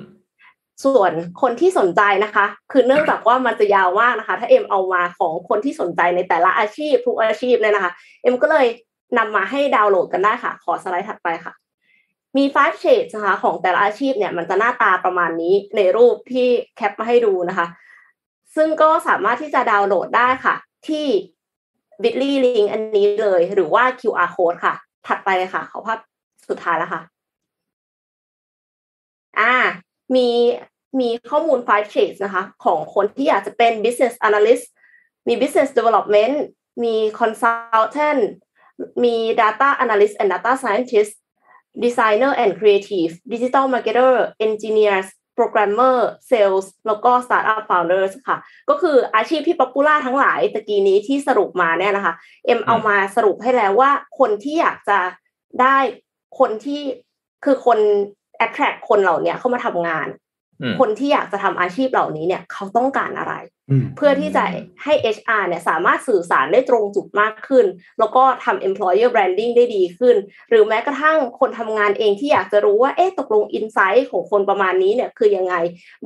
[0.85, 1.13] ส่วน
[1.43, 8.67] คนที่สนใจนะคะ คือเนื่องจากว่ามันจะยาวมากนะคะ ถ้าเอ็มเอามาของคนที่สนใจในแต่ละอาชีพทุกอาชีพเลยนะคะ เอ็มก็เลย
[9.19, 11.53] นำมาให้ดาวน์โหลดกันได้ค่ะ ขอสไลด์ถัดไปค่ะ
[12.37, 17.67] มี five shades นะคะของแต่ละอาชีพเนี่ย มันจะหน้าตาประมาณนี้ในรูปที่แคปมาให้ดูนะคะ
[18.57, 20.55] ซึ่งก็สามารถที่จะดาวน์โหลดได้ค่ะ
[20.89, 21.07] ที่
[22.03, 24.75] bit.ly link อันนี้เลย หรือว่า QR code ค่ะ
[25.07, 25.99] ถัดไปเลยค่ะ ขอภาพ
[26.49, 27.03] สุดท้ายแล้วค่ะ
[29.41, 29.53] อ่า
[30.15, 30.29] มี
[30.99, 34.65] มีข้อมูล five shades นะคะ ของคนที่อยากจะเป็น business analyst
[35.29, 36.37] มี business development
[36.83, 38.23] มี consultant
[39.05, 41.13] มี data analyst and data scientist
[41.85, 44.13] designer and creative digital marketer
[44.47, 45.97] engineers programmer
[46.31, 48.37] sales แล้วก็ startup founders ค่ะ
[48.69, 52.15] ก็คืออาชีพที่ popular ทั้งหลายตะกี้นี้ที่สรุปมาเนี่ยนะคะ
[52.47, 54.99] เอ็มเอามาสรุปให้แล้วว่าคนที่อยากจะ
[55.61, 55.77] ได้
[56.39, 56.81] คนที่
[57.45, 57.79] คือคน
[58.45, 60.20] attract คนเหล่าเนี้ยเข้ามาทำงานอืม
[60.81, 63.35] คนที่อยากจะทำอาชีพเหล่านี้เนี่ยเขาต้องการอะไร
[63.71, 64.45] อืมเพื่อที่จะ
[64.85, 67.67] ให้ HR เนี่ยสามารถสื่อสารได้ตรงจุดมากขึ้น
[67.99, 70.17] แล้วก็ทำ employer branding ได้ดีขึ้น
[70.51, 75.55] หรือแม้กระทั่งคนทำงานเองที่อยากจะรู้ว่าเอ๊ะตกลง insight ของคนประมาณนี้เนี่ยคือยังไง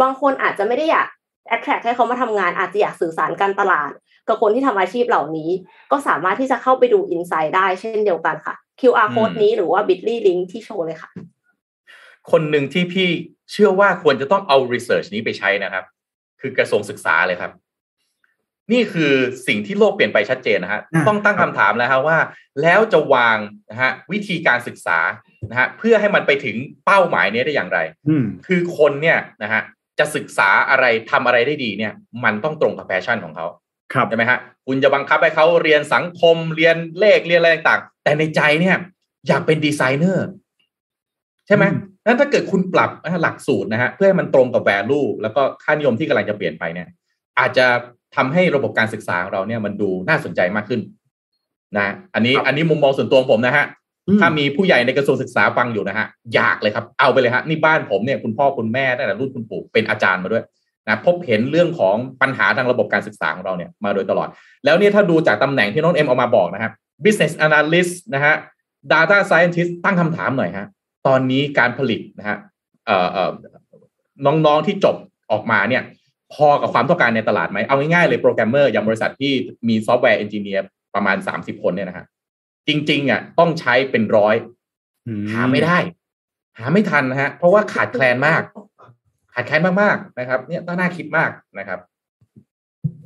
[0.01, 1.09] บางคนอาจจะไม่ได้อยาก
[1.55, 3.93] attract ให้เขามาทำงานอาจจะอยากสื่อสารการตลาด
[4.29, 5.51] กับคนที่ทำอาชีพเหล่านี้
[5.91, 11.11] ก็สามารถที่จะเข้าไปดูอินไซด์ได้เช่นเดียวกันค่ะ QR code นี้หรือว่า bit.ly link ที่โชว์เลยค่ะ
[12.33, 13.09] คนหนึ่งที่พี่
[13.53, 15.85] เชื่อว่าควรจะต้องเอา research นี้ไปใช้นะครับ
[16.41, 17.53] คือกระทรวงศึกษาเลยครับ
[18.73, 19.13] นี่คือ
[19.47, 22.19] สิ่งที่โลกเปลี่ยนไปชัดเจนนะฮะอ่าต้องตั้งคำถามแล้วฮะว่า
[22.63, 23.39] แล้วจะวาง
[23.71, 24.99] นะฮะวิธีการศึกษา
[25.51, 26.57] นะฮะเพื่อให้มันไปถึง
[26.87, 29.63] เป้าหมายนี้ได้อย่างไรอืมคือคนเนี่ยนะฮะ
[29.99, 31.93] จะศึกษาอะไรทำอะไรได้ดีเนี่ย
[32.25, 33.47] มันต้องตรงกับ passion ของเขา
[33.95, 38.77] ครับใช่ไหมฮะคุณจะบังคับให้เขาเรียนสังคมเรียนเลขเรียนอะไรต่างๆแต่ในใจเนี่ย
[39.29, 40.27] อยากเป็นดีไซเนอร์
[41.47, 42.91] ใช่ไหมอืม นั้นถ้าเกิดคุณปรับ
[43.23, 46.89] หลักสูตรนะฮะเพื่อให้มันตรงกับ value แล้วก็ค่านิยมที่กำลังจะเปลี่ยนไปเนี่ย
[47.39, 47.67] อาจจะ
[48.17, 50.81] ทำให้ระบบการศึกษาของเราเนี่ยมันดูน่าสนใจมากขึ้น
[51.77, 53.65] นะ อันนี้ครับอันนี้มุมมองส่วนตัวของผมนะฮะ
[54.09, 60.45] อืมถ้ามีผู้ใหญ่ในกระทรวงศึกษาฟังอยู่นะฮะอยากเลยครับเอาไปเลยฮะนี่บ้านผมเนี่ยคุณพ่อคุณแม่ตั้งแต่รุ่นคุณปู่เป็นอาจารย์มาด้วย
[60.87, 64.29] นะพบเห็นเรื่องของปัญหาทางระบบการศึกษาของเราเนี่ยมาโดยตลอด
[64.65, 66.73] แล้วเนี่ยถ้าดูจากตำแหน่งที่น้องเอ็มเอามาบอกนะครับ
[67.05, 68.35] business analyst นะฮะ
[68.93, 70.67] data scientist ตั้งคำถามหน่อยฮะ
[71.07, 72.39] ตอนนี้การผลิตนะฮะ
[72.87, 73.31] เอ่อเอ่อ
[74.27, 74.97] น้องๆที่จบ
[75.33, 75.83] ออกมาเนี่ย
[76.35, 79.33] พอกับความต้องการในตลาดไหมเอาง่ายๆเลยโปรแกรมเมอร์อย่างบริษัทที่
[79.69, 82.07] มี software engineer ประมาณ30คนเนี่ยนะฮะ
[82.69, 84.35] จริงๆอะต้องใช้เป็นร้อย
[85.07, 85.79] อืหาไม่ได้
[86.59, 88.43] หาไม่ทันนะฮะเพราะว่าขาดแคลนมาก
[89.35, 91.81] ขาดแคลนมากๆนะครับ เนี่ยต้องน่าคิดมากนะครับ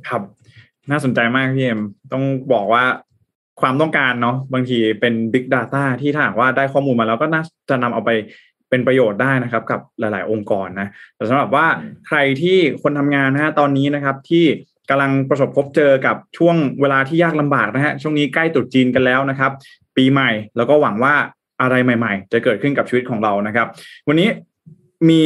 [0.07, 0.21] ครับ
[0.91, 1.81] น่าสนใจมากพี่เอ็ม
[2.11, 2.23] ต้อง
[2.53, 2.83] บอกว่า
[3.61, 8.11] ความต้องการเนาะบางทีเป็น Big Data ที่ถ้าหากว่าได้ข้อมูลมาแล้วก็น่าจะนำเอาไป
[8.69, 11.65] เป็นประโยชน์ได้นะครับ กับหลาย ๆ องค์กรนะแต่สำหรับว่า
[12.07, 14.45] ใครที่คนทำงานนะฮะตอนนี้นะครับที่
[14.89, 19.51] กำลังประสบพบเจอกับช่วงเวลาที่ยากลำบากนะฮะช่วงนี้ใกล้ตรุษจีนกันแล้วนะครับ
[19.97, 21.13] ปีใหม่แล้วก็หวังว่า
[21.61, 23.67] อะไรใหม่ ๆ จะเกิดขึ้นกับชีวิตของเรานะครับ
[24.07, 24.29] วันนี้
[25.09, 25.21] มี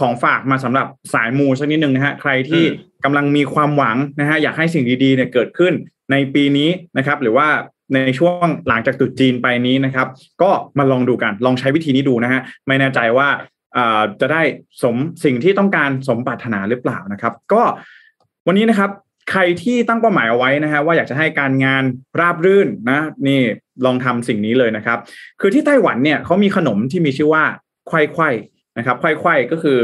[0.00, 5.72] ของฝากมาสำหรับสายมูสักนิดหนึ่งนะฮะใครที่อืมกำลังมีความหวังนะฮะอยากให้สิ่งดีๆเนี่ยเกิดขึ้น
[6.10, 6.68] ในปีนี้
[6.98, 7.48] นะครับ หรือว่า
[7.94, 10.06] ในช่วงหลังจากตรุษจีนไปนี้นะครับ
[10.42, 13.28] ก็มาลองดูกัน ลองใช้วิธีนี้ดูนะฮะไม่แน่ใจว่า
[13.76, 14.42] อ่าจะได้
[14.82, 17.62] สมสิ่งที่ต้องการสมปรารถนาหรือเปล่านะครับ ก็
[18.46, 18.90] วันนี้นะครับ
[19.30, 21.84] ใครที่ตั้งเป้าหมายเอาไว้นะฮะว่าอยากจะให้การงาน
[22.20, 23.40] ราบรื่นนะนี่
[23.84, 24.98] ลองทำสิ่งนี้เลยนะครับ
[25.40, 27.44] คือที่ไต้หวันเนี่ยเขามีขนมที่มีชื่อว่า
[27.88, 28.30] ไข่ไข่
[28.78, 29.80] นะครับไข่ไข่ก็คือ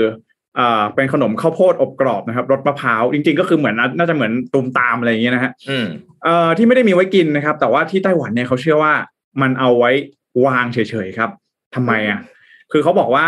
[0.59, 5.87] อ่าเป็นขนมข้าวโพดอบกรอบนะครับรสมะพร้าวจริง ๆ ก็คือเหมือนน่าจะเหมือนตูมตามอะไรอย่างเงี้ยนะฮะอืม
[6.25, 8.95] เอ่อที่ไม่ได้มีไว้กินนะครับ แต่ว่าที่ไต้หวันเนี่ยเขาเชื่อว่า
[9.43, 9.91] มันเอาไว้
[10.47, 11.31] วางเฉยๆครับ
[11.75, 12.21] ทำไมอะ
[12.73, 13.27] คือเขาบอกว่า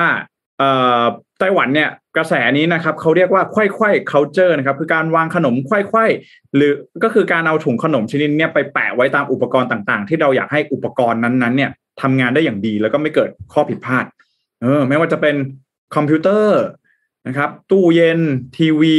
[0.59, 0.71] เอ่
[1.01, 1.03] อ
[1.41, 6.07] ไต้หวันเนี่ยกระแสนี้นะครับเขาเรียกว่าไขว้ไขว้ culture นะครับคือการวางขนมไขว้ไขว้
[6.55, 6.73] หรือ
[7.03, 11.71] ก็คือการเอาถุงขนมชนิดเนี้ยไปแปะไว้ตามอุปกรณ์ต่างๆ ที่เราอยากให้อุปกรณ์นั้นๆเนี่ย
[12.03, 14.05] ทำงานได้อย่างดีแล้วก็ไม่เกิดข้อผิดพลาด
[14.63, 15.37] เออไม่ว่าจะเป็น
[15.97, 16.63] คอมพิวเตอร์
[17.29, 18.21] นะครับ ตู้เย็น
[18.57, 18.97] ทีวี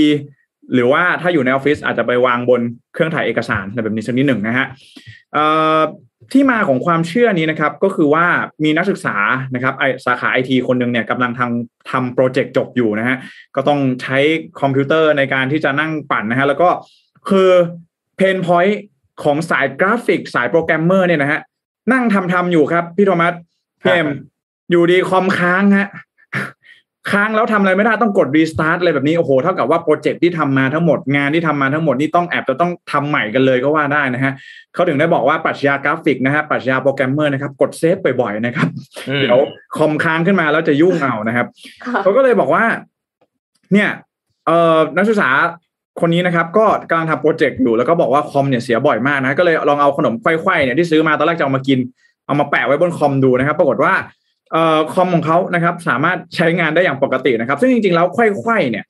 [0.73, 2.61] หรือว่าถ้าอยู่ในออฟฟิศอาจจะไปวางบน
[2.93, 4.67] เครื่องถ่ายเอกสารอะไรแบบนี้สักนิดหนึ่งนะฮะ
[5.33, 5.45] เอ่
[5.77, 5.79] อ
[6.33, 8.25] ที่มาของความเชื่อนี้นะครับก็คือว่า
[8.63, 9.15] มีนักศึกษา
[9.55, 13.17] นะครับไอสาขาไอทีคนหนึ่งเนี่ยกำลังทำทำโปรเจกต์จบอยู่นะฮะ
[13.55, 14.17] ก็ต้องใช้
[14.61, 16.69] คอมพิวเตอร์ในการที่จะนั่งปั่นนะฮะแล้วก็
[17.29, 17.49] คือ
[18.17, 18.81] pain point
[19.23, 21.39] ของสายกราฟิกสายโปรแกรมเมอร์เนี่ยนะฮะ
[21.93, 23.33] นั่งทำทำอยู่ครับพี่โทมัส
[23.81, 24.09] พี่เอ็ม
[24.71, 25.87] อยู่ดีคอมค้างฮะ
[27.11, 34.33] ค้างแล้วทำอะไรไม่ได้ต้องกด restart อะไรแบบนี้โอ้โหเท่ากับว่าโปรเจกต์ที่ทำมาทั้งหมดงานที่ทำมาทั้งหมดนี่ต้องแอบจะต้องทำใหม่กันเลยก็ว่าได้นะฮะ
[34.73, 38.67] เขาถึงได้บอกว่าปรัชญากราฟิกนะฮะปรัชญาโปรแกรมเมอร์นะครับกด save บ่อยๆนะครับ
[39.09, 39.39] อืมเดี๋ยว
[39.77, 41.47] คอมค้างขึ้นมาแล้วจะยุ่งเอานะครับ
[41.85, 42.63] ค่ะเขาก็เลยบอกว่า
[43.73, 43.89] เนี่ย
[44.45, 45.29] เอ่อนักศึกษา
[46.01, 51.79] คนนี้นะครับก็กำลังทำโปรเจกต์อยู่แล้วก็บอกว่าคอมเนี่ยเสียบ่อยมากนะก็เลยลองเอาขนมไกวไกวเนี่ยที่ซื้อมาตอนแรกจะเอามากิน
[52.25, 53.93] เอามาแปะไว้บนคอมดูนะครับ ปรากฏว่า
[54.51, 58.85] เอ่อคอมของเขานะครับ สามารถใช้งานได้อย่างปกตินะครับ ซึ่งจริงๆแล้วไขว้ๆเนี่ย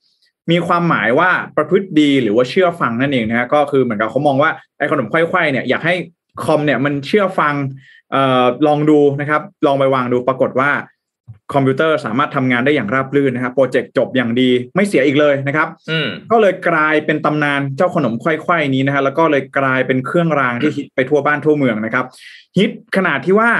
[0.50, 5.94] มีความหมายว่าประพฤติดีหรือว่าเชื่อฟังนั่นเองนะฮะก็คือเหมือนกับเขามองว่าไอ้ขนมไขว้ๆเนี่ยอยากให้
[6.44, 7.54] คอมเนี่ยมันเชื่อฟัง
[8.12, 10.70] เอ่อลองดูนะครับ ลองไปวางดูปรากฏว่า
[11.54, 22.04] คอมพิวเตอร์สามารถทำงานได้อย่างราบรื่นนะครับโปรเจกต์จบอย่างดีไม่เสียอีกเลยนะครับอืมก็เลยกลายเป็นตำนานเจ้าขนมไขว้ๆนี้นะฮะแล้วก็เลยกลายเป็นเครื่องรางที่ฮิตไปทั่วบ้านทั่วเมืองนะครับ
[22.58, 23.50] ฮิตขนาดที่ว่า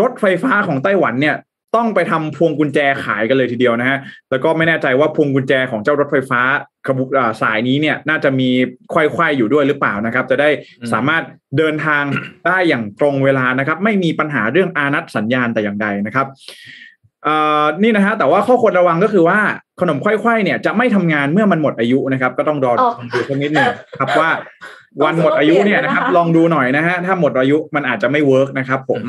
[0.00, 1.36] รถไฟฟ้าของไต้หวันเนี่ย
[1.76, 3.98] ต้องไปทำพวงกุญแจขายกันเลยทีเดียวนะฮะ
[4.30, 6.40] แล้วก็ไม่แน่ใจว่าพวงกุญแจของเจ้ารถไฟฟ้า
[6.86, 8.48] ขบวนอ่าสายนี้เนี่ยน่าจะมี
[8.90, 10.48] ไขว้ๆอยู่ด้วยหรือเปล่านะครับ จะได้
[10.80, 11.22] อืมสามารถ
[11.58, 12.02] เดินทาง
[12.46, 16.26] ได้อย่างตรงเวลานะครับ ไม่มีปัญหาเรื่องอานัตสัญญาณแต่อย่างใดนะครับ
[17.24, 19.38] เอ่อนี่นะฮะแต่ว่าข้อควรระวังก็คือว่า
[19.80, 23.68] ขนมไขว้ๆเนี่ยจะไม่ทำงานเมื่อมันหมดอายุนะครับ ก็ต้องรออ๋อดูสักนิดหนึ่ง
[23.98, 24.30] ครับว่า
[25.02, 29.02] วันหมดอายุเนี่ยนะครับ ลองดูหน่อยนะฮะถ้าหมดอายุมันอาจจะไม่เวิร์กนะครับ ผม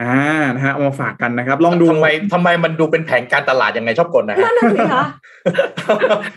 [0.00, 0.14] อ่า
[0.54, 5.04] นะฮะเอามาฝากกันนะครับ ลองดูทำไมทำไมมันดูเป็นแผนการตลาดยังไงชอบกลนะฮะนั่นน่ะสิคะ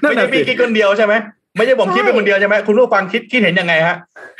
[0.04, 1.14] นั่ไม่นน่ะใช่สิพี่คิดคนเดียวใช่ไหม
[1.56, 3.95] ไม่ใช่ผมคิดเป็นคนเดียวใช่ไหมคุณผู้ฟังคิดคิดเห็นยังไงฮะ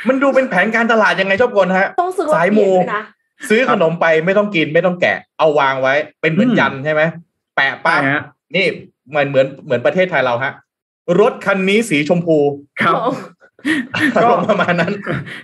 [0.08, 3.02] มันดูเป็นแผนการตลาดยังไงชอบกลฮะต้องซื้อรถสายเปลี่มูยนด้วยนะ
[3.48, 7.02] ซื้อขนมไปไม่ต้องกินไม่ต้องแกะ เอาวางไว้ เป็นเหมือนอืมยันใช่ไหม
[7.56, 8.22] แปะปั๊บใช่ฮะ
[8.56, 8.66] นี่
[9.10, 10.52] เหมือนเหมือนเหมือนประเทศไทยเราฮะ
[11.20, 12.38] รถคันนี้สีชมพู
[12.82, 12.94] ครับ
[14.16, 14.92] อารมณ์ประมาณนั้น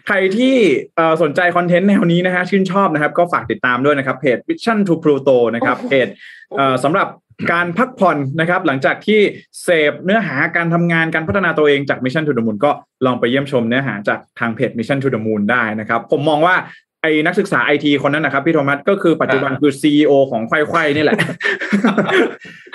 [0.07, 0.55] ใครที่
[0.97, 6.09] เอ่อสนใจคอนเทนต์แนวนี้นะฮะชื่นชอบนะครับ ก็ฝากติดตามด้วยนะครับเพจ Vision to Pluto นะครับโอ้โหเพจ
[6.57, 7.09] เอ่อสำหรับ
[7.53, 9.21] การพักผ่อนนะครับ หลังจากที่
[9.63, 12.71] เสพเนื้อหาการทำงานการพัฒนาตัวเองจาก Mission to the Moon ก็
[13.07, 16.57] ลองไปเยี่ยมชมเนื้อหาจากทางเพจ Mission to the Moon ได้นะครับ ผมมองว่า
[17.03, 21.17] ไอ้นักศึกษาไอทีคนนั้นนะครับพี่โทมัสก็คือปัจจุบันคือ CEO ของไขว้ๆนี่แหละ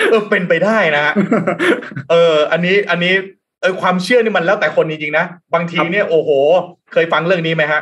[0.10, 1.14] เออเป็นไปได้นะฮะ
[2.10, 3.14] เออ อันนี้อันนี้
[3.62, 6.30] เออความเชื่อนี่มันแล้วแต่คนจริงๆนะบางทีเนี่ยโอ้โห
[6.94, 7.82] เคยฟังเรื่องนี้ไหมฮะ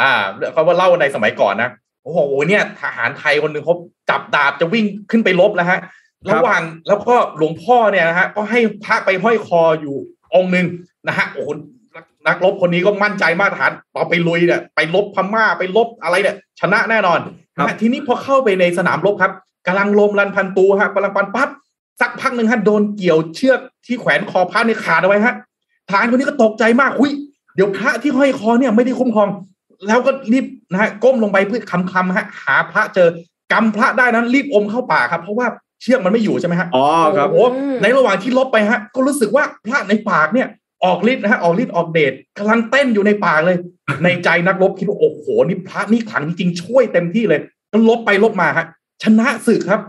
[0.00, 0.12] อ่า
[0.52, 1.70] เขาว่าเล่าในสมัยก่อนนะ
[2.02, 2.18] โอ้โห
[2.48, 3.74] เนี่ยทหารไทยคนหนึ่งเขา
[4.10, 9.96] จับดาบจะวิ่งขึ้นไปรบแล้วฮะครับระหว่างแล้วก็หลวงพ่อเนี่ยนะฮะก็ให้พระไปห้อยคออยู่
[10.34, 10.66] องค์หนึ่ง
[11.08, 11.48] นะฮะโอ้โห
[11.94, 17.18] นักนักรบคนนี้ก็มั่นใจมากทหารเอาไปลุยเนี่ยไปรบพม่าไปรบอะไรเนี่ยชนะแน่นอน
[17.56, 19.32] ครับนะฮะทีนี้พอเข้าไปในสนามรบครับ
[19.66, 21.48] กำลังลมรันพันตูฮะกำลังปันปั๊บ
[22.00, 25.34] สักพักหนึ่งฮะโดนเกี่ยวเชือก ที่แขวนคอพระเนี่ยขาดเอาไว้ฮะ
[25.88, 27.12] ทหารคนนี้ก็ตกใจมากหุย
[27.54, 29.28] เดี๋ยวพระที่ห้อยคอเนี่ยไม่ได้คุ้มครอง
[29.86, 33.08] แล้วก็รีบนะฮะก้มลงไปเพื่อคำคำๆฮะ หาพระเจอ
[33.52, 35.46] กำพระได้นั้นรีบอมเข้าปากครับ เพราะว่า
[35.82, 37.46] เชือกมันไม่อยู่ใช่ไหมฮะอ๋อครับโอ้โห
[37.82, 40.48] ในระหว่างที่ลบไปฮะ ก็รู้สึกว่าพระในปากเนี่ย
[40.84, 43.56] ออกฤทธิ์นะฮะออกฤทธิ์ออกเดชกำลังเต้นอยู่ในปากเลย
[44.04, 47.40] ในใจนักรบคิดว่าโอ้โหนี่พระนี่ขลังจริงๆช่วยเต็มที่เลย
[47.72, 48.66] ก็ลบไปลบมาฮะ
[49.02, 49.80] ชนะศึกครับ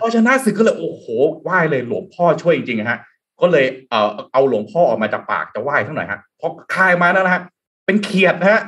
[0.00, 1.04] พอชนะศึกก็เลยโอ้โห
[1.42, 2.98] ไหว้เลยหลวงพ่อช่วยจริงๆฮะ
[3.42, 7.42] ก็เลยเอ่อเอาหลวงพ่อออกมาจากปากจะไหว้เท่าไหร่ฮะพอคายมานะฮะ
[7.86, 8.60] เป็นเขียดนะฮะ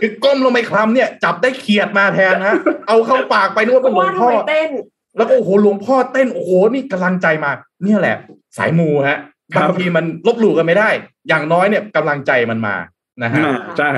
[0.00, 2.56] คือก้มลงไปคลำเนี่ย จับได้เขียดมาแทนนะฮะ
[2.88, 4.70] เอาเข้าปากไปนึกว่าเป็นหลวว่างทำพ่อไมเต้น
[5.16, 7.50] แล้วก็โอ้โหหลวงพ่อเต้นโอ้โหนี่กำลังใจมา
[7.82, 8.16] เนี่ยแหละ
[8.58, 9.18] สายมูฮะ
[9.54, 10.88] ครับบางทีมันลบหลู่กันไม่ได้
[11.28, 12.76] อย่างน้อยเนี่ยกำลังใจมันมา
[13.22, 13.90] นะฮะอ่าใช่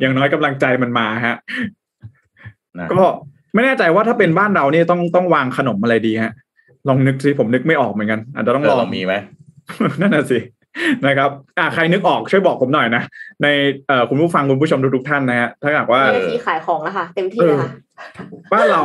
[0.00, 1.36] อย่างน้อยกำลังใจมันมาฮะ
[2.78, 3.02] นะก็
[3.54, 6.32] ไม่แน่ใจว่าถ้าเป็นบ้านเราเนี่ยต้องต้องวางขนมอะไรดีฮะ
[6.88, 9.14] ลองนึกสิผมนึกไม่ออกเหมือนกัน อาจจะต้องเอลอองเรามีไหม
[10.00, 10.38] นั่นน่ะสิ
[11.06, 13.02] นะครับอ่าใครนึกออกช่วยบอกผมหน่อยนะ
[13.42, 13.46] ใน
[13.88, 17.70] เอ่อคุณผู้ฟังคุณผู้ชมทุกๆท่านนะฮะถ้าหากว่าไม่ได้ทีขายของแล้วค่ะเต็มที่เลยค่ะ
[18.52, 18.82] บ้านเรา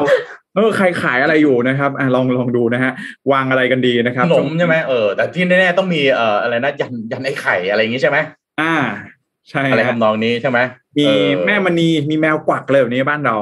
[0.56, 2.92] เออใครขายอะไรอยู่นะครับอะลองลองดูนะฮะ
[3.32, 8.18] วางอะไรกันดีนะคขรับนมใช่ไหมเออแต่ที่แน่ๆต้องมีเอ่ออะไรนะยันยันไอ้ไข่อะไรอย่างงี้ใช่ไหม
[8.62, 8.76] อ่า
[9.50, 10.60] ใช่อะไรฮะทำนองนี้ใช่ไหม
[10.98, 11.12] มีเอ
[11.42, 13.36] อแม่มณีมีแมวกวักเลยแบบนี้บ้านเรา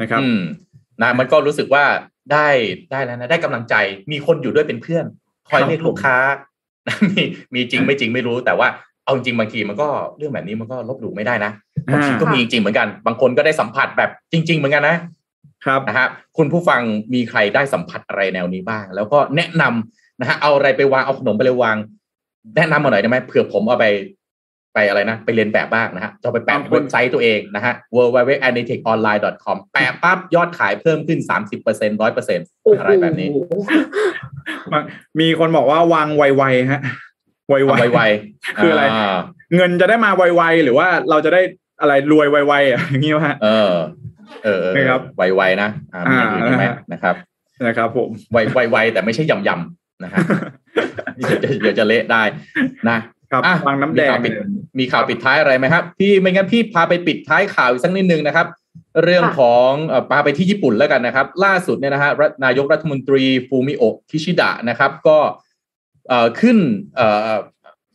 [0.00, 0.40] นะครับอืม
[1.02, 1.84] นะมันก็รู้สึกว่า
[2.32, 2.48] ได้
[2.92, 3.74] ได้แล้วนะได้กำลังใจ
[4.12, 5.04] มีคนอยู่ด้วยเป็นเพื่อน
[5.48, 6.38] คอยครับเรียกลูกค้านะ
[7.10, 7.22] มี
[7.54, 8.68] มีจริงไม่จริงไม่รู้แต่ว่า
[9.04, 11.52] เอาจริงบางทีมันก็เรื่องแบบนี้มันก็ลบหลู่ไม่ได้นะ
[11.92, 14.96] บางทีก็อ่ามีมีจริงเหมือนกัน บางคนก็ได้สัมผัสแบบจริง ๆ เหมือนกันนะ
[15.66, 16.80] ครับนะฮะคุณผู้ฟัง
[17.14, 21.76] มีใครได้สัมผัสอะไรแนวนี้บ้าง แล้วก็แนะนำนะฮะเอาอะไรไปวางเอาขนมไปเลยวาง
[22.56, 23.86] แนะนำมาหน่อยได้ไหมเผื่อผมเอาไป
[24.74, 29.08] ไปอะไรนะ ไปเรียนแบบบ้างนะฮะจะเอาไปแปะบางคนเว็บไซต์ตัวเองนะฮะ w w w a n i t e c h o n l
[29.14, 33.28] i n e c o m แปะปั๊บยอดขายเพิ่มขึ้น 30% 100%โอ้โหอะไรแบบนี้
[35.20, 36.80] มีคนบอกว่าวางไวๆฮะ
[37.48, 39.18] ไวทำๆไวๆคืออะไรา
[39.56, 41.40] เงินจะได้มาไวๆหรือว่าเราจะได้
[41.80, 43.72] อะไรรวยไวๆอะอย่างนี้วะฮะเออ
[44.44, 47.14] เออ เออนะครับไวๆนะอ่ามีอย่างอื่นอีกไหมอ่านะครับ
[47.66, 50.18] นะครับ ผมไวไวไวแต่ไม่ใช่ยำยำๆนะฮะ
[51.16, 52.22] เดี๋ยวจะเดี๋ยวจะเละได้
[52.88, 52.98] นะ
[53.32, 54.32] ครับอะวางน้ำแดงมีข่าวปิด
[54.78, 58.46] มีข่าวปิดท้ายอะไรไหมครับพี่ไม่งั้นพี่พาไปปิดท้ายข่าวอีกสักนิดนึงนะครับ
[59.04, 65.18] เรื่องค่ะของเอ่อพาไปที่ญี่ปุ่นแล้วกันนะครับ ล่าสุดเนี่ยนะฮะรัฐนายกรัฐมนตรีฟูมิโอะคิชิดะนะครับ ก็
[66.08, 66.58] เอ่อขึ้น
[66.96, 67.34] เอ่อ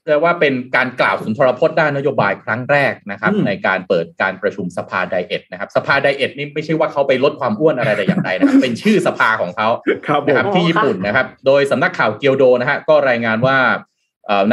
[0.07, 9.67] เรียกว่าเป็นการกล่าวสุนทรพจน์ด้านนโยบายครั้งแรกนะครับอืมในการเปิดการประชุมสภาไดเอทนะครับ สภาไดเอทนี่ไม่ใช่ว่าเขาไปลดความอ้วนอะไรแต่อย่างใดนะครับเป็นชื่อสภาของเขา
[10.07, 13.94] ครับผนะครับที่ญี่ปุ่นนะครับ โดยสำนักข่าวเกียวโดนะฮะก็รายงานว่าเอ่อ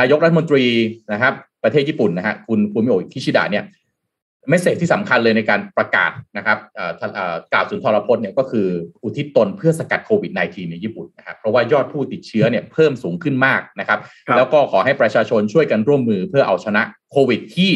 [0.00, 0.64] นายกรัฐมนตรี
[1.12, 3.64] นะครับ ประเทศญี่ปุ่นนะฮะคุณฟูมิโอะคิชิดะเนี่ย
[4.48, 8.66] message ที่สำคัญเลยในการประกาศนะครับเอ่อท่านเอ่อกล่าวสุนทรพจน์เนี่ยก็คือ
[9.02, 17.72] อุทิศตนเพื่อสกัดโควิด -19 ในญี่ปุ่นนะครับเพราะว่ายอดผู้ติดเชื้อเนี่ยเพิ่มสูงขึ้นมากนะครับครับ แล้วก็ขอให้ประชาชนช่วยกันร่วมมือเพื่อเอาชนะโควิดที่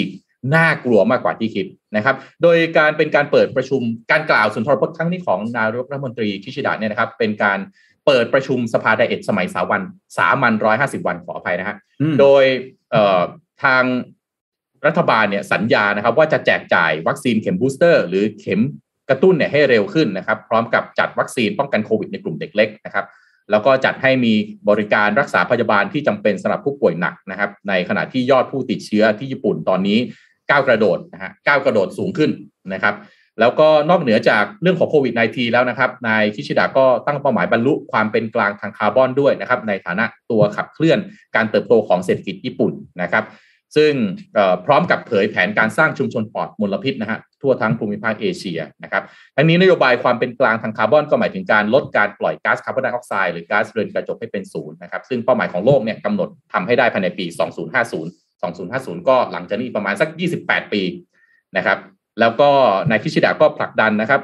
[0.55, 1.67] น่ากลัวมากกว่าที่คิด
[1.97, 3.81] นะครับ โดยการเป็นการเปิดประชุม
[4.11, 7.59] การกล่าวสุนทรพจน์ครั้งนี้ของนายกรัฐมนตรีคิชิดะเนี่ยนะครับ เป็นการ
[8.07, 9.83] เปิดประชุมสภาไดเอทสมัยสาวัน
[10.17, 12.45] สามัญร้อยห้าสิบวันขออภัยนะฮะอืมโดย
[12.91, 13.21] เอ่อ
[13.65, 13.83] ทาง
[14.87, 18.61] รัฐบาลเนี่ยสัญญานะครับ ว่าจะแจกจ่ายวัคซีนเข็มบูสเตอร์ หรือเข็ม
[19.09, 23.07] กระตุ้นเนี่ยให้เร็วขึ้นนะครับ พร้อมกับจัดวัคซีนป้องกันโควิดในกลุ่มเด็กเล็กนะครับ
[23.51, 24.35] แล้วก็จัดให้มี
[24.69, 29.99] บริการรักษาพยาบาลที่จำเป็นสำหรับผู้ป่วยหนักนะครับ ในขณะที่ยอดผู้ติดเชื้อที่ญี่ปุ่นตอนนี้
[30.51, 32.31] ก้าวกระโดดนะฮะก้าวกระโดดสูงขึ้น
[32.73, 32.95] นะครับ
[33.41, 40.99] แล้วก็นอกเหนือจากเรื่องของโควิด -19 แล้วนะครับ นายคิชิดะก็ตั้งเป้าหมายบรรลุความเป็นกลางทางคาร์บอนด้วยนะครับ ในฐานะตัวขับเคลื่อน
[41.37, 42.73] การเติบโตของเศรษฐกิจญี่ปุ่น
[43.03, 43.25] นะครับ
[43.77, 43.93] ซึ่ง
[44.67, 49.03] พร้อมกับเผยแผนการสร้างชุมชนปลอดมลพิษนะฮะทั่วทั้งภูมิภาคเอเชียนะครับ
[49.37, 57.27] ทั้งนี้นโยบายความเป็นกลางทางคาร์บอนก็หมายถึงการลดการปล่อยก๊าซคาร์บอนไดออกไซด์หรือก๊าซเรือนกระจกให้เป็นศูนย์นะครับ ซึ่งเป้าหมายของโลกเนี่ยกำหนดทำให้ได้ภายในปี
[58.07, 60.09] 2050 2050 ก็หลังจากนี้ประมาณสัก
[60.43, 60.83] 28 ปี
[61.57, 61.79] นะครับ
[62.21, 62.49] แล้วก็
[62.91, 64.21] นายคิชิดะก็ผลักดันนะครับ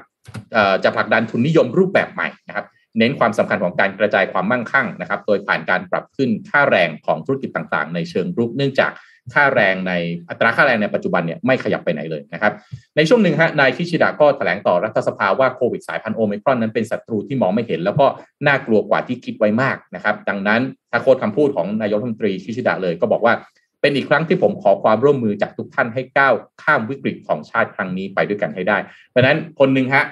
[0.85, 2.67] จะผลักดันทุนนิยมรูปแบบใหม่นะครับ
[2.99, 8.93] เน้นความสำคัญของการกระจายความมั่งคั่งนะครับ โดยผ่านการปรับขึ้นค่าแรงของธุรกิจต่างๆ ในเชิงรุกเนื่องจาก
[9.35, 9.93] ค่าแรงใน
[10.29, 12.53] อัตราค่าแรงในปัจจุบันเนี่ยไม่ขยับไปไหนเลยนะครับ
[12.97, 18.07] ในช่วงหนึ่งฮะนายคิชิดะก็แถลงต่อรัฐสภาว่าโควิดสายพันธุ์โอมิครอนนั้นเป็นศัตรูที่มองไม่เห็น แล้วก็
[18.47, 23.35] น่ากลัวกว่าที่คิดไว้มากนะครับ ดังนั้นถ้า quote คำพูดของนายกรัฐมนตรีคิชิดะเลยก็บอกว่า
[23.83, 28.79] เป็นอีกครั้งที่ผมขอความร่วมมือจากทุกท่านให้ก้าวข้ามวิกฤตของชาติครั้งนี้ไปด้วยกันให้ได้
[29.11, 30.05] เพราะนั้นคนหนึ่งฮะ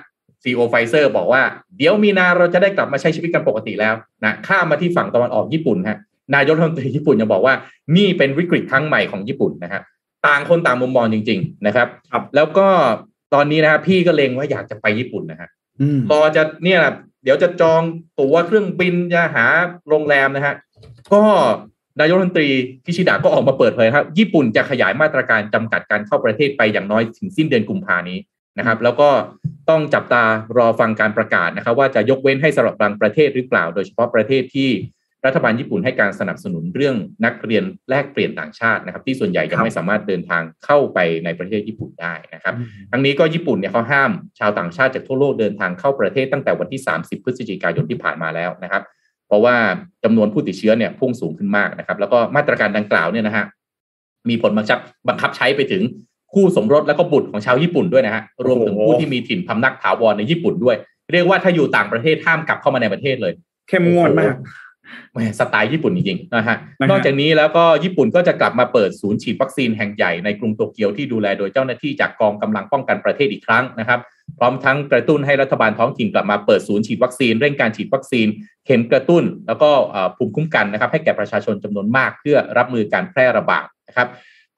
[0.43, 1.43] CEO ไฟเซอร์บอกว่า
[1.77, 3.95] เดี๋ยวมีนาเราจะได้กลับมาใช้ชีวิตกันปกติแล้ว
[4.25, 5.99] นะข้ามมาที่ฝั่งตะวันออกญี่ปุ่นฮะ
[6.35, 7.55] นายกรัฐมนตรีญี่ปุ่นยังบอกว่า
[7.97, 9.81] นี่เป็นวิกฤตครั้งใหม่ของญี่ปุ่นนะฮะ
[10.27, 12.69] ต่างคนต่างมุมมองจริง ๆ นะครับครับแล้วก็
[13.35, 15.49] ตอนนี้นะฮะพี่ก็เลงว่าอยากจะไปญี่ปุ่นนะฮะ
[16.11, 16.81] รอจะเนี่ย
[17.23, 17.83] เดี๋ยวจะจอง
[18.21, 19.47] ตั๋วเครื่องบินจะหา
[19.89, 20.55] โรงแรมนะฮะ
[21.13, 21.23] ก็
[22.01, 22.49] นายกรัฐมนตรี
[22.85, 28.19] คิชิดะก็ออกมาเปิดเผยครับ ญี่ปุ่นจะขยายมาตรการจำกัดการเข้าประเทศไปอย่างน้อยถึงสิ้นเดือนกุมภานี้
[28.59, 29.11] นะครับ แล้วก็
[29.71, 30.23] ต้องจับตา
[30.59, 34.71] รอฟังการประกาศนะครับ ว่าจะยกเว้นให้สำหรับบางประเทศหรือเปล่า โดยเฉพาะประเทศที่
[35.27, 42.55] รัฐบาลญี่ปุ่นให้การสนับสนุนเรื่องนักเรียนแลกเปลี่ยนต่างชาตินะครับ ที่ส่วนใหญ่ยังไม่สามารถเดินทางเข้าไปในประเทศญี่ปุ่นได้นะครับ
[42.91, 48.83] ทั้งนี้ก็ญี่ปุ่นเนี่ยเขาห้ามชาวต่างชาติจากทั่วโลกเดินทางเข้าประเทศตั้งแต่วันที่ 30 พฤศจิกายนที่ผ่านมาแล้วนะครับ
[49.31, 49.57] เพราะว่า
[50.05, 53.45] จำนวนผู้ติดเชื้อเนี่ยพุ่งสูงขึ้นมากนะครับ แล้วก็มาตรการดังกล่าวเนี่ยนะฮะ
[54.29, 54.79] มีผลบังคับ
[55.09, 55.83] บังคับใช้ไปถึง
[56.35, 60.77] คู่สมรสแล้วก็บุตรของชาวญี่ปุ่นด้วยนะฮะรวมถึงผู้ที่มีถิ่นพำนักถาวรในญี่ปุ่นด้วย
[61.13, 63.33] เรียกว่าถ้าอยู่ต่างประเทศห้ามกลับเข้ามาในประเทศเลย
[63.69, 64.41] เข้มงวดมากแหม
[65.39, 66.57] สไตล์ญี่ปุ่นจริงๆนะฮะ
[66.91, 74.01] นอกจากนี้แล้วก็ญี่ปุ่นก็จะกลับมาเปิดศูนย์ฉีดวัคซีนแห่งใหญ่ในกรุงโตเกียวที่ดูแลโดยเจ้าหน้าที่จากกองกำลังป้องกันประเทศอีกครั้งนะครับ
[74.39, 78.27] พร้อมทั้งกระตุ้นให้รัฐบาลท้องถิ่นกลับมาเปิดศูนย์ฉีดวัคซีนเร่งการฉีดวัคซีน
[78.67, 79.71] เข็มกระตุ้น แล้วก็
[80.17, 84.09] ภูมิคุ้มกันนะครับให้แก่ประชาชนจำนวนมากเพื่อรับมือการแพร่ระบาดนะครับ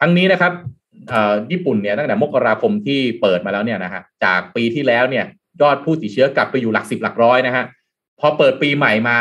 [0.01, 0.53] ทั้งนี้นะครับ
[1.51, 5.25] ญี่ปุ่นเนี่ยตั้งแต่มกราคมที่เปิดมาแล้วเนี่ยนะฮะจากปีที่แล้วเนี่ย
[5.61, 7.65] ยอดผู้ติดเชื้อกลับไปอยู่หลักสิบหลักร้อยนะฮะ
[8.21, 9.17] พอเปิดปีใหม่มา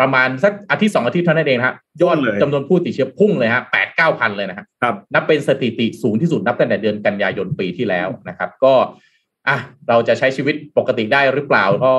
[0.00, 8.74] ประมาณสักอาทิตย์สองอาทิตย์เท่านั้นเองครับยอดจำนวนผู้ติดเชื้อพุ่งเลยฮะแปดเก้าพันเลยนะครับ นับเป็นสถิติสูงที่สุดนับตั้งแต่เดือนกันยายนปีที่แล้วนะครับ ก็
[9.48, 9.56] อะ
[9.88, 11.92] เราจะใช้ชีวิตปกติได้หรือเปล่าก็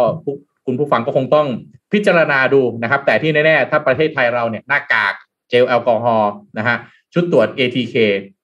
[0.65, 1.47] คุณผู้ฟังก็คงต้อง
[1.93, 5.13] พิจารณาดูนะครับ แต่ที่แน่ๆ ถ้าประเทศไทยเราเนี่ยหน้ากาก
[5.49, 6.77] เจลแอลกอฮอล์นะฮะ
[7.13, 7.95] ชุดตรวจ ATK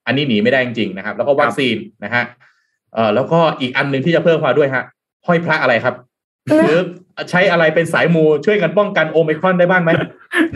[0.06, 2.24] อันนี้หนีไม่ได้จริงๆนะครับ แล้วก็วัคซีนนะฮะ
[2.94, 4.84] เอ่อแล้วก็อีกอันหนึ่งที่จะเพิ่มมาด้วยฮะ
[5.26, 5.94] ห้อยพระอะไรครับ
[6.46, 6.80] หรือ
[7.30, 9.90] ใช้อะไรเป็นสายมูช่วยกันป้องกันโอมิครอนได้บ้างไหม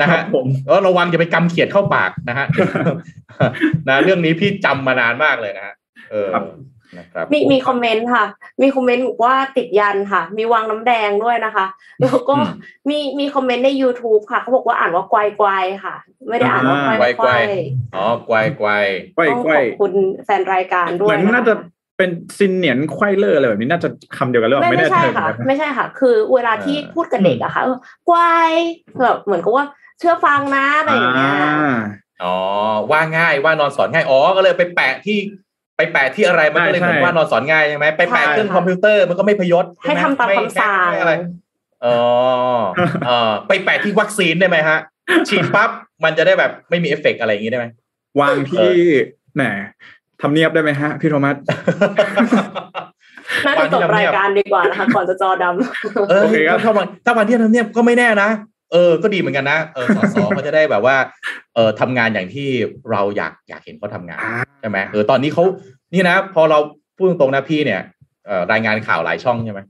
[0.00, 2.46] นะฮะผมก็ระวังอย่าไปกำเขียดเข้าปากนะฮะ
[3.88, 5.74] นะเรื่องนี้พี่จำมานานมากเลยนะฮะ
[6.10, 6.28] เออ
[6.98, 8.24] นะครับมีมีคอมเมนต์ค่ะ
[8.62, 11.66] มีคอมเมนต์บอกว่าติดยันค่ะ มีวางน้ำแดงด้วยนะคะ
[12.00, 12.34] แล้วก็
[12.88, 15.50] มีมีคอมเมนต์ใน youtube ค่ะเขาบอกว่าอ่านว่าไกวไกว
[15.84, 15.94] ค่ะ
[16.28, 17.30] ไม่ได้อ่านว่าไกวไกว
[17.94, 18.68] อ๋อไกวไกว
[19.14, 19.92] ไกวไกวขอบคุณ
[20.24, 21.54] แฟนรายการด้วยเหมือนน่าจะ
[22.00, 27.62] เป็น新年快乐อะไรแบบนี้น่าจะคำเดียวกันหรือเปล่าไม่ไม่ใช่ค่ะ ไม่ใช่ค่ะ คือเวลาที่พูดกับเด็กอะค่ะ
[28.08, 28.52] 乖
[29.02, 29.64] แบบเหมือนกับว่า
[29.98, 31.36] เชื่อฟังนะอะไรอย่างเงี้ย
[32.24, 32.36] อ๋อ
[32.90, 35.18] ว่าง่ายว่านอนสอนง่ายอ๋อก็เลยไปแปะที่
[35.76, 41.12] ไปแปะที่อะไรมันก็เลยเหมือนว่านอนสอนง่ายใช่ไหมไปแปะเครื่องคอมพิวเตอร์มันก็ไม่พยศให้ทำตามคำสั่งอะไร
[41.84, 41.98] อ๋อ
[43.06, 44.78] เออไปแปะที่วัคซีนได้ไหมฮะ
[45.28, 45.70] ฉีดปั๊บ
[46.04, 47.66] มันจะได้แบบไม่มีเอฟเฟกอะไรอย่างงี้ได้ไหม
[48.20, 48.70] วางที่
[49.36, 49.44] แหน
[50.22, 51.36] ทำเนียบได้ไหมฮะ พี่โทมัส
[53.46, 56.24] น่าจะจบรายการดีกว่านะคะก่อนจะจอดำเออ
[56.64, 58.30] ถ้าวันถ้าวันที่ทำเนียบก็ไม่แน่นะ
[58.72, 60.96] เออ ก็ดีเหมือนกันนะ เออ สสเขาจะได้แบบว่า
[61.54, 62.48] เออทำงานอย่างที่
[62.90, 64.20] เราอยากอยากเห็นเขาทางาน
[64.60, 65.44] ใช่ไหมเออ ตอนนี้เขา
[65.92, 66.58] นี่นะ พอเรา
[66.96, 67.80] พูดตรงๆนะพี่เนี่ย
[68.52, 69.60] รายงานข่าวหลายช่องใช่ไหม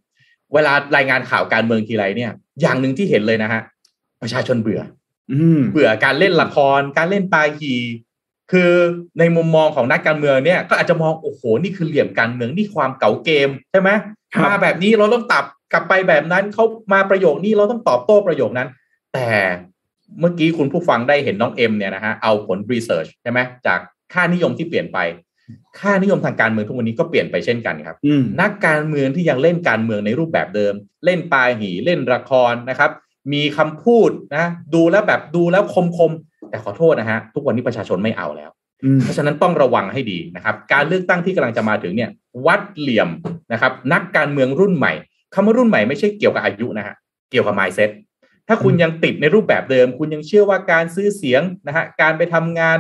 [0.55, 3.60] เวลารายงานข่าวการเมืองทีไรเนี่ย อย่างหนึ่งที่เห็นเลยนะฮะ
[4.22, 4.81] ประชาชนเบื่อ
[5.32, 5.39] อื
[5.72, 7.74] เบื่อการเล่นละคร การเล่นปลาหี
[8.51, 8.72] คือ
[9.18, 13.90] ในมุมมองของนักการเมืองเนี่ยก็อาจจะมองโอ้โหนี่คือเหลี่ยมการเมืองนี่ความเก่าเกมใช่ไหม
[14.44, 18.68] มาแบบนี้เราต้องตับกลับไปแบบนั้นเขามาประโยคนี้เราต้องตอบโต้ประโยคนั้น
[19.14, 19.28] แต่
[20.20, 23.81] เมื่อกี้คุณผู้ฟังได้เห็นน้องเอ็มเนี่ยนะฮะเอาผลรีเสิร์ชใช่ไหมจาก
[24.12, 24.98] ค่านิยมที่เปลี่ยนไป
[25.78, 27.97] ค่านิยมทางการเมืองทุกวันนี้ก็เปลี่ยนไปเช่นกันครับ
[28.40, 30.74] นักการเมืองที่ยังเล่นการเมืองในรูปแบบเดิม
[31.05, 32.90] เล่นปลายหีเล่นละครนะครับ
[33.32, 36.12] มีคำพูดนะดูแล้วแบบดูแล้วคมคม
[36.51, 38.51] แต่ขอโทษนะฮะทุกวันนี้ประชาชนไม่เอาแล้ว
[38.85, 42.10] อืมเพราะฉะนั้นต้องระวังให้ดีนะครับ การเลือกตั้งที่กำลังจะมาถึงเนี่ย
[42.47, 43.09] วัดเหลี่ยม
[43.52, 44.93] นะครับ นักการเมืองรุ่นใหม่
[45.35, 46.94] คำว่ารุ่นใหม่ไม่ใช่เกี่ยวกับอายุนะฮะ
[47.31, 47.90] เกี่ยวกับ mindset
[48.48, 52.78] ถ้าคุณยังติดในรูปแบบเดิม คุณยังเชื่อว่าการซื้อเสียงนะฮะการไปทำงาน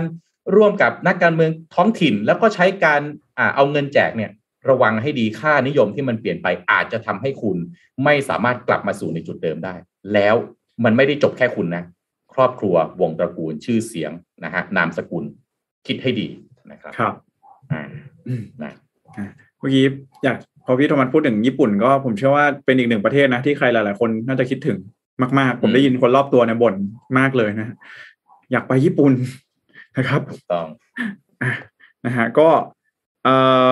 [0.56, 3.00] ร่วมกับนักการเมืองท้องถิ่น แล้วก็ใช้การ
[3.38, 4.30] อ่าเอาเงินแจกเนี่ย
[4.68, 7.56] ระวังให้ดีค่านิยมที่มันเปลี่ยนไปอาจจะทำให้คุณ
[8.04, 9.74] ไม่สามารถกลับมาสู่ในจุดเดิมได้
[10.14, 10.34] แล้ว
[10.84, 11.84] มันไม่ได้จบแค่คุณนะ
[12.34, 14.12] ครอบครัววงตระกูลชื่อเสียง
[14.44, 15.24] นะฮะนามสกุล
[15.86, 16.28] คิดให้ดี
[16.72, 17.14] นะครับครับ
[17.72, 17.82] อ่า
[18.26, 18.72] อืมนะ
[19.58, 19.84] เมื่อกี้
[20.24, 20.36] อยาก
[20.66, 24.78] พอพี่โทมัสพูดถึงญี่ปุ่น ก็ผมเชื่อว่าเป็นอีกหนึ่งประเทศนะที่ใครหลาย ๆ คนน่าจะคิดถึง
[25.38, 26.74] มาก ๆ ผมได้ยินคนรอบตัวเนี่ยบ่น
[27.18, 27.76] มากเลยนะ
[28.52, 29.12] อยากไปญี่ปุ่น
[29.96, 30.66] นะครับถูกต้อง
[31.42, 31.52] อะ
[32.06, 32.48] นะฮะก็
[33.24, 33.34] เอ่
[33.68, 33.70] อ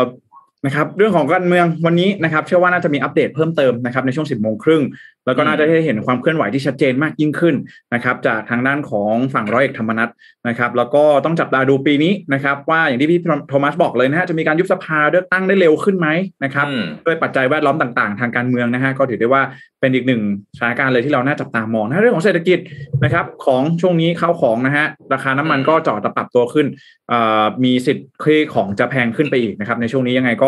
[0.66, 4.82] นะครับเรื่องของการเมืองวันนี้นะครับเชื่อว่าน่าจะมีอัปเดตเพิ่มเติมนะครับในช่วง 10โมงครึ่ง
[5.26, 7.54] แล้วก็น่าจะได้เห็นความเคลื่อนไหวที่ชัดเจนมากยิ่งขึ้น
[7.94, 10.10] นะครับจากทางด้านของฝั่งร้อยเอกธรรมนัฐ
[10.48, 16.08] นะครับแล้วก็ต้องจับตาดูปีนี้นะครับว่าอย่างที่พี่โทมัสบอกเลยนะฮะจะมีการยุบสภาเลือกตั้งได้เร็วขึ้นไหม
[16.44, 19.42] นะครับอืมด้วยปัจจัยแวดล้อมต่างๆ ทางการเมืองนะฮะก็ถือได้ว่า
[19.80, 20.22] เป็นอีกหนึ่ง
[20.58, 22.58] สถานการณ์เลยที่เราน่าจับตามองนะเรื่องของเศรษฐกิจ
[23.04, 26.66] นะครับของช่วงนี้ข้าวของนะฮะราคาน้ำมันก็จอดปรับตัวขึ้น
[27.08, 30.44] เอ่อมีสิทธิ์ที่ของจะแพงขึ้นไปอีกนะครับในช่วงนี้ยังไงก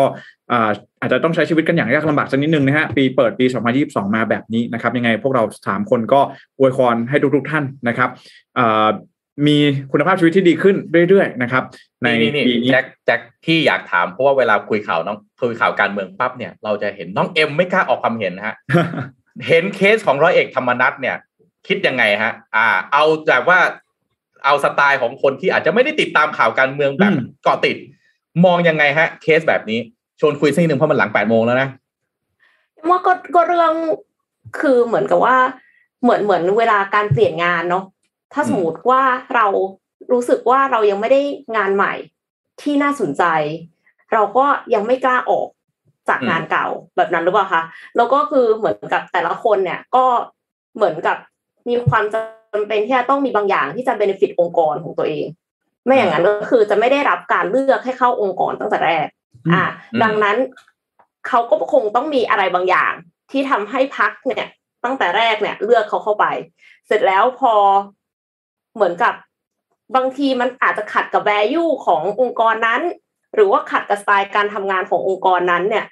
[0.51, 0.69] อ่า
[0.99, 3.45] อาจจะต้องใช้ชีวิตกันอย่างยากลำบากสักนิดนึงนะฮะปีเปิดปี
[3.79, 6.21] 2022 มาแบบนี้นะครับ ยังไงพวกเราสามคนก็
[6.59, 8.09] อวยพรให้ทุกๆท่านนะครับ
[8.57, 8.87] อ่า
[9.47, 9.57] มี
[9.91, 10.75] คุณภาพชีวิตที่ดีขึ้น
[11.09, 11.63] เรื่อยๆนะครับ
[12.03, 18.55] ในนี่นี่ปีนี้แจ็คแจ็คที่อยากถามเพราะว่าเวลาคุยข่าวน้องคุยข่าวการเมืองปั๊บเนี่ยเราจะเห็นน้องเอ็มไม่กล้าออกความเห็นนะฮะ
[19.47, 21.15] เห็นเคสของร้อยเอกธรรมนัฐเนี่ย
[21.67, 23.59] คิดยังไงฮะ อ่า เอาแบบว่า
[24.45, 27.77] เอาสไตล์ของคนที่อาจจะไม่ได้ติดตามข่าวการเมืองแบบอืมเกาะติด
[28.45, 29.79] มองยังไงฮะ เคสแบบนี้
[30.19, 31.69] ชวนคุยสักนิดหนึ่งเพราะมันหลังแปดโมงแล้วนะ
[32.89, 33.73] ว่าก็ก็เรื่อง
[34.59, 35.35] คือเหมือนกับว่า
[36.03, 37.83] เหมือนเหมือนเวลาการเปลี่ยนงานเนาะ
[38.33, 39.01] ถ้าสมมติว่า
[39.35, 39.45] เรา
[40.11, 41.21] รู้สึกว่าเรายังไม่ได้
[41.57, 41.93] งานใหม่
[42.61, 43.23] ที่น่าสนใจ
[44.13, 45.47] เราก็ยังไม่กล้าออก
[46.09, 47.63] จากอืมงานเก่าแบบนั้นหรือเปล่าคะ
[47.95, 50.05] แล้วก็คือเหมือนกับแต่ละคนเนี่ยก็
[50.75, 51.17] เหมือนกับ
[51.69, 55.25] มีความจำเป็นที่จะต้องมีบางอย่างที่จะเบนฟิตองค์กรของตัวเอง
[55.85, 59.07] ไม่อย่างนั้นก็คือจะไม่ได้รับการเลือกให้เข้าองค์กรตั้งแต่แรก
[59.53, 59.63] อ่า
[59.93, 60.37] อืมดังนั้น
[61.27, 62.93] เขาก็คงต้องมีอะไรบางอย่าง
[63.31, 64.45] ที่ทำให้พักเนี่ย
[64.83, 66.25] ตั้งแต่แรกเนี่ย เลือกเขาเข้าไป
[66.87, 67.53] เสร็จแล้วพอ
[68.75, 69.13] เหมือนกับ
[69.95, 72.81] บางทีมันอาจจะขัดกับ value ขององค์กรนั้น
[73.35, 75.85] หรือว่าขัดกับสไตล์การทำงานขององค์กรนั้นเนี่ย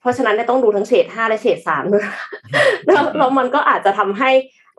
[0.00, 2.04] เพราะฉะนั้นเนี่ยต้องดูทั้งเฉดห้าและเฉดสามด้วย
[2.86, 4.30] แล้วแล้วมันก็อาจจะทำให้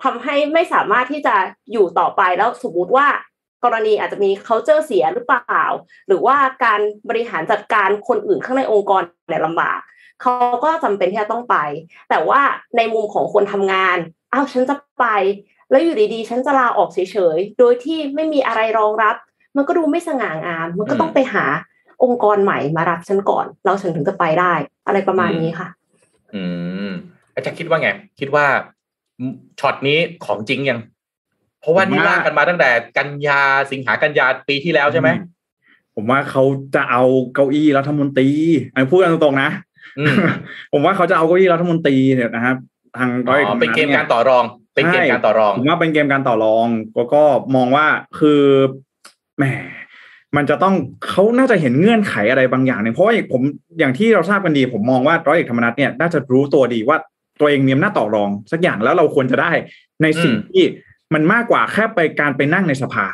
[0.04, 1.36] ทำให้ไม่สามารถที่จะ
[1.72, 3.08] อยู่ต่อไปแล้วสมมติว่า
[3.64, 5.66] กรณีอาจจะมี culture เสียหรือเปล่า
[6.08, 6.80] หรือว่าการ
[7.10, 9.80] บริหารจัดการคนอื่นข้างในองค์กรเนี่ยลำบาก
[10.22, 10.34] เขา
[10.64, 11.58] ก็จำเป็นที่จะต้องไป
[12.10, 12.42] แต่ว่า
[12.78, 13.98] ในมุมของคนทำงาน
[14.34, 15.06] อ้าวฉันจะไป
[15.70, 17.00] แล้วอยู่ดีๆ ฉันจะลาออกเฉ
[17.36, 19.16] ยๆ โดยที่ไม่มีอะไรรองรับ
[19.56, 21.46] มันก็ดูไม่สง่างาม มันก็ต้องไปหา
[22.04, 24.54] องค์กรใหม่มารับฉันก่อนแล้วฉันถึงจะไปได้
[24.88, 25.68] อะไรประมาณนี้ค่ะ
[26.36, 26.44] อื
[26.90, 26.92] ม
[27.34, 28.46] อาจารย์คิดว่าไง คิดว่า
[29.60, 30.80] ช็อตนี้ของจริงยัง
[31.64, 33.42] เพราะว่านี่ผมว่าลากกันมาตั้งแต่กันยา
[33.72, 35.10] สิงหากันยาปีที่แล้วใช่ไหม
[35.96, 36.44] ผมว่าเขา
[36.76, 37.04] จะเอา
[37.34, 38.30] เก้าอี้รัฐมนตรี
[38.74, 39.50] อันนี้พูดกันตรงๆนะ
[40.00, 40.16] อืม
[40.74, 42.58] ผมว่าเขาจะเอาเก้าอี้รัฐมนตรีเนี่ยนะครับ
[42.98, 44.44] ทางร้อยอกธรรมเป็นนัฐเกมนี่ยการต่อรอง
[44.76, 47.24] เป็นเกมการต่อรองผมว่าเป็นเกมการต่อรองก็ก็
[47.56, 47.86] มองว่า
[48.20, 48.42] คือ
[49.38, 49.44] แหม
[50.36, 50.76] มันจะต้อง
[51.08, 53.42] เขาน่าจะเห็นเงื่อนไขอะไรบางอย่างเนี่ยเพราะว่าผม
[53.80, 56.98] อย่างที่เราทราบกันดี ผมมองว่าร้อยเอกธรรมนัฐเนี่ยน่าจะรู้ตัวดีว่า
[57.40, 59.52] ตัวเองมีอำนาจต่อรอง สักอย่างแล้วเราควรจะได้
[60.02, 60.64] ในสิ่งอืมที่
[61.14, 63.06] มันมากกว่าแค่ไปการไปนั่งในสภา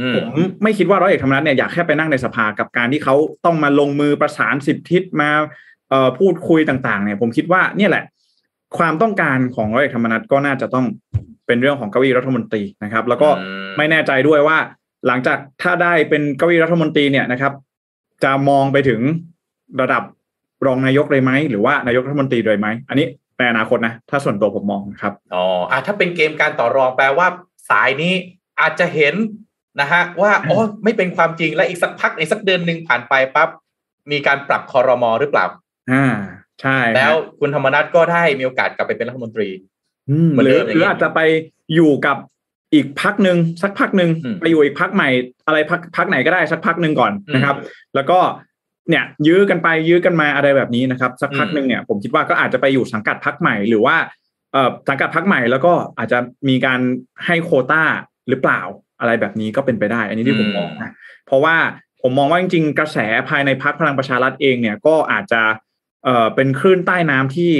[0.00, 0.28] อืมผม
[0.62, 3.14] ไม่คิดว่าร้อยเอกธรรมนัฐเนี่ยอยากแค่ไปนั่งในสภากับการที่เขา
[3.44, 5.30] ต้องมาลงมือประสานสิบทิศมา
[5.90, 8.04] เอ่อพูดคุยต่างๆ เนี่ย ผมคิดว่าเนี่ยแหละ
[8.78, 10.86] ความต้องการของร้อยเอกธรรมนัฐก็น่าจะต้อง
[11.46, 14.58] เป็นเรื่องของเก้าอี้รัฐมนตรีนะครับ แล้วก็อืมไม่แน่ใจด้วยว่า
[15.06, 17.52] หลังจากถ้าได้เป็นเก้าอี้รัฐมนตรีเนี่ยนะครับ
[18.24, 19.00] จะมองไปถึง
[19.80, 20.02] ระดับ
[20.66, 23.06] รองนายกเลยไหมหรือว่านายกรัฐมนตรีเลยไหมอันนี้
[23.38, 27.26] ในอนาคตนะ ถ้าส่วนตัวผมมองนะครับอ๋ออะถ้าเป็นเกมการต่อรองแปลว่า
[27.70, 28.14] สายนี้
[28.60, 29.14] อาจจะเห็น
[29.80, 33.48] นะฮะว่าอ๋อไม่เป็นความจริงและอีกสักพักในสักเดือนหนึ่งผ่านไปปั๊บ
[34.10, 35.46] มีการปรับคอรมอหรือเปล่า
[35.92, 36.06] อ่า
[36.60, 39.48] ใช่ครับแล้วคุณธรรมนัฐก็ได้มีโอกาสกลับไปเป็นรัฐมนตรี
[40.10, 41.20] อืมเหมือนหรืเดิอมอย่างหรือนี้อาจจะไป
[41.74, 42.16] อยู่กับ
[42.74, 45.08] อีกพักหนึ่งสักพักหนึ่งอืมไปอยู่อีกพักใหม่
[45.46, 47.56] อะไรพักพักไหนก็ได้สักพักหนึ่งก่อนอืมนะครับ
[47.94, 48.18] แล้วก็
[48.88, 53.96] เนี่ยยื้อกันไปยื้อกันมาอะไรแบบนี้นะครับ สักพักอืมหนึ่งเนี่ยผมคิดว่าก็อาจจะไปอยู่สังกัดพักใหม่หรือว่า
[54.52, 56.80] เอ่อสังกัดพักใหม่แล้วก็อาจจะมีการ
[57.26, 57.82] ให้โควต้า
[58.28, 58.60] หรือเปล่า
[59.00, 60.92] อะไรแบบนี้ก็เป็นไปได้ อันนี้ที่ผมมองนะ
[61.26, 61.56] เพราะว่า
[62.02, 62.98] ผมมองว่าจริงๆกระแส
[63.28, 65.42] ภายในพักพลังประชารัฐเองเนี่ยก็อาจจะ
[66.04, 67.52] เอ่อเป็นคลื่นใต้น้ำที่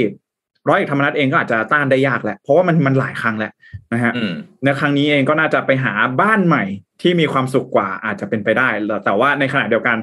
[0.69, 3.51] ร้อยเอกธรรมนัฐเองก็อาจจะต้านได้ยากแหละเพราะว่ามันมันหลายครั้งแล้ว
[3.93, 4.33] นะฮะอืม
[4.63, 6.63] ในครั้งนี้เองก็น่าจะไปหาบ้านใหม่
[7.01, 8.69] ที่มีความสุขกว่าอาจจะเป็นไปได้
[9.05, 9.97] แต่ว่าในขณะเดียวกัน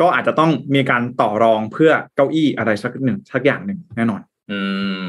[0.00, 4.20] ก็อาจจะต้องมีการต่อรองเพื่อเก้าอี้อะไรสักหนึ่งสักอย่างหนึ่งแน่นอน
[4.50, 4.60] อื
[5.04, 5.06] ม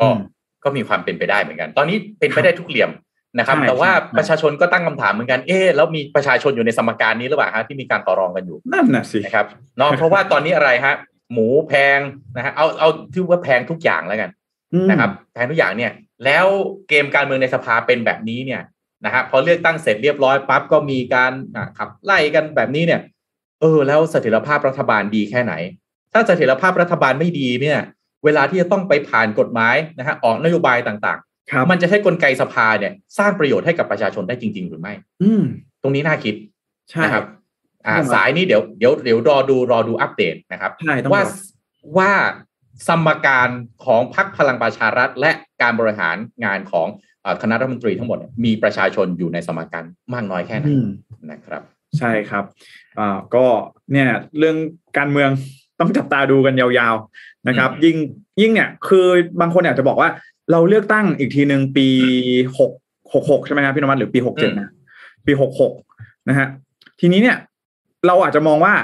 [0.00, 0.16] ก็ม
[0.64, 2.90] ก็มีความเป็นไปได้เหมือนกัน ตอนนี้เป็นไปได้ทุกเหลี่ยม
[3.38, 9.46] นะครับใช่แต่ว่าใช่ใช่ประชาชนก็ตั้งคำถามเหมือนกัน เอ๊ะแล้วมีประชาชนอยู่ในสมการนี้หรือเปล่าฮะที่มีการต่อรองกันอยู่ นั่นน่ะสินะครับ
[9.78, 10.94] เนาะเพราะว่าตอนนี้อะไรฮะ
[11.32, 11.98] หมูแพง
[12.36, 14.30] นะฮะเอาเอาที่ว่าแพงทุกอย่างแล้วกัน
[14.72, 15.92] อืมนะครับแพงทุกอย่างเนี่ย
[16.24, 16.46] แล้ว
[16.88, 18.62] เกมการเมืองในสภาเป็นแบบนี้เนี่ย
[19.04, 23.00] นะฮะพอเลือกตั้งเสร็จเรียบร้อยปั๊บก็มีการอะขับไล่กันแบบนี้เนี่ย
[23.64, 25.54] เออแล้วเสถียรภาพรัฐบาลดีแค่ไหน
[26.12, 27.78] ถ้าเสถียรภาพรัฐบาลไม่ดีเนี่ย
[28.24, 31.20] เวลาที่จะต้องไปผ่านกฎหมายนะฮะออกนโยบายต่าง
[31.50, 34.92] ครับๆมันจะใช้กลไกสภาเนี่ย สร้างประโยชน์ให้กับประชาชนได้จริง ๆ หรือไม่
[35.22, 35.42] อืม
[35.82, 36.34] ตรงนี้น่าคิด
[36.90, 37.24] ใช่นะครับ
[37.86, 41.32] อ่าต้องมาสายนี้เดี๋ยวเดี๋ยวเดี๋ยวรอดูรอดูอัปเดตนะครับใช่ต้องว่าบอก
[41.98, 42.12] ว่า
[42.88, 43.48] สมการ
[43.84, 45.30] ของพรรคพลังประชารัฐ และ
[45.62, 46.88] การบริหารงานของ
[47.22, 49.84] เอ่อคณะรัฐมนตรีทั้งหมดเนี่ยมีประชาชนอยู่ในสมการ
[50.14, 50.86] มากน้อยแค่ไหนอืม
[51.30, 51.62] นะครับ
[51.98, 52.44] ใช่ครับ
[52.98, 53.44] อ่าก็
[53.92, 54.08] เนี่ย
[54.38, 54.56] เรื่อง
[54.98, 55.30] การเมือง
[55.80, 57.96] ต้องจับตาดูกันยาวๆนะครับอืมยิ่ง
[58.40, 59.06] ยิ่งเนี่ยคือ
[59.40, 60.10] บางคนอาจจะบอกว่า
[60.50, 61.86] เราเลือกตั้งอีกทีหนึ่งปี
[62.58, 62.70] หก
[63.12, 64.72] หกหกใช่ไหมครับพี่นวัดหรือปีหกเจ็ดนะ
[65.26, 65.72] ปีหกหก
[66.28, 66.48] นะฮะ
[67.00, 67.36] ทีนี้เนี่ย
[68.06, 68.74] เราอาจจะมองว่า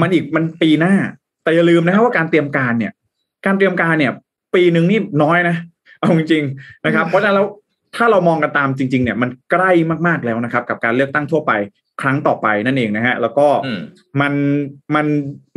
[0.00, 0.94] มันอีกมันปีหน้า
[1.42, 2.92] แต่อย่าลืมนะครับว่าการเตรียมการเนี่ย
[3.46, 4.12] การเตรียมการเนี่ย
[4.54, 5.56] ปีหนึ่งนี่น้อยนะ
[5.98, 7.46] เอาจริงๆนะครับ เพราะฉะนั้นแล้ว
[7.96, 9.72] ถ้าเรามองกันตามจริง ๆ เนี่ยมันใกล้
[10.06, 11.52] มากๆแล้วนะครับ กับการเลือกตั้งทั่วไป
[12.02, 13.80] ครั้งต่อไปนั่นเองนะฮะ แล้วก็อืม
[14.20, 14.32] มัน
[14.94, 15.06] มัน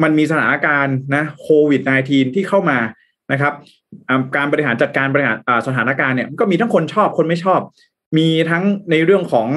[0.03, 2.79] มันมีสถานการณ์นะโควิด -19 ที่เข้ามา
[3.31, 3.53] นะครับ
[4.09, 7.59] อ่าการบริหารจัดการบริหารอ่าสถานการณ์เนี่ยก็มีทั้งคนชอบคนไม่ชอบ
[8.17, 9.47] มีทั้งในเรื่องของ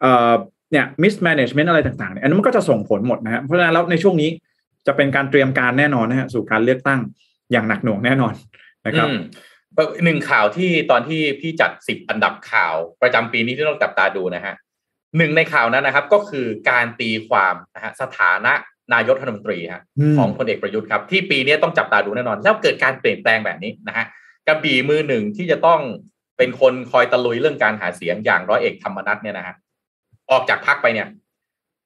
[0.00, 0.32] เอ่อ
[0.72, 4.30] เนี่ย mismanagement อะไรต่างๆเนี่ยอันนั้นมันก็จะส่งผลหมดนะฮะเพราะฉะนั้นแล้วในช่วงนี้
[4.86, 7.00] จะเป็นการเตรียมการแน่นอนนะฮะสู่การเลือกตั้ง
[7.52, 8.34] อย่างหนักหน่วงแน่นอน
[8.86, 9.20] นะครับอืม
[10.04, 14.54] หนึ่งข่าวที่ตอนที่พี่จัดสิบอันดับข่าวประจำปีนี้ที่ต้องจับตาดูนะฮะ
[15.16, 18.52] หนึ่งในข่าวนั้นนะครับ ก็คือการตีความนะฮะสถานะ
[18.94, 24.06] นายกรัฐมนตรีฮะอืมของพลเอกประยุทธ์ครับ ที่ปีนี้ต้องจับตาดูแน่นอน แล้วเกิดการเปลี่ยนแปลงแบบนี้นะฮะ
[24.46, 25.80] กระบี่มือหนึ่งที่จะต้อง
[26.38, 29.54] เป็นคนคอยตะลุยเรื่องการหาเสียงอย่างร้อยเอกธรรมนัฐเนี่ยนะฮะ
[30.30, 31.08] ออกจากพักไปเนี่ย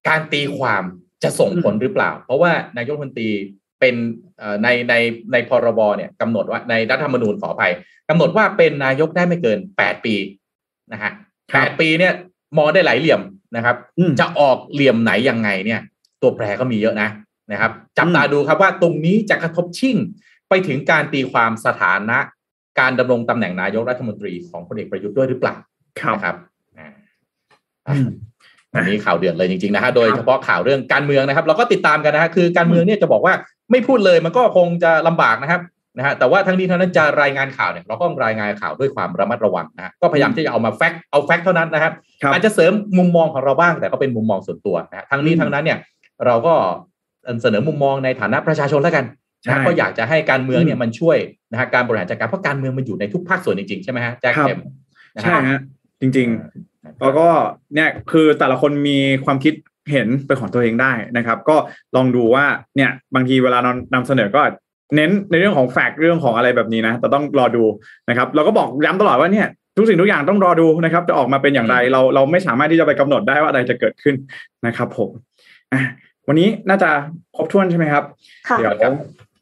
[0.09, 0.83] การตีความ
[1.23, 3.31] จะส่งผลหรือเปล่า เพราะว่านายกรัฐมนตรี
[3.85, 4.03] เป็น
[4.39, 4.95] เอ่อในใน
[5.33, 7.73] ในพรบเนี่ยกำหนดว่าในรัฐธรรมนูญขออภัย
[8.09, 10.15] กำหนดว่าเป็นนายกได้ไม่เกินแปดปี
[10.93, 11.13] นะฮะ
[11.53, 12.13] ครัแปบดปีเนี่ย
[12.57, 13.21] มองได้หลายเหลี่ยม
[13.57, 15.81] นะครับอืมจะออกเหลี่ยมไหนยังไงเนี่ย
[16.23, 17.09] ตัวแปรก็มีเยอะนะ
[17.53, 19.97] นะครับ จับตาอืมดูครับว่าตรงนี้จะกระทบชิ่ง
[20.49, 22.19] ไปถึงการตีความสถานะ
[22.81, 25.55] การดำรงตำแหน่งนายกรัฐมนตรีของพลเอกประยุทธ์ด้วยหรือเปล่า
[26.01, 26.37] ครับ
[26.79, 26.91] นะ
[27.87, 27.97] ครับ
[28.75, 33.35] อ่าอืมอันนี้ข่าวเดือดเลยจริงๆนะฮะโดยครับเฉพาะข่าวเรื่องการเมืองนะครับ เราก็ติดตามกันนะฮะคือการเมืองเนี่ยจะบอกว่า
[33.71, 35.61] ไม่พูดเลยมันก็คงจะลำบากนะครับ
[35.99, 41.93] นะฮะแต่ว่าทั้งนี้ทั้งนั้นจะรายงานข่าวเนี่ยเราก็ต้องรายงานข่าวด้วยความระมัดระวังนะฮะก็พยายามที่จะเอามา fact เอา fact เท่านั้นนะครับ
[42.23, 45.79] ครับอาจจะเสริมมุมมองของเราบ้างแต่ก็เป็นมุมมองส่วนตัวนะฮะทั้งนี้อืมทั้งนั้นเนี่ย
[46.27, 46.55] เราก็
[47.43, 49.05] เสนอมุมมองในฐานะประชาชนแล้วกัน
[49.43, 51.19] ใช่นะก็อยากจะให้การเมืองเนี่ยอืมมันช่วย
[51.53, 54.61] นะฮะการบริหารจัดการเพราะการเมืองมันอยู่ในทุกภาคส่วนจริงๆใช่ไหมฮะแจ็คครับเอ็ม
[55.15, 55.61] นะฮะใช่ฮะ
[56.01, 57.27] จริงๆนะครับ แล้วก็
[57.75, 59.55] เนี่ยคือแต่ละคนมีความคิด
[59.91, 61.57] เห็นเป็นของตัวเองได้นะครับ ก็
[61.97, 62.45] ลองดูว่า
[62.77, 64.43] เนี่ยบางทีเวลานำนำเสนอก็
[64.97, 67.65] เน้นในเรื่องของแฟกต์เรื่องของอะไรแบบนี้นะแต่ต้องรอดู
[68.09, 69.47] นะครับ เราก็บอกย้ำตลอดว่าเนี่ย
[69.77, 74.15] ทุกสิ่งทุกอย่างต้องรอดูนะครับ จะออกมาเป็นอย่างไรเราเราไม่สามารถที่จะไปกำหนดได้ว่าอะไรจะเกิดขึ้น
[74.67, 75.11] นะครับ ผม
[75.73, 75.81] อะ
[76.29, 76.91] วันนี้น่าจะ
[77.37, 78.05] ครบถ้วนใช่ไหมครับ
[78.49, 78.95] ค่ะเดี๋ยว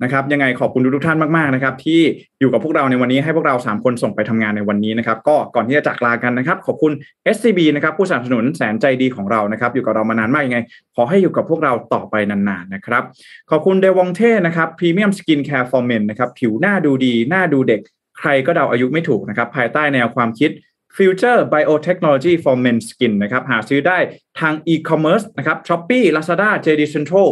[0.02, 2.00] นะครับยังไงขอบคุณทุกท่านมากๆนะครับที่
[2.40, 6.92] อยู่กับพวกเราในวันนี้ให้พวกเรา 3 คนส่งไปทำงานในวันนี้นะครับก็ก่อนที่จะจากลากันนะครับ ขอบคุณ
[7.34, 10.58] SCB นะครับผู้สนับสนุนแสนใจดีของเรานะครับอยู่กับเรามานานมากยังไง
[10.94, 13.02] ขอให้อยู่กับพวกเราต่อไปนานๆนะครับ
[13.50, 17.80] ขอบคุณเดวองเท่นะครับ premium skincare for men นะครับผิวหน้าดูดีหน้าดูเด็ก
[18.18, 20.52] ใครก็เดาอายุไม่ถูกนะครับภายใต้แนวความคิด
[20.96, 23.98] Future Biotechnology for Men Skin นะครับหาซื้อได้
[24.40, 27.28] ทาง e-commerce นะครับ Shopee Lazada JD Central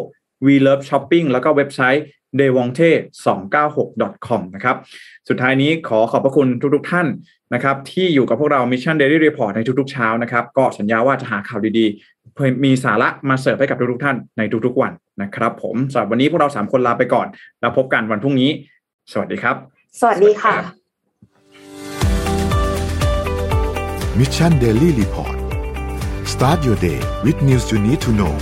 [0.46, 2.04] We Love Shopping แล้วก็เว็บไซต์
[2.38, 2.90] d e w o n t e
[3.24, 4.76] 2 9 6 com นะครับ
[5.28, 7.06] สุดท้ายนี้ขอขอบพระคุณทุกๆท่าน
[7.54, 14.92] นะครับ ที่อยู่กับพวกเรา Mission Daily Report ในทุกๆเช้านะครับ ก็สัญญาว่าจะหาข่าวดีๆเพื่อมีสาระมาเสิร์ฟให้กับทุกๆท่านในทุกๆวัน
[15.22, 17.26] นะครับผมสำหรับวันนี้พวกเรา 3 คนลาไปก่อน
[17.60, 18.50] แล้วพบกันวันพรุ่งนี้
[19.12, 19.56] สวัสดีครับ
[20.00, 20.54] สวัสดีค่ะ
[24.18, 25.36] Mission Daily Report
[26.32, 28.34] start your day with news you need to know